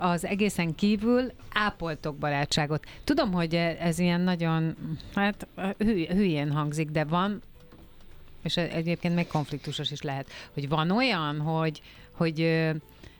az 0.00 0.24
egészen 0.26 0.74
kívül 0.74 1.32
ápoltok 1.52 2.16
barátságot. 2.16 2.84
Tudom, 3.04 3.32
hogy 3.32 3.54
ez 3.80 3.98
ilyen 3.98 4.20
nagyon, 4.20 4.76
hát 5.14 5.46
hülyén 6.08 6.50
hangzik, 6.52 6.90
de 6.90 7.04
van, 7.04 7.42
és 8.44 8.56
egyébként 8.56 9.14
még 9.14 9.26
konfliktusos 9.26 9.90
is 9.90 10.02
lehet, 10.02 10.30
hogy 10.52 10.68
van 10.68 10.90
olyan, 10.90 11.40
hogy, 11.40 11.82
hogy 12.12 12.68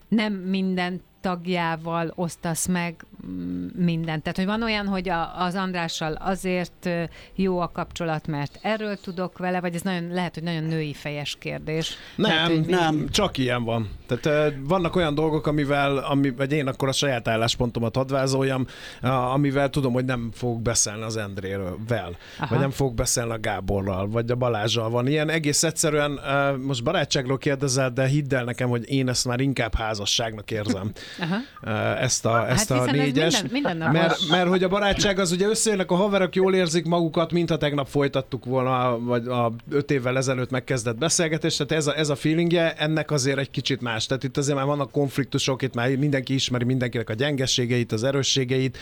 nem 0.09 0.33
minden 0.33 1.03
tagjával 1.21 2.13
osztasz 2.15 2.67
meg 2.67 3.05
mindent. 3.77 4.23
Tehát, 4.23 4.37
hogy 4.37 4.47
van 4.47 4.63
olyan, 4.63 4.87
hogy 4.87 5.09
a, 5.09 5.43
az 5.43 5.55
Andrással 5.55 6.13
azért 6.13 6.89
jó 7.35 7.59
a 7.59 7.71
kapcsolat, 7.73 8.27
mert 8.27 8.59
erről 8.63 8.97
tudok 8.97 9.39
vele, 9.39 9.61
vagy 9.61 9.75
ez 9.75 9.83
nagyon, 9.83 10.09
lehet, 10.09 10.35
hogy 10.35 10.43
nagyon 10.43 10.63
női 10.63 10.93
fejes 10.93 11.37
kérdés. 11.41 11.97
Nem, 12.17 12.47
hogy 12.47 12.67
nem, 12.67 13.09
csak 13.11 13.39
ilyen 13.39 13.65
van. 13.65 13.91
Tehát 14.07 14.55
vannak 14.61 14.97
olyan 14.97 15.15
dolgok, 15.15 15.47
amivel, 15.47 15.97
ami, 15.97 16.31
vagy 16.31 16.53
én 16.53 16.67
akkor 16.67 16.89
a 16.89 16.93
saját 16.93 17.29
álláspontomat 17.29 17.97
hadd 17.97 18.11
vázoljam, 18.11 18.67
a- 19.01 19.09
amivel 19.09 19.71
tudom, 19.71 19.93
hogy 19.93 20.05
nem 20.05 20.31
fogok 20.33 20.63
beszélni 20.63 21.03
az 21.03 21.17
Endréről, 21.17 21.79
vel, 21.89 22.17
Aha. 22.39 22.47
vagy 22.51 22.59
nem 22.59 22.71
fogok 22.71 22.95
beszélni 22.95 23.33
a 23.33 23.39
Gáborral, 23.39 24.09
vagy 24.09 24.31
a 24.31 24.35
Balázsral. 24.35 24.91
Van 24.91 25.07
ilyen 25.07 25.29
egész 25.31 25.63
egyszerűen, 25.63 26.21
most 26.61 26.85
barátságról 26.85 27.39
kérdezel, 27.39 27.91
de 27.91 28.07
hidd 28.07 28.35
el 28.35 28.45
nekem, 28.45 28.69
hogy 28.69 28.91
én 28.91 29.09
ezt 29.09 29.25
már 29.25 29.41
inkább 29.41 29.75
házasságnak 29.75 30.51
érzem. 30.51 30.93
Aha. 31.21 31.37
Ezt 31.97 32.27
a, 32.27 32.49
ezt 32.49 32.71
a 32.71 32.75
hiszen 32.75 33.14
ez 33.21 33.33
négyes. 33.33 33.51
minden- 33.53 33.73
mindennapos. 33.73 34.01
mert, 34.01 34.29
mert 34.31 34.49
hogy 34.49 34.63
a 34.63 34.69
barátság 34.69 35.19
az 35.19 35.33
ugye 35.33 35.47
összejönnek 35.47 35.91
a 35.91 35.95
haverok, 35.95 36.35
jól 36.35 36.55
érzik 36.55 36.85
magukat, 36.85 37.33
mintha 37.33 37.57
tegnap 37.57 37.89
folytattuk 37.89 38.45
volna, 38.45 38.99
vagy 39.01 39.27
a 39.27 39.53
öt 39.71 39.91
évvel 39.91 40.17
ezelőtt 40.17 40.51
megkezdett 40.51 40.99
beszélgetés, 40.99 41.57
tehát 41.57 41.73
ez 41.73 41.87
a, 41.87 41.99
ez 41.99 42.09
a 42.09 42.15
feelingje, 42.15 42.75
ennek 42.75 43.11
azért 43.11 43.39
egy 43.39 43.51
kicsit 43.51 43.81
más. 43.81 44.07
Tehát 44.07 44.25
itt 44.25 44.37
azért 44.37 44.57
már 44.57 44.67
vannak 44.67 44.91
konfliktusok, 44.91 45.63
itt 45.63 45.75
már 45.75 45.97
mindenki 45.97 46.35
ismeri 46.35 46.65
mindenkinek 46.65 47.11
a 47.11 47.15
gyengeségeit, 47.15 47.93
az 47.93 48.05
erősségeit, 48.05 48.79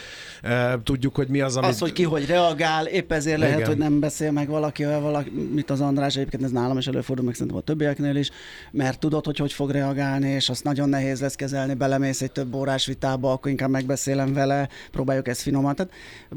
tudjuk, 0.82 1.14
hogy 1.14 1.28
mi 1.28 1.40
az, 1.40 1.56
amit... 1.56 1.70
Az, 1.70 1.78
hogy 1.78 1.92
ki 1.92 2.02
hogy 2.02 2.26
reagál, 2.26 2.86
épp 2.86 3.12
ezért 3.12 3.38
lehet, 3.38 3.56
Igen. 3.56 3.68
hogy 3.68 3.78
nem 3.78 4.00
beszél 4.00 4.30
meg 4.30 4.48
valakivel, 4.48 5.00
valaki, 5.00 5.30
mit 5.54 5.70
az 5.70 5.80
András, 5.80 6.16
egyébként 6.16 6.42
ez 6.42 6.50
nálam 6.50 6.78
is 6.78 6.86
előfordul, 6.86 7.24
meg 7.24 7.34
szerintem 7.34 7.56
a 7.56 7.64
többieknél 7.64 8.16
is, 8.16 8.30
mert 8.70 8.98
tudod, 8.98 9.24
hogy 9.24 9.38
hogy 9.38 9.52
fog 9.52 9.70
reagálni, 9.70 10.28
és 10.28 10.48
azt 10.48 10.64
nagyon 10.64 10.88
nehéz 10.88 11.20
lesz 11.20 11.34
kezelni, 11.34 11.74
belemész 11.74 12.22
egy 12.22 12.32
több 12.32 12.54
órás 12.54 12.86
vitába, 12.86 13.32
akkor 13.32 13.50
inkább 13.50 13.70
megbeszélem 13.70 14.21
vele, 14.26 14.68
próbáljuk 14.90 15.28
ezt 15.28 15.40
finoman. 15.42 15.74
Tehát 15.74 15.92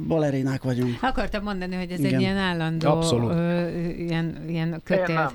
balerinák 0.07 0.63
vagyunk. 0.63 0.97
Akartam 1.01 1.43
mondani, 1.43 1.75
hogy 1.75 1.91
ez 1.91 1.99
Igen. 1.99 2.13
egy 2.13 2.19
ilyen 2.21 2.37
állandó 2.37 2.89
Abszolút. 2.89 3.31
Ö, 3.31 3.67
ilyen, 3.89 4.45
ilyen 4.47 4.81
kötél. 4.83 5.31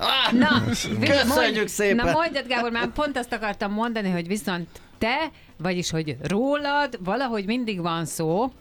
Ah, 0.00 0.32
Na, 0.38 0.64
Köszönjük 0.64 1.26
mondj- 1.26 1.66
szépen! 1.68 2.06
Na 2.06 2.12
mondjad, 2.12 2.46
Gábor, 2.46 2.70
már 2.70 2.88
pont 2.92 3.18
azt 3.18 3.32
akartam 3.32 3.72
mondani, 3.72 4.10
hogy 4.10 4.26
viszont 4.26 4.68
te, 4.98 5.16
vagyis 5.56 5.90
hogy 5.90 6.16
rólad 6.22 6.98
valahogy 7.04 7.44
mindig 7.46 7.80
van 7.80 8.04
szó, 8.04 8.52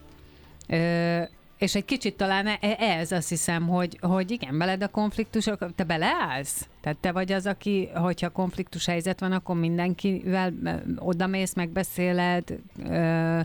ö, 0.67 1.21
és 1.57 1.75
egy 1.75 1.85
kicsit 1.85 2.17
talán 2.17 2.47
e- 2.47 2.57
ez, 2.79 3.11
azt 3.11 3.29
hiszem, 3.29 3.67
hogy, 3.67 3.97
hogy 4.01 4.31
igen, 4.31 4.57
veled 4.57 4.83
a 4.83 4.87
konfliktusok, 4.87 5.75
te 5.75 5.83
beleállsz? 5.83 6.67
Tehát 6.81 6.97
te 6.97 7.11
vagy 7.11 7.31
az, 7.31 7.45
aki, 7.45 7.89
hogyha 7.95 8.29
konfliktus 8.29 8.85
helyzet 8.85 9.19
van, 9.19 9.31
akkor 9.31 9.55
mindenkivel 9.55 10.53
odamész, 10.97 11.53
megbeszéled, 11.53 12.43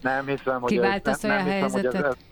Nem 0.03 0.27
hiszem, 0.27 0.61
hogy 0.61 0.71
Kiváltasz 0.71 1.25
ez, 1.25 1.31
nem, 1.31 1.31
olyan 1.31 1.45
nem 1.47 1.55
hiszem, 1.55 1.71
hogy 1.71 1.85
ez, 1.87 1.93
helyzetet? 1.93 2.17
ez, 2.17 2.25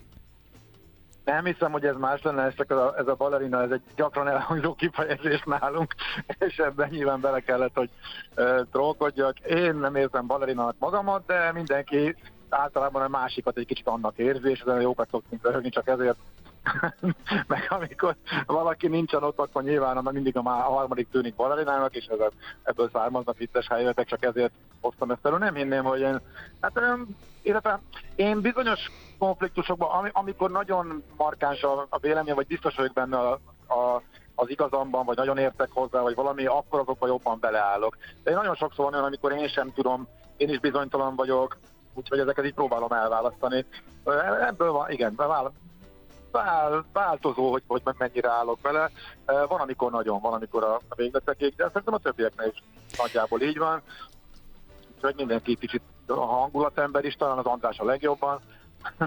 Nem 1.24 1.44
hiszem, 1.44 1.72
hogy 1.72 1.84
ez 1.84 1.96
más 1.96 2.22
lenne, 2.22 2.42
ez 2.42 2.54
csak 2.54 2.70
ez 2.70 2.76
a, 2.76 2.94
ez 2.98 3.06
a 3.06 3.14
balerina, 3.14 3.62
ez 3.62 3.70
egy 3.70 3.82
gyakran 3.96 4.28
elhangzó 4.28 4.74
kifejezés 4.74 5.42
nálunk, 5.44 5.94
és 6.48 6.58
ebben 6.58 6.88
nyilván 6.90 7.20
bele 7.20 7.40
kellett, 7.40 7.74
hogy 7.74 7.90
uh, 8.36 8.60
trollkodjak. 8.72 9.38
Én 9.38 9.74
nem 9.74 9.94
érzem 9.94 10.26
balerinának 10.26 10.76
magamat, 10.78 11.26
de 11.26 11.52
mindenki 11.52 12.14
általában 12.54 13.02
a 13.02 13.08
másikat 13.08 13.56
egy 13.56 13.66
kicsit 13.66 13.86
annak 13.86 14.18
érzi, 14.18 14.50
és 14.50 14.60
ezen 14.60 14.80
jókat 14.80 15.08
szoktunk 15.10 15.44
röhögni, 15.44 15.68
csak 15.68 15.88
ezért 15.88 16.16
meg 17.46 17.66
amikor 17.68 18.16
valaki 18.46 18.88
nincsen 18.88 19.22
ott, 19.22 19.38
akkor 19.38 19.62
nyilván 19.62 19.96
annak 19.96 20.12
mindig 20.12 20.36
a, 20.36 20.42
má- 20.42 20.66
a 20.66 20.70
harmadik 20.70 21.08
tűnik 21.10 21.34
balerinának, 21.34 21.94
és 21.94 22.04
ezzel, 22.04 22.30
ebből 22.62 22.90
származnak 22.92 23.38
vicces 23.38 23.66
helyzetek, 23.68 24.06
csak 24.06 24.24
ezért 24.24 24.52
hoztam 24.80 25.10
ezt 25.10 25.26
elő. 25.26 25.38
Nem 25.38 25.54
hinném, 25.54 25.84
hogy 25.84 26.00
én, 26.00 26.20
hát 26.60 26.76
öm, 26.76 27.16
illetve 27.42 27.80
én 28.14 28.40
bizonyos 28.40 28.80
konfliktusokban, 29.18 29.90
ami, 29.90 30.08
amikor 30.12 30.50
nagyon 30.50 31.02
markáns 31.16 31.62
a, 31.62 31.86
a 31.88 31.98
vélemény, 31.98 32.34
vagy 32.34 32.46
biztos 32.46 32.76
vagyok 32.76 32.92
benne 32.92 33.18
a, 33.18 33.32
a 33.68 34.02
az 34.34 34.50
igazamban, 34.50 35.04
vagy 35.04 35.16
nagyon 35.16 35.38
értek 35.38 35.68
hozzá, 35.72 36.00
vagy 36.00 36.14
valami, 36.14 36.46
akkor 36.46 36.80
azokban 36.80 37.08
jobban 37.08 37.38
beleállok. 37.40 37.96
De 38.22 38.30
én 38.30 38.36
nagyon 38.36 38.54
sokszor 38.54 38.84
van 38.84 38.92
olyan, 38.92 39.04
amikor 39.04 39.32
én 39.32 39.48
sem 39.48 39.72
tudom, 39.72 40.08
én 40.36 40.48
is 40.48 40.58
bizonytalan 40.58 41.14
vagyok, 41.16 41.58
úgyhogy 41.94 42.18
ezeket 42.18 42.44
így 42.44 42.54
próbálom 42.54 42.92
elválasztani. 42.92 43.64
Ebből 44.48 44.72
van, 44.72 44.90
igen, 44.90 45.14
vál, 45.16 45.52
vál, 46.30 46.84
változó, 46.92 47.50
hogy, 47.50 47.62
hogy 47.66 47.82
mennyire 47.98 48.30
állok 48.30 48.58
vele. 48.62 48.90
Van, 49.26 49.60
amikor 49.60 49.90
nagyon, 49.90 50.20
van, 50.20 50.32
amikor 50.32 50.64
a 50.64 50.80
végletekig, 50.96 51.54
de 51.54 51.66
szerintem 51.66 51.94
a 51.94 51.98
többieknek 51.98 52.52
is 52.52 52.62
nagyjából 52.98 53.40
így 53.40 53.58
van. 53.58 53.82
Úgyhogy 54.94 55.14
mindenki 55.14 55.56
kicsit 55.56 55.82
a 56.06 56.14
hangulatember 56.14 57.04
is, 57.04 57.14
talán 57.14 57.38
az 57.38 57.44
András 57.44 57.78
a 57.78 57.84
legjobban. 57.84 58.40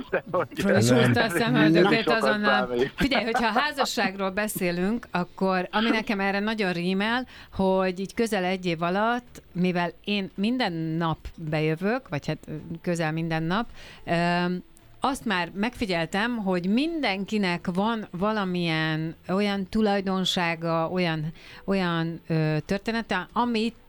De, 0.09 0.23
hogy- 0.31 0.47
Föl 0.55 0.77
is 0.77 0.89
húzta 0.89 1.23
a 1.23 1.29
szemöldökét 1.29 2.09
azonnal. 2.09 2.69
Figyelj, 2.95 3.23
hogyha 3.23 3.47
a 3.47 3.59
házasságról 3.59 4.29
beszélünk, 4.29 5.07
akkor 5.11 5.67
ami 5.71 5.89
nekem 5.89 6.19
erre 6.19 6.39
nagyon 6.39 6.71
rímel, 6.73 7.25
hogy 7.53 7.99
így 7.99 8.13
közel 8.13 8.43
egy 8.43 8.65
év 8.65 8.81
alatt, 8.81 9.41
mivel 9.51 9.91
én 10.03 10.31
minden 10.35 10.73
nap 10.73 11.17
bejövök, 11.37 12.09
vagy 12.09 12.27
hát 12.27 12.37
közel 12.81 13.11
minden 13.11 13.43
nap, 13.43 13.65
azt 15.05 15.25
már 15.25 15.49
megfigyeltem, 15.55 16.37
hogy 16.37 16.67
mindenkinek 16.69 17.67
van 17.73 18.07
valamilyen 18.11 19.15
olyan 19.27 19.67
tulajdonsága, 19.69 20.89
olyan, 20.91 21.25
olyan 21.65 22.21
ö, 22.27 22.57
története, 22.65 23.27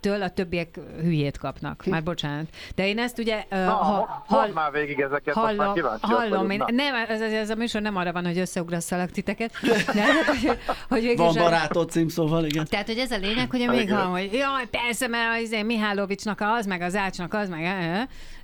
amitől 0.05 0.22
a 0.22 0.30
többiek 0.30 0.78
hülyét 1.00 1.38
kapnak. 1.38 1.84
Már 1.86 2.02
bocsánat. 2.02 2.46
De 2.74 2.86
én 2.86 2.98
ezt 2.98 3.18
ugye... 3.18 3.44
Na, 3.50 3.72
ha, 3.72 4.24
mondd 4.28 4.52
már 4.52 4.72
végig 4.72 5.00
ezeket, 5.00 5.34
most 5.34 5.46
már 5.46 5.57
hallom, 5.57 5.74
kíváncsiak 5.74 6.11
hallom 6.11 6.50
én, 6.50 6.64
nem, 6.66 6.94
ez, 6.94 7.20
ez, 7.20 7.32
ez 7.32 7.50
a 7.50 7.55
műsor 7.55 7.80
nem 7.80 7.96
arra 7.96 8.12
van, 8.12 8.24
hogy 8.26 8.38
összeugrasszalak 8.38 9.11
titeket, 9.11 9.52
de 9.94 10.05
hogy, 10.26 10.59
hogy 10.88 11.00
végül 11.00 11.24
Van 11.24 11.34
barátod 11.34 11.90
cím, 11.90 12.09
szóval 12.09 12.44
igen. 12.44 12.66
tehát, 12.70 12.86
hogy 12.86 12.98
ez 12.98 13.11
a 13.11 13.16
lényeg, 13.16 13.50
hogy 13.50 13.66
még 13.68 13.80
Igen. 13.80 13.96
hallom, 13.96 14.11
hogy 14.11 14.32
jaj, 14.32 14.66
persze, 14.70 15.07
mert 15.07 15.42
az 15.42 15.52
én 15.52 15.64
Mihálovicsnak 15.64 16.40
az, 16.40 16.66
meg 16.66 16.80
az 16.80 16.94
Ácsnak 16.94 17.34
az, 17.34 17.48
meg 17.48 17.62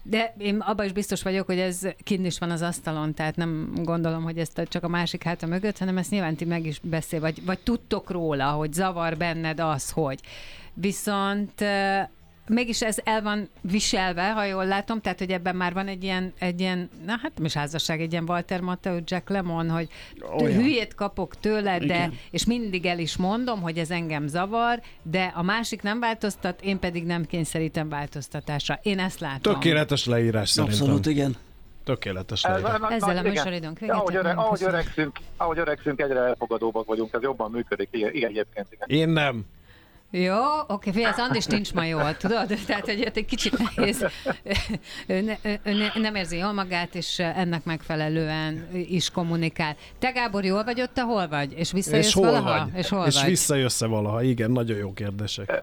de 0.02 0.34
én 0.38 0.58
abban 0.58 0.86
is 0.86 0.92
biztos 0.92 1.22
vagyok, 1.22 1.46
hogy 1.46 1.58
ez 1.58 1.80
kint 2.02 2.26
is 2.26 2.38
van 2.38 2.50
az 2.50 2.62
asztalon, 2.62 3.14
tehát 3.14 3.36
nem 3.36 3.72
gondolom, 3.74 4.22
hogy 4.22 4.38
ezt 4.38 4.66
csak 4.68 4.84
a 4.84 4.88
másik 4.88 5.22
háta 5.22 5.46
mögött, 5.46 5.78
hanem 5.78 5.98
ezt 5.98 6.10
nyilván 6.10 6.36
ti 6.36 6.44
meg 6.44 6.66
is 6.66 6.80
beszél, 6.82 7.20
vagy, 7.20 7.44
vagy 7.44 7.58
tudtok 7.58 8.10
róla, 8.10 8.50
hogy 8.50 8.72
zavar 8.72 9.16
benned 9.16 9.60
az, 9.60 9.90
hogy. 9.90 10.20
Viszont 10.74 11.64
mégis 12.46 12.82
ez 12.82 12.96
el 13.04 13.22
van 13.22 13.48
viselve, 13.60 14.32
ha 14.32 14.44
jól 14.44 14.66
látom, 14.66 15.00
tehát, 15.00 15.18
hogy 15.18 15.30
ebben 15.30 15.56
már 15.56 15.72
van 15.72 15.88
egy 15.88 16.02
ilyen, 16.04 16.32
egy 16.38 16.60
ilyen 16.60 16.90
na 17.06 17.12
hát 17.22 17.32
nem 17.36 17.44
is 17.44 17.52
házasság, 17.52 18.00
egy 18.00 18.12
ilyen 18.12 18.24
Walter 18.28 18.60
Matthau, 18.60 18.98
Jack 19.04 19.28
Lemon, 19.28 19.70
hogy 19.70 19.88
Olyan. 20.38 20.60
hülyét 20.60 20.94
kapok 20.94 21.36
tőle, 21.40 21.78
de, 21.78 21.84
Igen. 21.84 22.18
és 22.30 22.44
mindig 22.46 22.86
el 22.86 22.98
is 22.98 23.16
mondom, 23.16 23.60
hogy 23.60 23.78
ez 23.78 23.90
engem 23.90 24.26
zavar, 24.26 24.80
de 25.02 25.32
a 25.34 25.42
másik 25.42 25.82
nem 25.82 26.00
változtat, 26.00 26.60
én 26.62 26.78
pedig 26.78 27.04
nem 27.04 27.24
kényszerítem 27.26 27.88
változtatásra. 27.88 28.78
Én 28.82 28.98
ezt 28.98 29.20
látom. 29.20 29.52
Tökéletes 29.52 30.04
leírás 30.06 30.48
szerintem. 30.50 30.80
Abszolút, 30.80 31.06
igen. 31.06 31.36
Tökéletes 31.84 32.42
Ez- 32.44 32.52
leírás. 32.62 32.78
na- 32.80 32.90
Ezzel 32.92 33.12
na- 33.14 33.18
a 33.20 33.22
De 33.22 33.28
véget 33.28 33.46
ahogy, 33.46 34.12
ért, 34.14 34.22
öre, 34.22 34.22
nagyon 34.22 34.44
ahogy, 34.44 34.62
öregszünk, 34.62 35.18
ahogy 35.36 35.58
öregszünk, 35.58 36.00
egyre 36.00 36.18
elfogadóbbak 36.18 36.86
vagyunk, 36.86 37.12
ez 37.12 37.22
jobban 37.22 37.50
működik. 37.50 37.88
Igen, 37.92 38.14
igen 38.14 38.30
egyébként. 38.30 38.66
Igen. 38.70 38.88
Én 38.98 39.08
nem. 39.08 39.44
Jó, 40.12 40.36
oké, 40.66 40.90
figyelj, 40.90 41.12
az 41.12 41.18
Andis 41.18 41.46
nincs 41.46 41.72
ma 41.74 41.84
jól, 41.84 42.16
tudod? 42.16 42.46
Tehát, 42.66 42.84
hogy 42.84 43.10
egy 43.14 43.24
kicsit 43.24 43.58
nehéz. 43.58 44.06
Ő, 45.06 45.20
ne, 45.20 45.36
ő 45.62 45.72
ne, 45.72 46.00
nem 46.00 46.14
érzi 46.14 46.36
jól 46.36 46.52
magát, 46.52 46.94
és 46.94 47.18
ennek 47.18 47.64
megfelelően 47.64 48.68
is 48.72 49.10
kommunikál. 49.10 49.76
Te, 49.98 50.10
Gábor, 50.10 50.44
jól 50.44 50.64
vagy 50.64 50.80
ott, 50.80 50.98
hol 50.98 51.28
vagy? 51.28 51.52
És 51.58 51.72
visszajössz 51.72 52.06
És 52.06 52.14
hol 52.14 52.24
valaha? 52.24 52.58
vagy? 52.64 52.78
És 52.78 52.88
hol 52.88 53.06
és 53.06 53.20
vagy? 53.20 53.28
visszajössz-e 53.28 53.86
valaha? 53.86 54.22
Igen, 54.22 54.50
nagyon 54.50 54.76
jó 54.76 54.92
kérdések. 54.92 55.62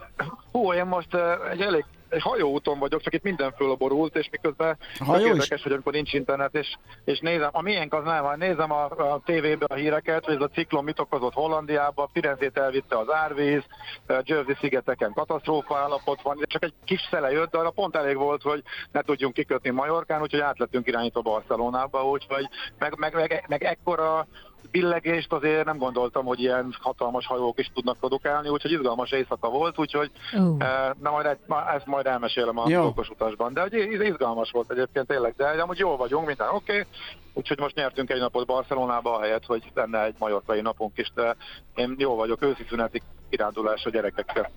Hú, 0.52 0.74
én 0.74 0.86
most 0.86 1.16
egy 1.52 1.62
elég 1.62 1.86
egy 2.10 2.22
hajóúton 2.22 2.80
vagyok, 2.80 3.02
csak 3.02 3.14
itt 3.14 3.24
minden 3.24 3.52
fölborult, 3.52 4.16
és 4.16 4.30
miközben 4.32 4.78
hajó 5.00 5.26
érdekes, 5.26 5.64
hogy 5.64 5.72
amikor 5.72 5.94
nincs 5.94 6.14
internet, 6.14 6.56
és, 6.56 6.76
és 7.06 7.20
nézem, 7.20 7.50
a 7.52 7.62
miénk 7.62 7.94
az 7.94 8.04
nem, 8.04 8.24
hanem 8.24 8.40
nézem 8.40 8.72
a, 8.72 8.84
a 8.84 9.22
tévébe 9.26 9.66
a 9.66 9.74
híreket, 9.74 10.26
hogy 10.26 10.36
ez 10.36 10.42
a 10.42 10.48
ciklon 10.48 10.84
mit 10.84 11.00
okozott 11.00 11.34
Hollandiába, 11.34 12.10
Firenzét 12.14 12.58
elvitte 12.58 12.98
az 12.98 13.12
árvíz, 13.12 13.64
Jersey 14.08 14.56
szigeteken 14.60 15.14
katasztrófa 15.14 15.78
állapot 15.78 16.22
van, 16.22 16.38
csak 16.48 16.64
egy 16.64 16.74
kis 16.86 17.08
szele 17.10 17.32
jött, 17.32 17.52
de 17.52 17.58
arra 17.58 17.70
pont 17.70 17.96
elég 17.96 18.16
volt, 18.16 18.42
hogy 18.42 18.64
ne 18.92 19.02
tudjunk 19.02 19.34
kikötni 19.34 19.70
Majorkán, 19.70 20.22
úgyhogy 20.22 20.40
átlettünk 20.40 20.88
irányítva 20.88 21.22
Barcelonába, 21.22 22.10
úgyhogy 22.10 22.48
meg, 22.78 22.98
meg, 22.98 23.14
meg, 23.14 23.46
meg 23.48 23.64
ekkora 23.64 24.28
billegést 24.72 25.34
azért 25.34 25.66
nem 25.66 25.78
gondoltam, 25.78 26.26
hogy 26.26 26.40
ilyen 26.40 26.76
hatalmas 26.82 27.26
hajók 27.26 27.60
is 27.60 27.72
tudnak 27.74 27.98
produkálni, 27.98 28.50
úgyhogy 28.50 28.72
izgalmas 28.72 29.12
éjszaka 29.12 29.50
volt, 29.50 29.80
úgyhogy 29.80 30.12
eh, 30.58 30.90
na 31.02 31.12
majd 31.12 31.26
egy, 31.26 31.38
ma, 31.48 31.72
ezt 31.72 31.86
majd 31.86 32.06
elmesélem 32.06 32.58
a 32.58 32.70
dolgos 32.70 33.10
utasban. 33.10 33.54
De 33.54 33.62
hogy 33.62 33.74
iz- 33.74 34.02
izgalmas 34.02 34.52
volt 34.52 34.72
egyébként 34.72 35.08
tényleg, 35.08 35.34
de 35.38 35.46
amúgy 35.46 35.78
jól 35.78 35.98
vagyunk, 35.98 36.28
minden 36.28 36.48
oké, 36.48 36.72
okay. 36.72 36.86
úgyhogy 37.34 37.60
most 37.60 37.76
nyertünk 37.76 38.10
egy 38.10 38.20
napot 38.20 38.46
Barcelonába, 38.46 39.16
ahelyett, 39.16 39.46
hogy 39.46 39.72
lenne 39.74 40.04
egy 40.04 40.16
majorkai 40.20 40.62
napunk 40.62 40.98
is, 40.98 41.12
de 41.16 41.36
én 41.76 41.96
jó 41.98 42.16
vagyok, 42.16 42.42
őszi 42.42 42.66
szüneti 42.70 43.02
kirándulás 43.30 43.86
a 43.86 43.90
gyerekekkel. 43.90 44.50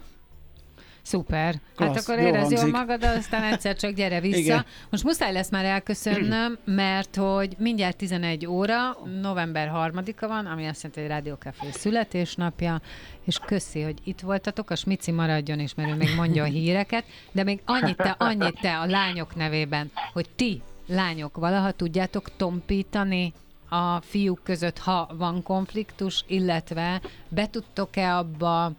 Szuper. 1.03 1.55
Hát 1.55 1.61
Klassz, 1.74 2.09
akkor 2.09 2.22
jól 2.22 2.28
érezd 2.28 2.51
jól 2.51 2.66
magad, 2.66 3.03
aztán 3.03 3.53
egyszer 3.53 3.76
csak 3.76 3.90
gyere 3.90 4.20
vissza. 4.30 4.38
Igen. 4.38 4.64
Most 4.90 5.05
muszáj 5.05 5.32
lesz 5.32 5.51
már 5.51 5.64
elköszönnöm, 5.64 6.59
mert 6.84 7.16
hogy 7.16 7.55
mindjárt 7.59 7.96
11 7.96 8.46
óra, 8.46 8.96
november 9.20 9.70
3-a 9.74 10.26
van, 10.26 10.46
ami 10.46 10.66
azt 10.66 10.82
jelenti, 10.82 11.01
hogy 11.01 11.09
Rádió 11.09 11.34
Café 11.34 11.70
születésnapja, 11.70 12.80
és 13.24 13.38
köszi, 13.46 13.82
hogy 13.82 13.98
itt 14.05 14.20
voltatok, 14.20 14.70
a 14.70 14.76
Smici 14.76 15.11
maradjon 15.11 15.61
is, 15.61 15.74
mert 15.74 15.90
ő 15.90 15.94
még 15.94 16.14
mondja 16.16 16.42
a 16.44 16.46
híreket, 16.46 17.05
de 17.32 17.42
még 17.42 17.61
annyit 17.64 17.96
te, 17.96 18.14
annyit 18.18 18.61
te 18.61 18.78
a 18.78 18.86
lányok 18.86 19.36
nevében, 19.36 19.90
hogy 20.12 20.26
ti, 20.36 20.62
lányok, 20.86 21.36
valaha 21.36 21.70
tudjátok 21.70 22.36
tompítani 22.36 23.32
a 23.68 24.01
fiúk 24.01 24.40
között, 24.42 24.78
ha 24.78 25.11
van 25.12 25.42
konfliktus, 25.42 26.24
illetve 26.26 27.01
be 27.28 27.46
tudtok-e 27.51 28.16
abba 28.16 28.72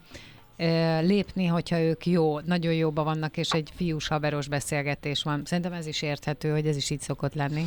lépni, 1.00 1.46
hogyha 1.46 1.80
ők 1.80 2.06
jó, 2.06 2.40
nagyon 2.40 2.74
jóba 2.74 3.02
vannak, 3.02 3.36
és 3.36 3.50
egy 3.50 3.70
fiús 3.74 4.08
haveros 4.08 4.48
beszélgetés 4.48 5.22
van. 5.22 5.42
Szerintem 5.44 5.72
ez 5.72 5.86
is 5.86 6.02
érthető, 6.02 6.50
hogy 6.50 6.66
ez 6.66 6.76
is 6.76 6.90
így 6.90 7.00
szokott 7.00 7.34
lenni. 7.34 7.64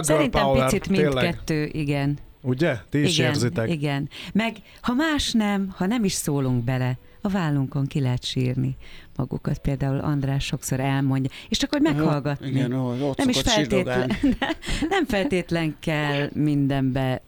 Szerintem 0.00 0.42
power, 0.42 0.64
picit 0.64 0.82
tényleg. 0.82 1.04
mindkettő, 1.04 1.68
igen. 1.72 2.18
Ugye? 2.40 2.76
Ti 2.88 3.02
is 3.02 3.18
igen, 3.18 3.30
érzitek. 3.30 3.70
igen. 3.70 4.08
Meg 4.32 4.56
ha 4.80 4.94
más 4.94 5.32
nem, 5.32 5.74
ha 5.76 5.86
nem 5.86 6.04
is 6.04 6.12
szólunk 6.12 6.64
bele, 6.64 6.98
a 7.20 7.28
vállunkon 7.28 7.86
ki 7.86 8.00
lehet 8.00 8.24
sírni 8.24 8.76
magukat. 9.16 9.58
Például 9.58 9.98
András 9.98 10.44
sokszor 10.44 10.80
elmondja, 10.80 11.30
és 11.48 11.58
csak 11.58 11.70
hogy 11.70 11.82
meghallgatni. 11.82 12.48
Igen, 12.48 12.72
ott 12.72 13.16
nem 13.16 13.28
is 13.28 13.40
feltétlen, 13.40 14.10
nem 14.88 15.04
feltétlen 15.06 15.76
kell 15.80 16.28
mindenbe 16.32 17.22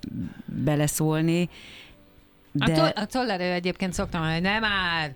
beleszólni, 0.64 1.48
De... 2.56 2.72
A, 2.72 2.74
to- 2.74 2.98
a 2.98 3.04
Toller 3.06 3.40
ő 3.40 3.52
egyébként 3.52 3.92
szoktam 3.92 4.20
mondani, 4.20 4.40
hogy 4.42 4.50
nem 4.50 4.60
már! 4.70 5.14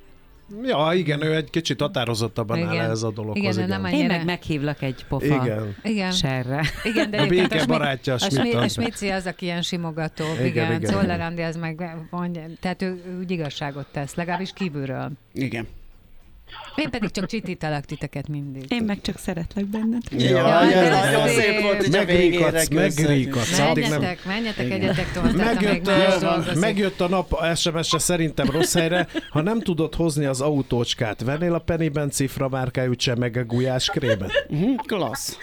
Ja, 0.62 0.90
igen, 0.94 1.22
ő 1.22 1.34
egy 1.34 1.50
kicsit 1.50 1.80
határozottabban 1.80 2.66
áll 2.66 2.72
Igen. 2.74 2.90
ez 2.90 3.02
a 3.02 3.10
dologhoz. 3.10 3.56
Igen, 3.56 3.58
ő 3.58 3.66
nem 3.66 3.84
én 3.84 4.06
meg 4.06 4.24
meghívlak 4.24 4.82
egy 4.82 5.04
pofa 5.08 5.24
Igen. 5.24 5.76
Igen. 5.82 6.12
serre. 6.12 6.62
Igen, 6.84 7.10
de 7.10 7.20
A 7.22 7.26
béke 7.26 7.56
Smi- 7.58 7.66
barátja 7.66 8.12
a 8.12 8.16
a, 8.16 8.18
Smi- 8.18 8.30
Schmidt. 8.32 8.54
a 8.54 8.68
Smici 8.68 9.08
az, 9.08 9.26
aki 9.26 9.44
ilyen 9.44 9.62
simogató. 9.62 10.24
Igen, 10.24 10.46
Igen, 10.46 10.64
igen. 10.66 10.80
igen. 10.80 10.90
Czoller 10.90 11.20
Andi 11.20 11.42
az 11.42 11.56
meg 11.56 11.96
mondja, 12.10 12.42
tehát 12.60 12.82
ő, 12.82 12.86
ő 13.06 13.18
úgy 13.18 13.30
igazságot 13.30 13.86
tesz, 13.92 14.14
legalábbis 14.14 14.52
kívülről. 14.52 15.10
Igen. 15.32 15.66
Én 16.76 16.90
pedig 16.90 17.10
csak 17.10 17.26
csitítelek 17.26 17.84
titeket 17.84 18.28
mindig. 18.28 18.64
Én 18.68 18.82
meg 18.82 19.00
csak 19.02 19.18
szeretlek 19.18 19.64
benned. 19.66 20.02
Ja, 20.10 20.18
de 20.18 20.70
ja, 20.70 20.88
nagyon 20.90 21.28
szép. 21.28 21.36
szép 21.40 21.60
volt, 21.62 21.76
hogy 21.86 21.94
a 21.96 22.04
végére 22.04 22.64
Megríkadsz. 22.72 23.58
Addig 23.58 23.88
nem- 23.88 24.04
Menjetek, 24.26 24.70
egyetek 24.70 25.12
tovább, 25.12 25.36
Megjött, 25.36 25.90
dolgozik. 26.20 26.54
megjött 26.60 27.00
a 27.00 27.08
nap 27.08 27.44
SMS-e 27.56 27.98
szerintem 27.98 28.50
rossz 28.50 28.74
helyre. 28.74 29.06
Ha 29.30 29.40
nem 29.42 29.60
tudod 29.60 29.94
hozni 29.94 30.24
az 30.24 30.40
autócskát, 30.40 31.22
vennél 31.22 31.54
a 31.54 31.58
Pennyben 31.58 32.10
cifra 32.10 32.48
márkájú 32.48 32.94
csemege 32.94 33.40
gulyás 33.42 33.86
krémet? 33.88 34.46
Mhm, 34.48 34.74
Klassz. 34.86 35.36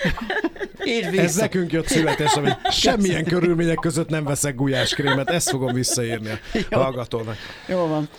Így 0.86 1.18
Ez 1.18 1.36
nekünk 1.36 1.72
jött 1.72 1.88
születésre, 1.88 2.42
hogy 2.42 2.74
semmilyen 2.74 3.24
körülmények 3.24 3.78
között 3.78 4.10
nem 4.10 4.24
veszek 4.24 4.56
gulyáskrémet. 4.56 5.30
Ezt 5.30 5.50
fogom 5.50 5.74
visszaírni 5.74 6.30
a 6.70 6.78
hallgatónak. 6.78 7.36
Jó 7.68 7.88
van. 7.88 8.10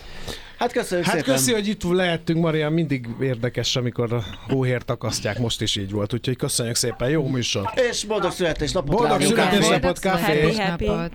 Hát 0.58 0.72
köszönjük 0.72 1.06
Hát 1.06 1.16
szépen. 1.16 1.34
köszi, 1.34 1.52
hogy 1.52 1.66
itt 1.68 1.82
lehettünk, 1.82 2.40
Marian, 2.40 2.72
mindig 2.72 3.06
érdekes, 3.20 3.76
amikor 3.76 4.12
a 4.12 4.24
hóhért 4.48 4.90
akasztják, 4.90 5.38
most 5.38 5.60
is 5.62 5.76
így 5.76 5.90
volt, 5.90 6.14
úgyhogy 6.14 6.36
köszönjük 6.36 6.76
szépen, 6.76 7.08
jó 7.10 7.28
műsor. 7.28 7.70
És 7.90 8.04
boldog 8.04 8.30
születésnapot 8.32 8.96
Boldog 8.96 9.22
születésnapot, 9.22 9.98
kávé. 9.98 10.40
Boldog 10.40 10.60
Happy, 10.60 10.86
happy. 10.86 11.14